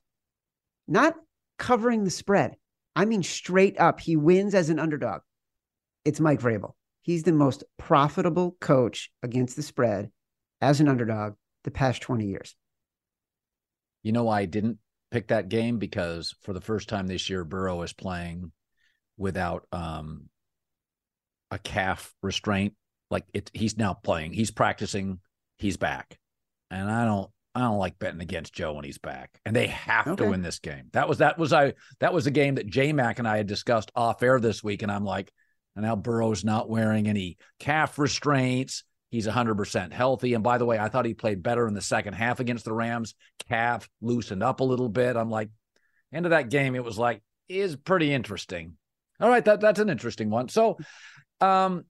not 0.87 1.15
covering 1.57 2.03
the 2.03 2.09
spread. 2.09 2.55
I 2.95 3.05
mean, 3.05 3.23
straight 3.23 3.79
up, 3.79 3.99
he 3.99 4.15
wins 4.15 4.53
as 4.53 4.69
an 4.69 4.79
underdog. 4.79 5.21
It's 6.03 6.19
Mike 6.19 6.41
Vrabel. 6.41 6.73
He's 7.01 7.23
the 7.23 7.31
most 7.31 7.63
profitable 7.77 8.57
coach 8.59 9.11
against 9.23 9.55
the 9.55 9.63
spread 9.63 10.11
as 10.59 10.79
an 10.79 10.87
underdog 10.87 11.33
the 11.63 11.71
past 11.71 12.01
20 12.01 12.25
years. 12.25 12.55
You 14.03 14.11
know 14.11 14.27
I 14.27 14.45
didn't 14.45 14.79
pick 15.11 15.27
that 15.27 15.49
game? 15.49 15.77
Because 15.77 16.35
for 16.41 16.53
the 16.53 16.61
first 16.61 16.89
time 16.89 17.07
this 17.07 17.29
year, 17.29 17.43
Burrow 17.43 17.81
is 17.83 17.93
playing 17.93 18.51
without 19.17 19.67
um, 19.71 20.29
a 21.51 21.59
calf 21.59 22.13
restraint 22.23 22.73
like 23.11 23.25
it 23.33 23.51
he's 23.53 23.77
now 23.77 23.93
playing 23.93 24.33
he's 24.33 24.51
practicing 24.51 25.19
he's 25.59 25.77
back. 25.77 26.17
And 26.71 26.89
i 26.89 27.05
don't 27.05 27.29
i 27.53 27.59
don't 27.59 27.77
like 27.77 27.99
betting 27.99 28.21
against 28.21 28.53
joe 28.53 28.73
when 28.73 28.85
he's 28.85 28.97
back. 28.97 29.29
And 29.45 29.55
they 29.55 29.67
have 29.67 30.07
okay. 30.07 30.23
to 30.23 30.29
win 30.31 30.41
this 30.41 30.59
game. 30.59 30.85
That 30.93 31.07
was 31.07 31.19
that 31.19 31.37
was 31.37 31.53
i 31.53 31.73
that 31.99 32.13
was 32.13 32.25
a 32.25 32.31
game 32.31 32.55
that 32.55 32.67
j 32.67 32.93
mac 32.93 33.19
and 33.19 33.27
i 33.27 33.37
had 33.37 33.47
discussed 33.47 33.91
off 33.95 34.23
air 34.23 34.39
this 34.39 34.63
week. 34.63 34.81
And 34.81 34.91
i'm 34.91 35.03
like 35.03 35.31
and 35.75 35.85
now 35.85 35.95
burrow's 35.95 36.43
not 36.43 36.69
wearing 36.69 37.07
any 37.07 37.37
calf 37.59 37.99
restraints. 37.99 38.83
He's 39.09 39.27
100% 39.27 39.91
healthy. 39.91 40.33
And 40.33 40.43
by 40.43 40.57
the 40.57 40.65
way 40.65 40.79
i 40.79 40.87
thought 40.87 41.05
he 41.05 41.13
played 41.13 41.43
better 41.43 41.67
in 41.67 41.73
the 41.73 41.81
second 41.81 42.13
half 42.13 42.39
against 42.39 42.65
the 42.65 42.73
rams. 42.73 43.13
Calf 43.49 43.89
loosened 44.01 44.41
up 44.41 44.61
a 44.61 44.65
little 44.65 44.89
bit. 44.89 45.17
I'm 45.17 45.29
like 45.29 45.49
end 46.13 46.25
of 46.25 46.31
that 46.31 46.49
game 46.49 46.75
it 46.75 46.83
was 46.83 46.97
like 46.97 47.21
is 47.49 47.75
pretty 47.75 48.13
interesting. 48.13 48.77
All 49.19 49.29
right 49.29 49.43
that 49.43 49.59
that's 49.59 49.81
an 49.81 49.89
interesting 49.89 50.29
one. 50.29 50.47
So 50.47 50.77
um 51.41 51.83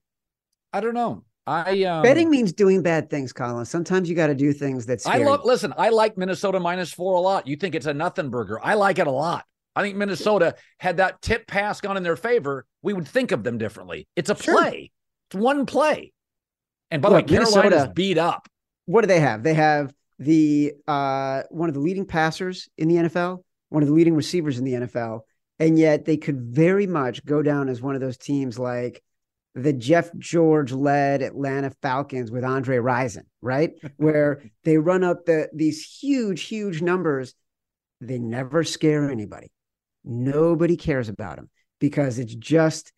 I 0.74 0.80
don't 0.82 0.94
know. 0.94 1.24
I 1.48 1.84
um, 1.86 2.04
betting 2.04 2.30
means 2.30 2.54
doing 2.54 2.84
bad 2.84 3.10
things, 3.10 3.34
Colin. 3.34 3.66
Sometimes 3.66 4.08
you 4.08 4.16
got 4.16 4.28
to 4.28 4.36
do 4.36 4.54
things 4.54 4.86
that's. 4.86 5.06
I 5.08 5.18
love. 5.18 5.44
Listen, 5.44 5.74
I 5.78 5.90
like 5.90 6.18
Minnesota 6.18 6.60
minus 6.60 6.94
four 6.94 7.16
a 7.16 7.20
lot. 7.20 7.48
You 7.48 7.56
think 7.56 7.74
it's 7.74 7.88
a 7.88 7.94
nothing 7.94 8.30
burger? 8.30 8.60
I 8.64 8.76
like 8.76 9.00
it 9.00 9.08
a 9.08 9.12
lot. 9.12 9.46
I 9.76 9.82
think 9.82 9.96
Minnesota 9.96 10.56
had 10.80 10.98
that 10.98 11.22
tip 11.22 11.48
pass 11.48 11.82
gone 11.82 11.98
in 11.98 12.04
their 12.04 12.16
favor, 12.18 12.66
we 12.82 12.94
would 12.94 13.08
think 13.08 13.32
of 13.32 13.44
them 13.44 13.58
differently. 13.58 14.08
It's 14.16 14.30
a 14.30 14.36
Sure. 14.36 14.60
play. 14.60 14.92
It's 15.30 15.36
one 15.36 15.66
play. 15.66 16.12
And 16.92 17.02
by 17.02 17.10
the 17.10 17.16
way, 17.16 17.24
Carolina's 17.24 17.56
Minnesota- 17.56 17.92
beat 17.96 18.18
up. 18.18 18.48
What 18.86 19.02
do 19.02 19.08
they 19.08 19.22
have? 19.22 19.44
They 19.44 19.54
have 19.54 19.94
the 20.20 20.74
uh, 20.88 21.44
one 21.50 21.70
of 21.70 21.74
the 21.74 21.82
leading 21.82 22.06
passers 22.06 22.70
in 22.78 22.88
the 22.88 22.96
NFL, 22.96 23.44
one 23.70 23.82
of 23.82 23.88
the 23.88 23.96
leading 23.96 24.14
receivers 24.16 24.60
in 24.60 24.66
the 24.66 24.74
NFL, 24.74 25.22
and 25.58 25.80
yet 25.80 26.06
they 26.06 26.18
could 26.18 26.40
very 26.40 26.86
much 26.86 27.26
go 27.26 27.42
down 27.42 27.70
as 27.70 27.82
one 27.82 27.96
of 27.96 28.02
those 28.02 28.18
teams 28.18 28.60
like 28.60 29.02
the 29.56 29.74
Jeff 29.74 30.10
George 30.18 30.72
led 30.72 31.22
Atlanta 31.22 31.72
Falcons 31.82 32.32
with 32.32 32.44
Andre 32.44 32.78
Rison, 32.78 33.24
right? 33.42 33.72
Where 33.98 34.44
they 34.64 34.78
run 34.78 35.04
up 35.04 35.26
the 35.26 35.50
these 35.54 35.84
huge, 35.84 36.44
huge 36.44 36.82
numbers. 36.82 37.34
They 38.00 38.18
never 38.18 38.64
scare 38.64 39.10
anybody. 39.10 39.52
Nobody 40.04 40.78
cares 40.78 41.10
about 41.10 41.36
them 41.36 41.50
because 41.80 42.18
it's 42.18 42.34
just 42.34 42.94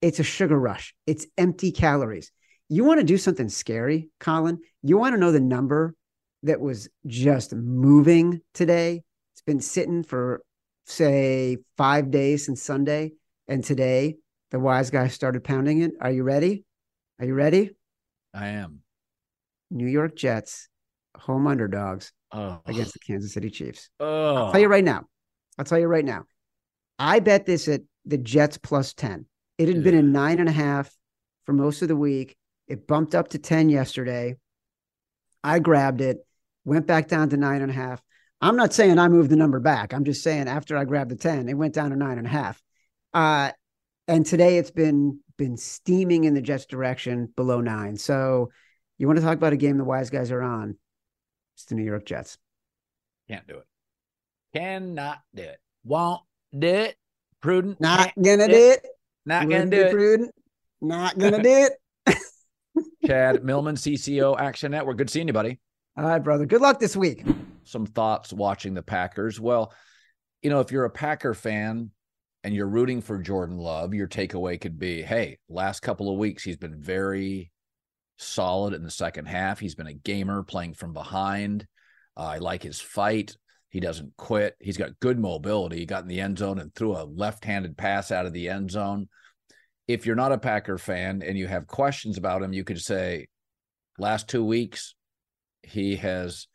it's 0.00 0.20
a 0.20 0.24
sugar 0.24 0.58
rush. 0.58 0.94
It's 1.06 1.26
empty 1.36 1.72
calories. 1.72 2.32
You 2.68 2.84
want 2.84 3.00
to 3.00 3.04
do 3.04 3.18
something 3.18 3.48
scary, 3.48 4.10
Colin? 4.20 4.58
You 4.82 4.98
want 4.98 5.14
to 5.14 5.20
know 5.20 5.32
the 5.32 5.40
number 5.40 5.94
that 6.42 6.60
was 6.60 6.88
just 7.06 7.54
moving 7.54 8.40
today? 8.54 9.02
It's 9.34 9.42
been 9.42 9.60
sitting 9.60 10.02
for 10.02 10.42
say 10.86 11.58
5 11.76 12.10
days 12.10 12.46
since 12.46 12.62
Sunday 12.62 13.12
and 13.46 13.62
today 13.62 14.16
the 14.50 14.58
wise 14.60 14.90
guy 14.90 15.08
started 15.08 15.44
pounding 15.44 15.82
it. 15.82 15.92
Are 16.00 16.10
you 16.10 16.22
ready? 16.22 16.64
Are 17.18 17.26
you 17.26 17.34
ready? 17.34 17.76
I 18.34 18.48
am. 18.48 18.80
New 19.70 19.86
York 19.86 20.16
Jets 20.16 20.68
home 21.16 21.46
underdogs 21.46 22.12
Oh, 22.30 22.60
against 22.66 22.92
the 22.92 22.98
Kansas 22.98 23.32
City 23.32 23.50
Chiefs. 23.50 23.88
oh. 24.00 24.34
I'll 24.36 24.52
tell 24.52 24.60
you 24.60 24.68
right 24.68 24.84
now. 24.84 25.04
I'll 25.58 25.64
tell 25.64 25.78
you 25.78 25.86
right 25.86 26.04
now. 26.04 26.24
I 26.98 27.20
bet 27.20 27.46
this 27.46 27.68
at 27.68 27.80
the 28.04 28.18
Jets 28.18 28.58
plus 28.58 28.92
10. 28.94 29.24
It 29.56 29.68
had 29.68 29.82
been 29.82 29.94
a 29.94 30.02
nine 30.02 30.38
and 30.38 30.48
a 30.48 30.52
half 30.52 30.94
for 31.46 31.52
most 31.52 31.82
of 31.82 31.88
the 31.88 31.96
week. 31.96 32.36
It 32.66 32.86
bumped 32.86 33.14
up 33.14 33.28
to 33.28 33.38
10 33.38 33.70
yesterday. 33.70 34.36
I 35.42 35.58
grabbed 35.58 36.00
it, 36.00 36.18
went 36.64 36.86
back 36.86 37.08
down 37.08 37.30
to 37.30 37.36
nine 37.36 37.62
and 37.62 37.70
a 37.70 37.74
half. 37.74 38.02
I'm 38.40 38.56
not 38.56 38.72
saying 38.74 38.98
I 38.98 39.08
moved 39.08 39.30
the 39.30 39.36
number 39.36 39.58
back. 39.58 39.92
I'm 39.94 40.04
just 40.04 40.22
saying 40.22 40.48
after 40.48 40.76
I 40.76 40.84
grabbed 40.84 41.10
the 41.10 41.16
10, 41.16 41.48
it 41.48 41.54
went 41.54 41.74
down 41.74 41.90
to 41.90 41.96
nine 41.96 42.18
and 42.18 42.26
a 42.26 42.30
half. 42.30 42.62
Uh, 43.14 43.50
and 44.08 44.24
today 44.24 44.58
it's 44.58 44.70
been 44.70 45.20
been 45.36 45.56
steaming 45.56 46.24
in 46.24 46.34
the 46.34 46.42
Jets 46.42 46.66
direction 46.66 47.32
below 47.36 47.60
nine. 47.60 47.96
So 47.96 48.50
you 48.96 49.06
want 49.06 49.18
to 49.18 49.24
talk 49.24 49.36
about 49.36 49.52
a 49.52 49.56
game 49.56 49.78
the 49.78 49.84
wise 49.84 50.10
guys 50.10 50.32
are 50.32 50.42
on? 50.42 50.76
It's 51.54 51.66
the 51.66 51.76
New 51.76 51.84
York 51.84 52.04
Jets. 52.04 52.38
Can't 53.28 53.46
do 53.46 53.58
it. 53.58 53.66
Cannot 54.54 55.18
do 55.34 55.42
it. 55.42 55.58
Won't 55.84 56.22
do 56.58 56.66
it. 56.66 56.96
Prudent. 57.40 57.80
Not 57.80 58.12
gonna 58.20 58.48
do 58.48 58.72
it. 58.72 58.86
Not 59.26 59.48
gonna 59.48 59.66
do 59.66 59.82
it. 59.82 59.92
prudent. 59.92 60.34
Not 60.80 61.18
gonna 61.18 61.42
do 61.42 61.68
it. 62.06 62.16
Chad 63.06 63.44
Millman, 63.44 63.76
CCO 63.76 64.40
Action 64.40 64.72
Network. 64.72 64.96
Good 64.96 65.10
seeing 65.10 65.28
you, 65.28 65.32
buddy. 65.32 65.60
All 65.96 66.04
right, 66.04 66.18
brother. 66.18 66.46
Good 66.46 66.62
luck 66.62 66.80
this 66.80 66.96
week. 66.96 67.24
Some 67.64 67.86
thoughts 67.86 68.32
watching 68.32 68.74
the 68.74 68.82
Packers. 68.82 69.38
Well, 69.38 69.72
you 70.42 70.50
know, 70.50 70.60
if 70.60 70.72
you're 70.72 70.84
a 70.84 70.90
Packer 70.90 71.34
fan 71.34 71.90
and 72.44 72.54
you're 72.54 72.68
rooting 72.68 73.00
for 73.00 73.18
Jordan 73.18 73.58
Love, 73.58 73.94
your 73.94 74.08
takeaway 74.08 74.60
could 74.60 74.78
be, 74.78 75.02
hey, 75.02 75.38
last 75.48 75.80
couple 75.80 76.10
of 76.10 76.18
weeks 76.18 76.42
he's 76.42 76.56
been 76.56 76.80
very 76.80 77.50
solid 78.16 78.74
in 78.74 78.82
the 78.82 78.90
second 78.90 79.26
half. 79.26 79.58
He's 79.58 79.74
been 79.74 79.86
a 79.86 79.94
gamer 79.94 80.42
playing 80.42 80.74
from 80.74 80.92
behind. 80.92 81.66
Uh, 82.16 82.22
I 82.22 82.38
like 82.38 82.62
his 82.62 82.80
fight. 82.80 83.36
He 83.70 83.80
doesn't 83.80 84.16
quit. 84.16 84.56
He's 84.60 84.78
got 84.78 84.98
good 85.00 85.18
mobility. 85.18 85.78
He 85.78 85.86
got 85.86 86.02
in 86.02 86.08
the 86.08 86.20
end 86.20 86.38
zone 86.38 86.58
and 86.58 86.74
threw 86.74 86.96
a 86.96 87.04
left-handed 87.04 87.76
pass 87.76 88.10
out 88.10 88.26
of 88.26 88.32
the 88.32 88.48
end 88.48 88.70
zone. 88.70 89.08
If 89.86 90.06
you're 90.06 90.16
not 90.16 90.32
a 90.32 90.38
Packer 90.38 90.78
fan 90.78 91.22
and 91.22 91.36
you 91.36 91.46
have 91.46 91.66
questions 91.66 92.18
about 92.18 92.42
him, 92.42 92.52
you 92.52 92.64
could 92.64 92.80
say, 92.80 93.28
last 93.98 94.28
two 94.28 94.44
weeks, 94.44 94.94
he 95.62 95.96
has 95.96 96.46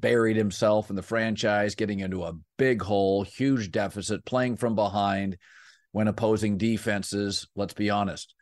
buried 0.00 0.36
himself 0.36 0.90
in 0.90 0.96
the 0.96 1.02
franchise, 1.02 1.74
getting 1.74 2.00
into 2.00 2.24
a 2.24 2.34
big 2.58 2.82
hole, 2.82 3.22
huge 3.22 3.70
deficit, 3.70 4.24
playing 4.24 4.56
from 4.56 4.74
behind 4.74 5.36
when 5.92 6.08
opposing 6.08 6.58
defenses, 6.58 7.46
let's 7.54 7.74
be 7.74 7.90
honest, 7.90 8.34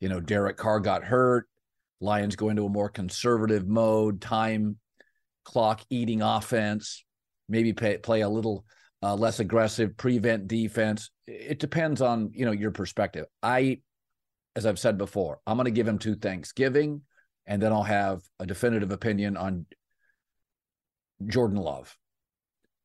you 0.00 0.08
know, 0.08 0.20
Derek 0.20 0.56
Carr 0.56 0.80
got 0.80 1.04
hurt. 1.04 1.48
Lions 2.00 2.36
go 2.36 2.48
into 2.48 2.64
a 2.64 2.68
more 2.68 2.88
conservative 2.88 3.66
mode, 3.66 4.20
time 4.20 4.78
clock 5.44 5.80
eating 5.90 6.22
offense, 6.22 7.04
maybe 7.48 7.72
pay, 7.72 7.98
play 7.98 8.20
a 8.20 8.28
little 8.28 8.64
uh, 9.02 9.14
less 9.14 9.40
aggressive, 9.40 9.96
prevent 9.96 10.48
defense. 10.48 11.10
It 11.26 11.58
depends 11.58 12.00
on, 12.00 12.30
you 12.34 12.44
know, 12.44 12.52
your 12.52 12.70
perspective. 12.70 13.26
I, 13.42 13.80
as 14.54 14.66
I've 14.66 14.78
said 14.78 14.98
before, 14.98 15.40
I'm 15.46 15.56
going 15.56 15.64
to 15.64 15.70
give 15.70 15.88
him 15.88 15.98
two 15.98 16.16
Thanksgiving 16.16 17.02
and 17.46 17.62
then 17.62 17.72
I'll 17.72 17.82
have 17.82 18.20
a 18.38 18.46
definitive 18.46 18.92
opinion 18.92 19.36
on 19.36 19.66
Jordan 21.26 21.58
Love. 21.58 21.96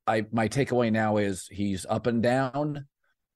I 0.06 0.26
my 0.32 0.48
takeaway 0.48 0.92
now 0.92 1.18
is 1.18 1.48
he's 1.50 1.86
up 1.90 2.08
and 2.08 2.22
down. 2.22 2.88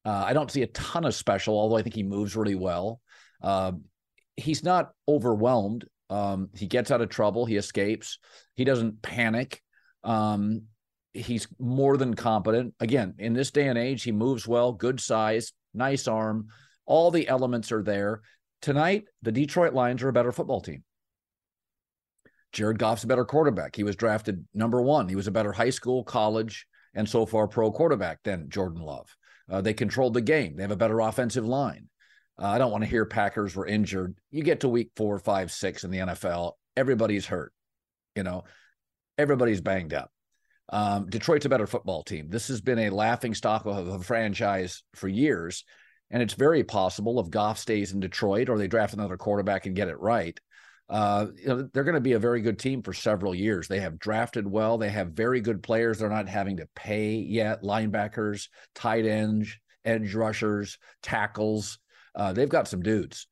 Uh, 0.05 0.23
I 0.25 0.33
don't 0.33 0.51
see 0.51 0.61
a 0.61 0.67
ton 0.67 1.05
of 1.05 1.15
special, 1.15 1.57
although 1.57 1.77
I 1.77 1.81
think 1.81 1.95
he 1.95 2.03
moves 2.03 2.35
really 2.35 2.55
well. 2.55 3.01
Uh, 3.41 3.73
he's 4.35 4.63
not 4.63 4.91
overwhelmed. 5.07 5.85
Um, 6.09 6.49
he 6.55 6.67
gets 6.67 6.91
out 6.91 7.01
of 7.01 7.09
trouble. 7.09 7.45
He 7.45 7.57
escapes. 7.57 8.19
He 8.55 8.63
doesn't 8.63 9.01
panic. 9.01 9.61
Um, 10.03 10.63
he's 11.13 11.47
more 11.59 11.97
than 11.97 12.13
competent. 12.13 12.73
Again, 12.79 13.15
in 13.17 13.33
this 13.33 13.51
day 13.51 13.67
and 13.67 13.77
age, 13.77 14.03
he 14.03 14.11
moves 14.11 14.47
well, 14.47 14.71
good 14.71 14.99
size, 14.99 15.51
nice 15.73 16.07
arm. 16.07 16.47
All 16.85 17.11
the 17.11 17.27
elements 17.27 17.71
are 17.71 17.83
there. 17.83 18.21
Tonight, 18.61 19.05
the 19.21 19.31
Detroit 19.31 19.73
Lions 19.73 20.01
are 20.03 20.09
a 20.09 20.13
better 20.13 20.31
football 20.31 20.61
team. 20.61 20.83
Jared 22.53 22.79
Goff's 22.79 23.03
a 23.03 23.07
better 23.07 23.25
quarterback. 23.25 23.75
He 23.75 23.83
was 23.83 23.95
drafted 23.95 24.45
number 24.53 24.81
one. 24.81 25.09
He 25.09 25.15
was 25.15 25.27
a 25.27 25.31
better 25.31 25.51
high 25.51 25.69
school, 25.69 26.03
college, 26.03 26.65
and 26.93 27.07
so 27.07 27.25
far 27.25 27.47
pro 27.47 27.71
quarterback 27.71 28.23
than 28.23 28.49
Jordan 28.49 28.81
Love. 28.81 29.15
Uh, 29.49 29.61
they 29.61 29.73
controlled 29.73 30.13
the 30.13 30.21
game. 30.21 30.55
They 30.55 30.63
have 30.63 30.71
a 30.71 30.77
better 30.77 30.99
offensive 30.99 31.45
line. 31.45 31.87
Uh, 32.39 32.47
I 32.47 32.57
don't 32.57 32.71
want 32.71 32.83
to 32.83 32.89
hear 32.89 33.05
Packers 33.05 33.55
were 33.55 33.65
injured. 33.65 34.15
You 34.31 34.43
get 34.43 34.61
to 34.61 34.69
week 34.69 34.91
four, 34.95 35.17
five, 35.19 35.51
six 35.51 35.83
in 35.83 35.91
the 35.91 35.99
NFL, 35.99 36.53
everybody's 36.75 37.25
hurt. 37.25 37.53
You 38.15 38.23
know, 38.23 38.43
everybody's 39.17 39.61
banged 39.61 39.93
up. 39.93 40.11
Um, 40.69 41.09
Detroit's 41.09 41.45
a 41.45 41.49
better 41.49 41.67
football 41.67 42.03
team. 42.03 42.29
This 42.29 42.49
has 42.49 42.61
been 42.61 42.79
a 42.79 42.89
laughing 42.89 43.33
stock 43.33 43.65
of 43.65 43.87
a 43.87 43.99
franchise 43.99 44.83
for 44.95 45.07
years. 45.07 45.63
And 46.09 46.21
it's 46.21 46.33
very 46.33 46.63
possible 46.63 47.19
if 47.19 47.29
Goff 47.29 47.57
stays 47.57 47.91
in 47.91 47.99
Detroit 47.99 48.49
or 48.49 48.57
they 48.57 48.67
draft 48.67 48.93
another 48.93 49.17
quarterback 49.17 49.65
and 49.65 49.75
get 49.75 49.89
it 49.89 49.99
right, 49.99 50.37
uh, 50.89 51.27
you 51.35 51.47
know, 51.47 51.69
they're 51.73 51.83
going 51.83 51.95
to 51.95 52.01
be 52.01 52.13
a 52.13 52.19
very 52.19 52.41
good 52.41 52.59
team 52.59 52.81
for 52.81 52.93
several 52.93 53.35
years. 53.35 53.67
They 53.67 53.81
have 53.81 53.99
drafted 53.99 54.49
well. 54.49 54.77
They 54.77 54.89
have 54.89 55.09
very 55.09 55.41
good 55.41 55.61
players. 55.61 55.99
They're 55.99 56.09
not 56.09 56.29
having 56.29 56.57
to 56.57 56.69
pay 56.75 57.15
yet. 57.15 57.63
Linebackers, 57.63 58.47
tight 58.73 59.05
ends, 59.05 59.49
edge 59.83 60.13
rushers, 60.13 60.77
tackles. 61.03 61.79
Uh, 62.15 62.33
they've 62.33 62.49
got 62.49 62.67
some 62.67 62.81
dudes. 62.81 63.27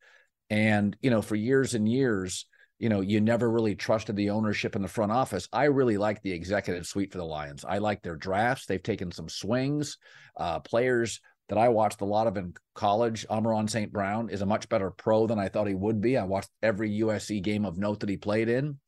And, 0.49 0.95
you 1.01 1.10
know, 1.10 1.22
for 1.22 1.36
years 1.36 1.74
and 1.74 1.89
years, 1.89 2.45
you 2.78 2.89
know, 2.89 2.99
you 2.99 3.22
never 3.22 3.49
really 3.49 3.74
trusted 3.74 4.16
the 4.16 4.32
ownership 4.32 4.76
in 4.76 4.82
the 4.82 4.88
front 4.88 5.12
office. 5.12 5.47
I 5.53 5.66
really 5.66 5.97
like 5.97 6.22
the 6.22 6.34
executive 6.34 6.86
suite 6.86 7.12
for 7.12 7.18
the 7.18 7.26
Lions. 7.26 7.64
I 7.64 7.78
like 7.78 8.01
their 8.01 8.18
drafts. 8.18 8.66
They've 8.66 8.84
taken 8.84 9.12
some 9.12 9.30
swings. 9.30 9.97
Uh, 10.36 10.60
players 10.60 11.22
that 11.50 11.58
I 11.58 11.70
watched 11.70 12.02
a 12.02 12.06
lot 12.06 12.28
of 12.28 12.38
in 12.38 12.54
college, 12.74 13.26
Amon-Ra 13.30 13.66
St. 13.68 13.91
Brown 13.91 14.30
is 14.30 14.41
a 14.41 14.46
much 14.46 14.68
better 14.68 14.89
pro 14.89 15.28
than 15.28 15.39
I 15.39 15.50
thought 15.50 15.68
he 15.68 15.76
would 15.76 16.02
be. 16.02 16.18
I 16.18 16.24
watched 16.24 16.50
every 16.64 17.00
USC 17.02 17.41
game 17.41 17.66
of 17.66 17.78
note 17.78 18.00
that 18.00 18.10
he 18.10 18.18
played 18.18 18.50
in. 18.50 18.80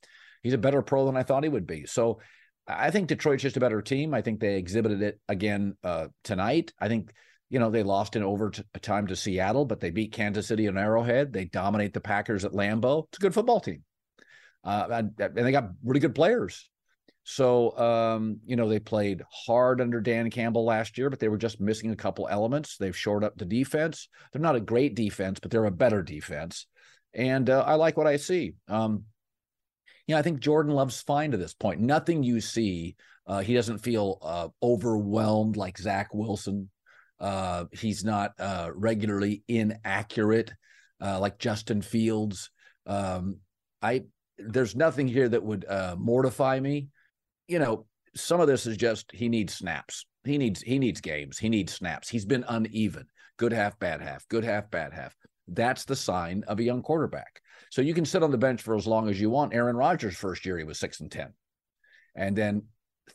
He's 0.41 0.53
a 0.53 0.58
better 0.58 0.82
pro 0.82 1.05
than 1.05 1.18
I 1.18 1.24
thought 1.24 1.43
he 1.43 1.49
would 1.49 1.68
be. 1.68 1.86
So 1.86 2.20
I 2.68 2.91
think 2.91 3.08
Detroit's 3.08 3.43
just 3.43 3.58
a 3.58 3.62
better 3.62 3.82
team. 3.82 4.14
I 4.14 4.22
think 4.22 4.39
they 4.39 4.58
exhibited 4.58 5.01
it 5.01 5.20
again 5.30 5.76
uh, 5.84 6.08
tonight. 6.24 6.74
I 6.80 6.88
think, 6.88 7.14
you 7.49 7.60
know, 7.60 7.70
they 7.70 7.84
lost 7.84 8.16
in 8.16 8.24
overtime 8.24 9.08
to 9.08 9.16
Seattle, 9.16 9.66
but 9.66 9.80
they 9.80 9.91
beat 9.91 10.12
Kansas 10.12 10.47
City 10.47 10.66
and 10.66 10.78
Arrowhead. 10.78 11.32
They 11.32 11.45
dominate 11.45 11.93
the 11.93 12.01
Packers 12.01 12.43
at 12.43 12.51
Lambeau. 12.51 13.08
It's 13.08 13.20
a 13.20 13.22
good 13.22 13.34
football 13.34 13.60
team. 13.60 13.84
Uh, 14.64 14.88
and, 14.91 15.12
and 15.20 15.45
they 15.45 15.51
got 15.51 15.70
really 15.84 15.99
good 15.99 16.16
players. 16.16 16.70
So, 17.30 17.78
um, 17.78 18.39
you 18.45 18.55
know, 18.55 18.69
they 18.69 18.80
played 18.80 19.21
hard 19.30 19.82
under 19.82 19.99
Dan 19.99 20.30
Campbell 20.30 20.63
last 20.63 20.97
year, 20.97 21.09
but 21.09 21.19
they 21.19 21.28
were 21.28 21.38
just 21.38 21.59
missing 21.59 21.91
a 21.91 21.95
couple 21.95 22.25
elements. 22.30 22.78
They've 22.78 22.95
shored 22.95 23.25
up 23.25 23.38
the 23.38 23.43
defense. 23.43 24.07
They're 24.32 24.41
not 24.41 24.55
a 24.55 24.61
great 24.61 24.95
defense, 24.95 25.38
but 25.41 25.51
they're 25.51 25.65
a 25.65 25.71
better 25.71 26.01
defense. 26.01 26.67
And 27.13 27.49
uh, 27.49 27.65
I 27.67 27.73
like 27.73 27.97
what 27.97 28.07
I 28.07 28.15
see. 28.15 28.53
Um, 28.69 29.03
you 30.07 30.15
know, 30.15 30.19
I 30.19 30.21
think 30.21 30.39
Jordan 30.39 30.73
Love's 30.73 31.01
fine 31.01 31.32
to 31.32 31.38
this 31.38 31.53
point. 31.53 31.82
Nothing 31.82 32.23
you 32.23 32.39
see, 32.39 32.95
uh, 33.28 33.39
he 33.39 33.53
doesn't 33.53 33.80
feel 33.80 34.19
uh, 34.21 34.47
overwhelmed 34.63 35.57
like 35.57 35.78
Zach 35.78 36.13
Wilson. 36.13 36.69
Uh, 37.19 37.65
he's 37.73 38.05
not 38.05 38.32
uh, 38.39 38.69
regularly 38.73 39.43
inaccurate 39.49 40.53
uh, 41.01 41.19
like 41.19 41.39
Justin 41.39 41.82
Fields. 41.82 42.51
Um, 42.86 43.39
I 43.82 44.05
there's 44.38 44.78
nothing 44.78 45.09
here 45.09 45.28
that 45.28 45.43
would 45.43 45.65
uh, 45.67 45.97
mortify 45.99 46.57
me. 46.61 46.88
You 47.48 47.60
know, 47.60 47.86
some 48.16 48.41
of 48.41 48.48
this 48.48 48.66
is 48.66 48.78
just 48.78 49.12
he 49.14 49.30
needs 49.30 49.54
snaps. 49.54 50.06
He 50.24 50.38
needs 50.38 50.62
he 50.62 50.80
needs 50.80 51.02
games. 51.02 51.38
He 51.38 51.50
needs 51.50 51.74
snaps. 51.74 52.10
He's 52.10 52.26
been 52.26 52.45
uneven. 52.48 53.08
Good 53.38 53.54
half, 53.54 53.78
bad 53.80 54.02
half. 54.02 54.28
Good 54.28 54.43
half, 54.43 54.70
bad 54.72 54.93
half. 54.93 55.16
That's 55.48 55.86
the 55.86 55.95
sign 55.95 56.43
of 56.48 56.60
a 56.60 56.64
young 56.64 56.82
quarterback. 56.82 57.41
So 57.70 57.82
you 57.82 57.93
can 57.93 58.06
sit 58.06 58.24
on 58.24 58.32
the 58.32 58.38
bench 58.38 58.62
for 58.62 58.76
as 58.76 58.88
long 58.88 59.10
as 59.10 59.20
you 59.20 59.30
want. 59.30 59.54
Aaron 59.54 59.76
Rodgers' 59.76 60.18
first 60.18 60.45
year, 60.45 60.58
he 60.58 60.64
was 60.64 60.80
six 60.80 61.00
and 61.00 61.12
ten, 61.12 61.34
and 62.16 62.36
then 62.36 62.64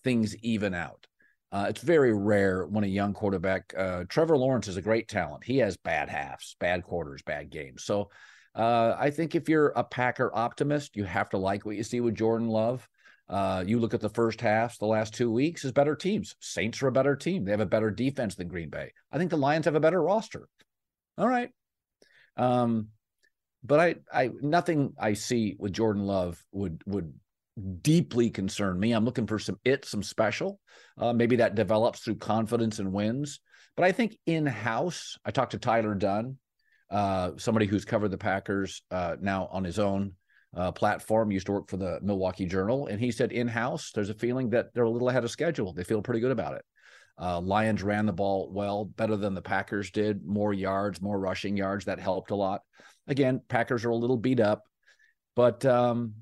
things 0.03 0.37
even 0.37 0.75
out. 0.75 1.07
Uh, 1.51 1.67
it's 1.69 1.83
very 1.83 2.15
rare 2.15 2.67
when 2.67 2.85
a 2.85 2.89
young 2.89 3.13
quarterback. 3.13 3.75
Uh, 3.77 4.05
Trevor 4.09 4.39
Lawrence 4.39 4.69
is 4.69 4.79
a 4.79 4.83
great 4.83 5.09
talent. 5.09 5.45
He 5.45 5.59
has 5.59 5.77
bad 5.77 6.09
halves, 6.09 6.57
bad 6.59 6.83
quarters, 6.83 7.21
bad 7.23 7.51
games. 7.51 7.85
So 7.85 8.09
uh, 8.55 8.97
I 8.99 9.11
think 9.11 9.35
if 9.35 9.51
you're 9.51 9.69
a 9.69 9.85
Packer 9.85 10.31
optimist, 10.35 10.97
you 10.97 11.05
have 11.05 11.29
to 11.31 11.39
like 11.39 11.67
what 11.67 11.77
you 11.77 11.83
see 11.83 12.01
with 12.01 12.15
Jordan 12.15 12.49
Love. 12.49 12.89
Uh, 13.29 13.65
you 13.67 13.79
look 13.79 13.95
at 13.95 14.01
the 14.01 14.09
first 14.09 14.41
half, 14.41 14.79
the 14.79 14.87
last 14.87 15.15
two 15.15 15.31
weeks 15.31 15.65
is 15.65 15.73
better 15.73 15.97
teams. 15.97 16.37
Saints 16.41 16.83
are 16.83 16.89
a 16.89 16.93
better 16.93 17.17
team. 17.17 17.45
They 17.45 17.51
have 17.53 17.61
a 17.61 17.67
better 17.67 17.91
defense 17.91 18.35
than 18.35 18.49
Green 18.49 18.69
Bay. 18.69 18.93
I 19.11 19.19
think 19.19 19.31
the 19.31 19.37
Lions 19.37 19.65
have 19.65 19.75
a 19.75 19.81
better 19.81 20.03
roster. 20.03 20.49
All 21.17 21.29
right. 21.29 21.51
Um, 22.37 22.89
but 23.65 23.81
I, 23.81 23.95
I, 24.13 24.31
nothing 24.41 24.95
I 24.99 25.15
see 25.15 25.57
with 25.59 25.73
Jordan 25.73 26.05
Love 26.05 26.43
would 26.53 26.83
would 26.87 27.13
deeply 27.83 28.31
concern 28.31 28.79
me. 28.79 28.93
I'm 28.93 29.05
looking 29.05 29.27
for 29.27 29.39
some 29.39 29.59
it, 29.65 29.85
some 29.85 30.03
special. 30.03 30.59
Uh, 30.99 31.13
maybe 31.13 31.37
that 31.37 31.55
develops 31.55 32.01
through 32.01 32.17
confidence 32.17 32.79
and 32.79 32.93
wins. 32.93 33.41
But 33.77 33.85
I 33.85 33.93
think 33.93 34.19
in 34.27 34.47
house, 34.47 35.17
I 35.25 35.31
talked 35.31 35.53
to 35.53 35.59
Tyler 35.59 35.95
Dunne, 35.95 36.37
uh, 36.91 37.33
somebody 37.37 37.67
who's 37.67 37.85
covered 37.85 38.11
the 38.11 38.19
Packers 38.19 38.83
uh, 38.91 39.17
now 39.21 39.49
on 39.51 39.65
his 39.65 39.79
own 39.79 40.15
uh, 40.57 40.73
platform, 40.73 41.31
used 41.31 41.47
to 41.47 41.53
work 41.53 41.69
for 41.69 41.77
the 41.77 41.99
Milwaukee 42.03 42.47
Journal. 42.47 42.87
And 42.87 43.01
he 43.01 43.11
said 43.11 43.33
in 43.33 43.49
house, 43.49 43.91
there's 43.95 44.11
a 44.11 44.15
feeling 44.15 44.51
that 44.51 44.75
they're 44.75 44.85
a 44.85 44.91
little 44.91 45.09
ahead 45.09 45.25
of 45.25 45.31
schedule. 45.31 45.73
They 45.73 45.85
feel 45.85 46.03
pretty 46.03 46.21
good 46.21 46.33
about 46.33 46.55
it. 46.55 46.65
Uh, 47.21 47.41
Lions 47.41 47.83
ran 47.83 48.07
the 48.07 48.13
ball 48.13 48.51
well, 48.53 48.85
better 48.85 49.17
than 49.17 49.35
the 49.35 49.43
Packers 49.43 49.91
did, 49.91 50.25
more 50.25 50.53
yards, 50.53 51.01
more 51.01 51.19
rushing 51.19 51.57
yards. 51.57 51.85
That 51.85 52.01
helped 52.01 52.31
a 52.31 52.37
lot. 52.37 52.63
Again, 53.07 53.41
Packers 53.49 53.85
are 53.85 53.91
a 53.91 53.97
little 53.97 54.17
beat 54.17 54.41
up, 54.41 54.63
but 55.37 55.65
um, 55.65 56.15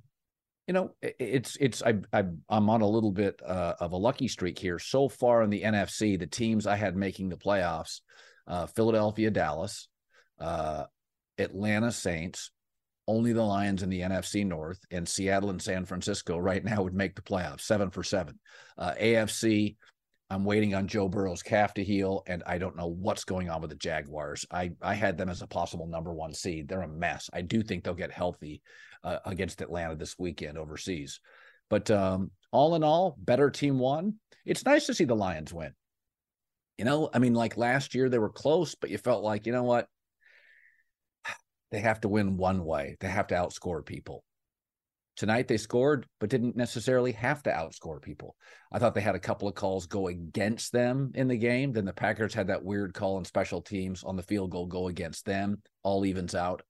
you 0.67 0.75
know, 0.75 0.93
it's 1.03 1.57
it's 1.61 1.83
I, 1.83 1.95
I 2.13 2.25
am 2.51 2.71
on 2.71 2.81
a 2.81 2.89
little 2.89 3.13
bit 3.13 3.41
uh, 3.45 3.75
of 3.81 3.93
a 3.93 3.97
lucky 3.97 4.29
streak 4.29 4.59
here 4.59 4.79
so 4.79 5.09
far 5.09 5.43
in 5.43 5.51
the 5.51 5.63
NFC. 5.63 6.19
The 6.19 6.27
teams 6.27 6.67
I 6.67 6.77
had 6.77 6.97
making 6.97 7.29
the 7.29 7.37
playoffs: 7.37 8.01
uh, 8.47 8.67
Philadelphia, 8.67 9.31
Dallas, 9.31 9.89
uh, 10.39 10.85
Atlanta 11.39 11.93
Saints. 11.93 12.51
Only 13.07 13.33
the 13.33 13.43
Lions 13.43 13.83
in 13.83 13.91
the 13.91 14.01
NFC 14.01 14.47
North 14.47 14.79
and 14.91 15.09
Seattle 15.09 15.51
and 15.51 15.61
San 15.61 15.85
Francisco 15.85 16.39
right 16.39 16.65
now 16.65 16.83
would 16.83 16.95
make 16.95 17.17
the 17.17 17.23
playoffs. 17.23 17.63
Seven 17.63 17.91
for 17.91 18.03
seven. 18.03 18.39
Uh, 18.79 18.95
AFC. 19.01 19.77
I'm 20.33 20.45
waiting 20.45 20.77
on 20.77 20.87
Joe 20.87 21.09
Burrow's 21.09 21.43
calf 21.43 21.75
to 21.75 21.83
heal, 21.83 22.23
and 22.29 22.45
I 22.47 22.59
don't 22.59 22.77
know 22.77 22.87
what's 22.87 23.25
going 23.25 23.51
on 23.51 23.61
with 23.61 23.71
the 23.71 23.77
Jaguars. 23.77 24.47
I 24.53 24.71
I 24.81 24.95
had 24.95 25.19
them 25.19 25.29
as 25.29 25.43
a 25.43 25.47
possible 25.49 25.89
number 25.89 26.13
one 26.13 26.35
seed. 26.35 26.69
They're 26.69 26.83
a 26.83 26.89
mess. 26.89 27.29
I 27.33 27.43
do 27.43 27.63
think 27.63 27.83
they'll 27.83 27.95
get 27.95 28.13
healthy 28.13 28.63
uh, 29.03 29.19
against 29.25 29.61
Atlanta 29.61 29.97
this 29.97 30.17
weekend 30.19 30.57
overseas. 30.57 31.21
But 31.69 31.91
um, 31.91 32.31
all 32.53 32.75
in 32.75 32.83
all, 32.83 33.17
better 33.19 33.51
team 33.51 33.79
won. 33.79 34.17
It's 34.45 34.65
nice 34.65 34.87
to 34.87 34.95
see 34.95 35.05
the 35.05 35.17
Lions 35.17 35.53
win. 35.53 35.73
You 36.79 36.85
know, 36.85 37.11
I 37.13 37.19
mean, 37.19 37.35
like 37.35 37.57
last 37.57 37.95
year 37.95 38.09
they 38.09 38.19
were 38.19 38.31
close, 38.31 38.75
but 38.75 38.91
you 38.91 38.99
felt 38.99 39.23
like, 39.23 39.47
you 39.47 39.53
know 39.53 39.65
what? 39.65 39.87
They 41.71 41.81
have 41.81 42.01
to 42.01 42.09
win 42.09 42.37
one 42.37 42.65
way. 42.65 42.97
They 43.01 43.09
have 43.09 43.29
to 43.29 43.35
outscore 43.35 43.85
people. 43.85 44.25
Tonight 45.17 45.49
they 45.49 45.59
scored, 45.59 46.07
but 46.19 46.31
didn't 46.31 46.57
necessarily 46.57 47.13
have 47.13 47.43
to 47.43 47.51
outscore 47.51 48.01
people. 48.01 48.37
I 48.73 48.79
thought 48.79 48.95
they 48.95 49.01
had 49.01 49.17
a 49.17 49.21
couple 49.21 49.49
of 49.49 49.55
calls 49.55 49.87
go 49.87 50.09
against 50.09 50.73
them 50.73 51.13
in 51.15 51.29
the 51.29 51.37
game. 51.37 51.73
Then 51.73 51.85
the 51.85 51.93
Packers 51.93 52.33
had 52.33 52.47
that 52.47 52.65
weird 52.65 52.95
call 52.95 53.19
in 53.19 53.25
special 53.25 53.61
teams 53.61 54.03
on 54.03 54.17
the 54.17 54.23
field 54.23 54.51
goal 54.51 54.67
go 54.67 54.89
against 54.89 55.27
them. 55.27 55.63
All 55.83 56.07
evens 56.07 56.35
out. 56.35 56.63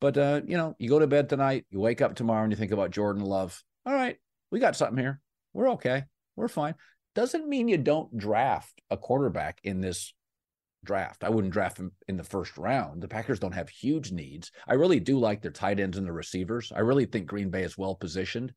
But 0.00 0.18
uh, 0.18 0.40
you 0.46 0.56
know, 0.56 0.74
you 0.78 0.88
go 0.88 0.98
to 0.98 1.06
bed 1.06 1.28
tonight, 1.28 1.66
you 1.70 1.78
wake 1.78 2.02
up 2.02 2.14
tomorrow, 2.14 2.42
and 2.42 2.52
you 2.52 2.56
think 2.56 2.72
about 2.72 2.90
Jordan 2.90 3.22
Love. 3.22 3.62
All 3.86 3.94
right, 3.94 4.16
we 4.50 4.58
got 4.58 4.76
something 4.76 4.98
here. 4.98 5.20
We're 5.52 5.70
okay. 5.72 6.04
We're 6.36 6.48
fine. 6.48 6.74
Doesn't 7.14 7.48
mean 7.48 7.68
you 7.68 7.78
don't 7.78 8.16
draft 8.18 8.82
a 8.90 8.96
quarterback 8.96 9.60
in 9.62 9.80
this 9.80 10.12
draft. 10.84 11.24
I 11.24 11.30
wouldn't 11.30 11.52
draft 11.52 11.78
him 11.78 11.92
in 12.08 12.16
the 12.16 12.24
first 12.24 12.56
round. 12.56 13.02
The 13.02 13.08
Packers 13.08 13.38
don't 13.38 13.52
have 13.52 13.68
huge 13.68 14.12
needs. 14.12 14.50
I 14.66 14.74
really 14.74 15.00
do 15.00 15.18
like 15.18 15.42
their 15.42 15.50
tight 15.50 15.80
ends 15.80 15.98
and 15.98 16.06
the 16.06 16.12
receivers. 16.12 16.72
I 16.74 16.80
really 16.80 17.06
think 17.06 17.26
Green 17.26 17.50
Bay 17.50 17.62
is 17.62 17.78
well 17.78 17.94
positioned. 17.94 18.52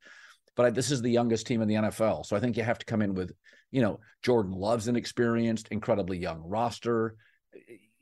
But 0.56 0.66
I, 0.66 0.70
this 0.72 0.92
is 0.92 1.02
the 1.02 1.12
youngest 1.12 1.46
team 1.46 1.62
in 1.62 1.68
the 1.68 1.76
NFL, 1.76 2.26
so 2.26 2.36
I 2.36 2.40
think 2.40 2.58
you 2.58 2.64
have 2.64 2.80
to 2.80 2.86
come 2.86 3.04
in 3.04 3.14
with, 3.14 3.32
you 3.72 3.82
know, 3.82 4.00
Jordan 4.24 4.54
Love's 4.54 4.88
an 4.88 4.96
experienced, 4.96 5.68
incredibly 5.70 6.18
young 6.18 6.42
roster. 6.42 7.16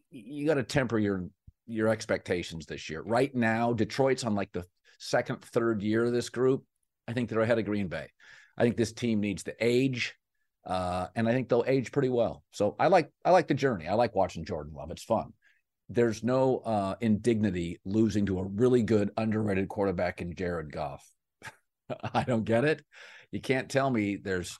You 0.09 0.47
got 0.47 0.53
to 0.55 0.63
temper 0.63 0.97
your 0.97 1.25
your 1.67 1.89
expectations 1.89 2.65
this 2.65 2.89
year. 2.89 3.01
Right 3.01 3.33
now, 3.35 3.73
Detroit's 3.73 4.23
on 4.23 4.35
like 4.35 4.51
the 4.53 4.63
second, 4.99 5.41
third 5.41 5.81
year 5.81 6.05
of 6.05 6.13
this 6.13 6.29
group. 6.29 6.63
I 7.07 7.13
think 7.13 7.29
they're 7.29 7.41
ahead 7.41 7.59
of 7.59 7.65
Green 7.65 7.87
Bay. 7.87 8.07
I 8.57 8.63
think 8.63 8.77
this 8.77 8.93
team 8.93 9.19
needs 9.19 9.43
to 9.43 9.55
age, 9.59 10.15
uh, 10.65 11.07
and 11.15 11.27
I 11.27 11.33
think 11.33 11.49
they'll 11.49 11.63
age 11.67 11.91
pretty 11.91 12.09
well. 12.09 12.43
So 12.51 12.75
I 12.79 12.87
like 12.87 13.11
I 13.23 13.31
like 13.31 13.47
the 13.47 13.53
journey. 13.53 13.87
I 13.87 13.93
like 13.93 14.15
watching 14.15 14.45
Jordan 14.45 14.73
Love. 14.75 14.91
It's 14.91 15.03
fun. 15.03 15.33
There's 15.89 16.23
no 16.23 16.57
uh, 16.59 16.95
indignity 16.99 17.79
losing 17.85 18.25
to 18.27 18.39
a 18.39 18.43
really 18.43 18.81
good 18.81 19.11
underrated 19.17 19.69
quarterback 19.69 20.21
in 20.21 20.33
Jared 20.33 20.71
Goff. 20.71 21.05
I 22.13 22.23
don't 22.23 22.43
get 22.43 22.65
it. 22.65 22.83
You 23.31 23.39
can't 23.39 23.69
tell 23.69 23.91
me 23.91 24.15
there's 24.15 24.57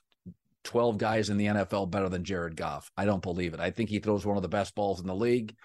12 0.64 0.98
guys 0.98 1.30
in 1.30 1.36
the 1.36 1.46
NFL 1.46 1.90
better 1.90 2.08
than 2.08 2.24
Jared 2.24 2.56
Goff. 2.56 2.90
I 2.96 3.06
don't 3.06 3.22
believe 3.22 3.54
it. 3.54 3.60
I 3.60 3.70
think 3.70 3.90
he 3.90 3.98
throws 3.98 4.24
one 4.24 4.36
of 4.36 4.42
the 4.42 4.48
best 4.48 4.74
balls 4.76 5.00
in 5.00 5.06
the 5.06 5.14
league. 5.14 5.56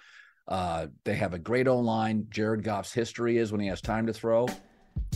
Uh, 0.47 0.87
they 1.05 1.15
have 1.15 1.33
a 1.33 1.39
great 1.39 1.67
O 1.67 1.79
line. 1.79 2.25
Jared 2.29 2.63
Goff's 2.63 2.93
history 2.93 3.37
is 3.37 3.51
when 3.51 3.61
he 3.61 3.67
has 3.67 3.81
time 3.81 4.07
to 4.07 4.13
throw, 4.13 4.47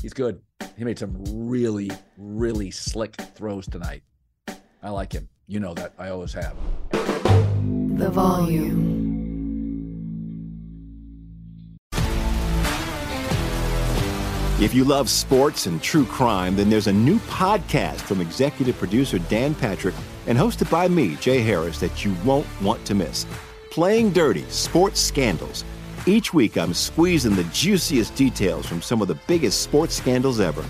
he's 0.01 0.13
good. 0.13 0.39
He 0.77 0.83
made 0.83 0.99
some 0.99 1.23
really, 1.31 1.89
really 2.17 2.69
slick 2.69 3.15
throws 3.15 3.67
tonight. 3.67 4.03
I 4.85 4.89
like 4.89 5.13
him. 5.13 5.27
You 5.47 5.59
know 5.59 5.73
that. 5.73 5.93
I 5.97 6.09
always 6.09 6.31
have. 6.33 6.55
The 6.91 8.09
volume. 8.11 8.93
If 14.61 14.75
you 14.75 14.83
love 14.83 15.09
sports 15.09 15.65
and 15.65 15.81
true 15.81 16.05
crime, 16.05 16.55
then 16.55 16.69
there's 16.69 16.85
a 16.85 16.93
new 16.93 17.17
podcast 17.21 18.01
from 18.01 18.21
executive 18.21 18.77
producer 18.77 19.17
Dan 19.17 19.55
Patrick 19.55 19.95
and 20.27 20.37
hosted 20.37 20.69
by 20.69 20.87
me, 20.87 21.15
Jay 21.15 21.41
Harris, 21.41 21.79
that 21.79 22.05
you 22.05 22.15
won't 22.23 22.45
want 22.61 22.85
to 22.85 22.93
miss. 22.93 23.25
Playing 23.71 24.11
Dirty 24.11 24.43
Sports 24.49 24.99
Scandals. 24.99 25.65
Each 26.05 26.31
week, 26.31 26.59
I'm 26.59 26.75
squeezing 26.75 27.35
the 27.35 27.43
juiciest 27.45 28.13
details 28.13 28.67
from 28.67 28.83
some 28.83 29.01
of 29.01 29.07
the 29.07 29.17
biggest 29.25 29.61
sports 29.61 29.95
scandals 29.95 30.39
ever. 30.39 30.63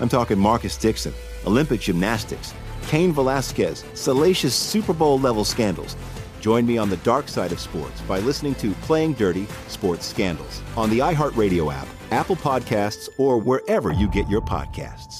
I'm 0.00 0.08
talking 0.08 0.40
Marcus 0.40 0.76
Dixon, 0.76 1.14
Olympic 1.46 1.80
gymnastics, 1.80 2.52
Cain 2.90 3.12
Velasquez, 3.12 3.84
salacious 3.94 4.52
Super 4.52 4.92
Bowl 4.92 5.16
level 5.20 5.44
scandals. 5.44 5.94
Join 6.40 6.66
me 6.66 6.76
on 6.76 6.90
the 6.90 6.96
dark 6.96 7.28
side 7.28 7.52
of 7.52 7.60
sports 7.60 8.00
by 8.00 8.18
listening 8.18 8.56
to 8.56 8.72
Playing 8.82 9.12
Dirty 9.12 9.46
Sports 9.68 10.06
Scandals 10.06 10.60
on 10.76 10.90
the 10.90 10.98
iHeartRadio 10.98 11.72
app, 11.72 11.86
Apple 12.10 12.34
Podcasts, 12.34 13.08
or 13.16 13.38
wherever 13.38 13.92
you 13.92 14.08
get 14.08 14.28
your 14.28 14.40
podcasts. 14.40 15.19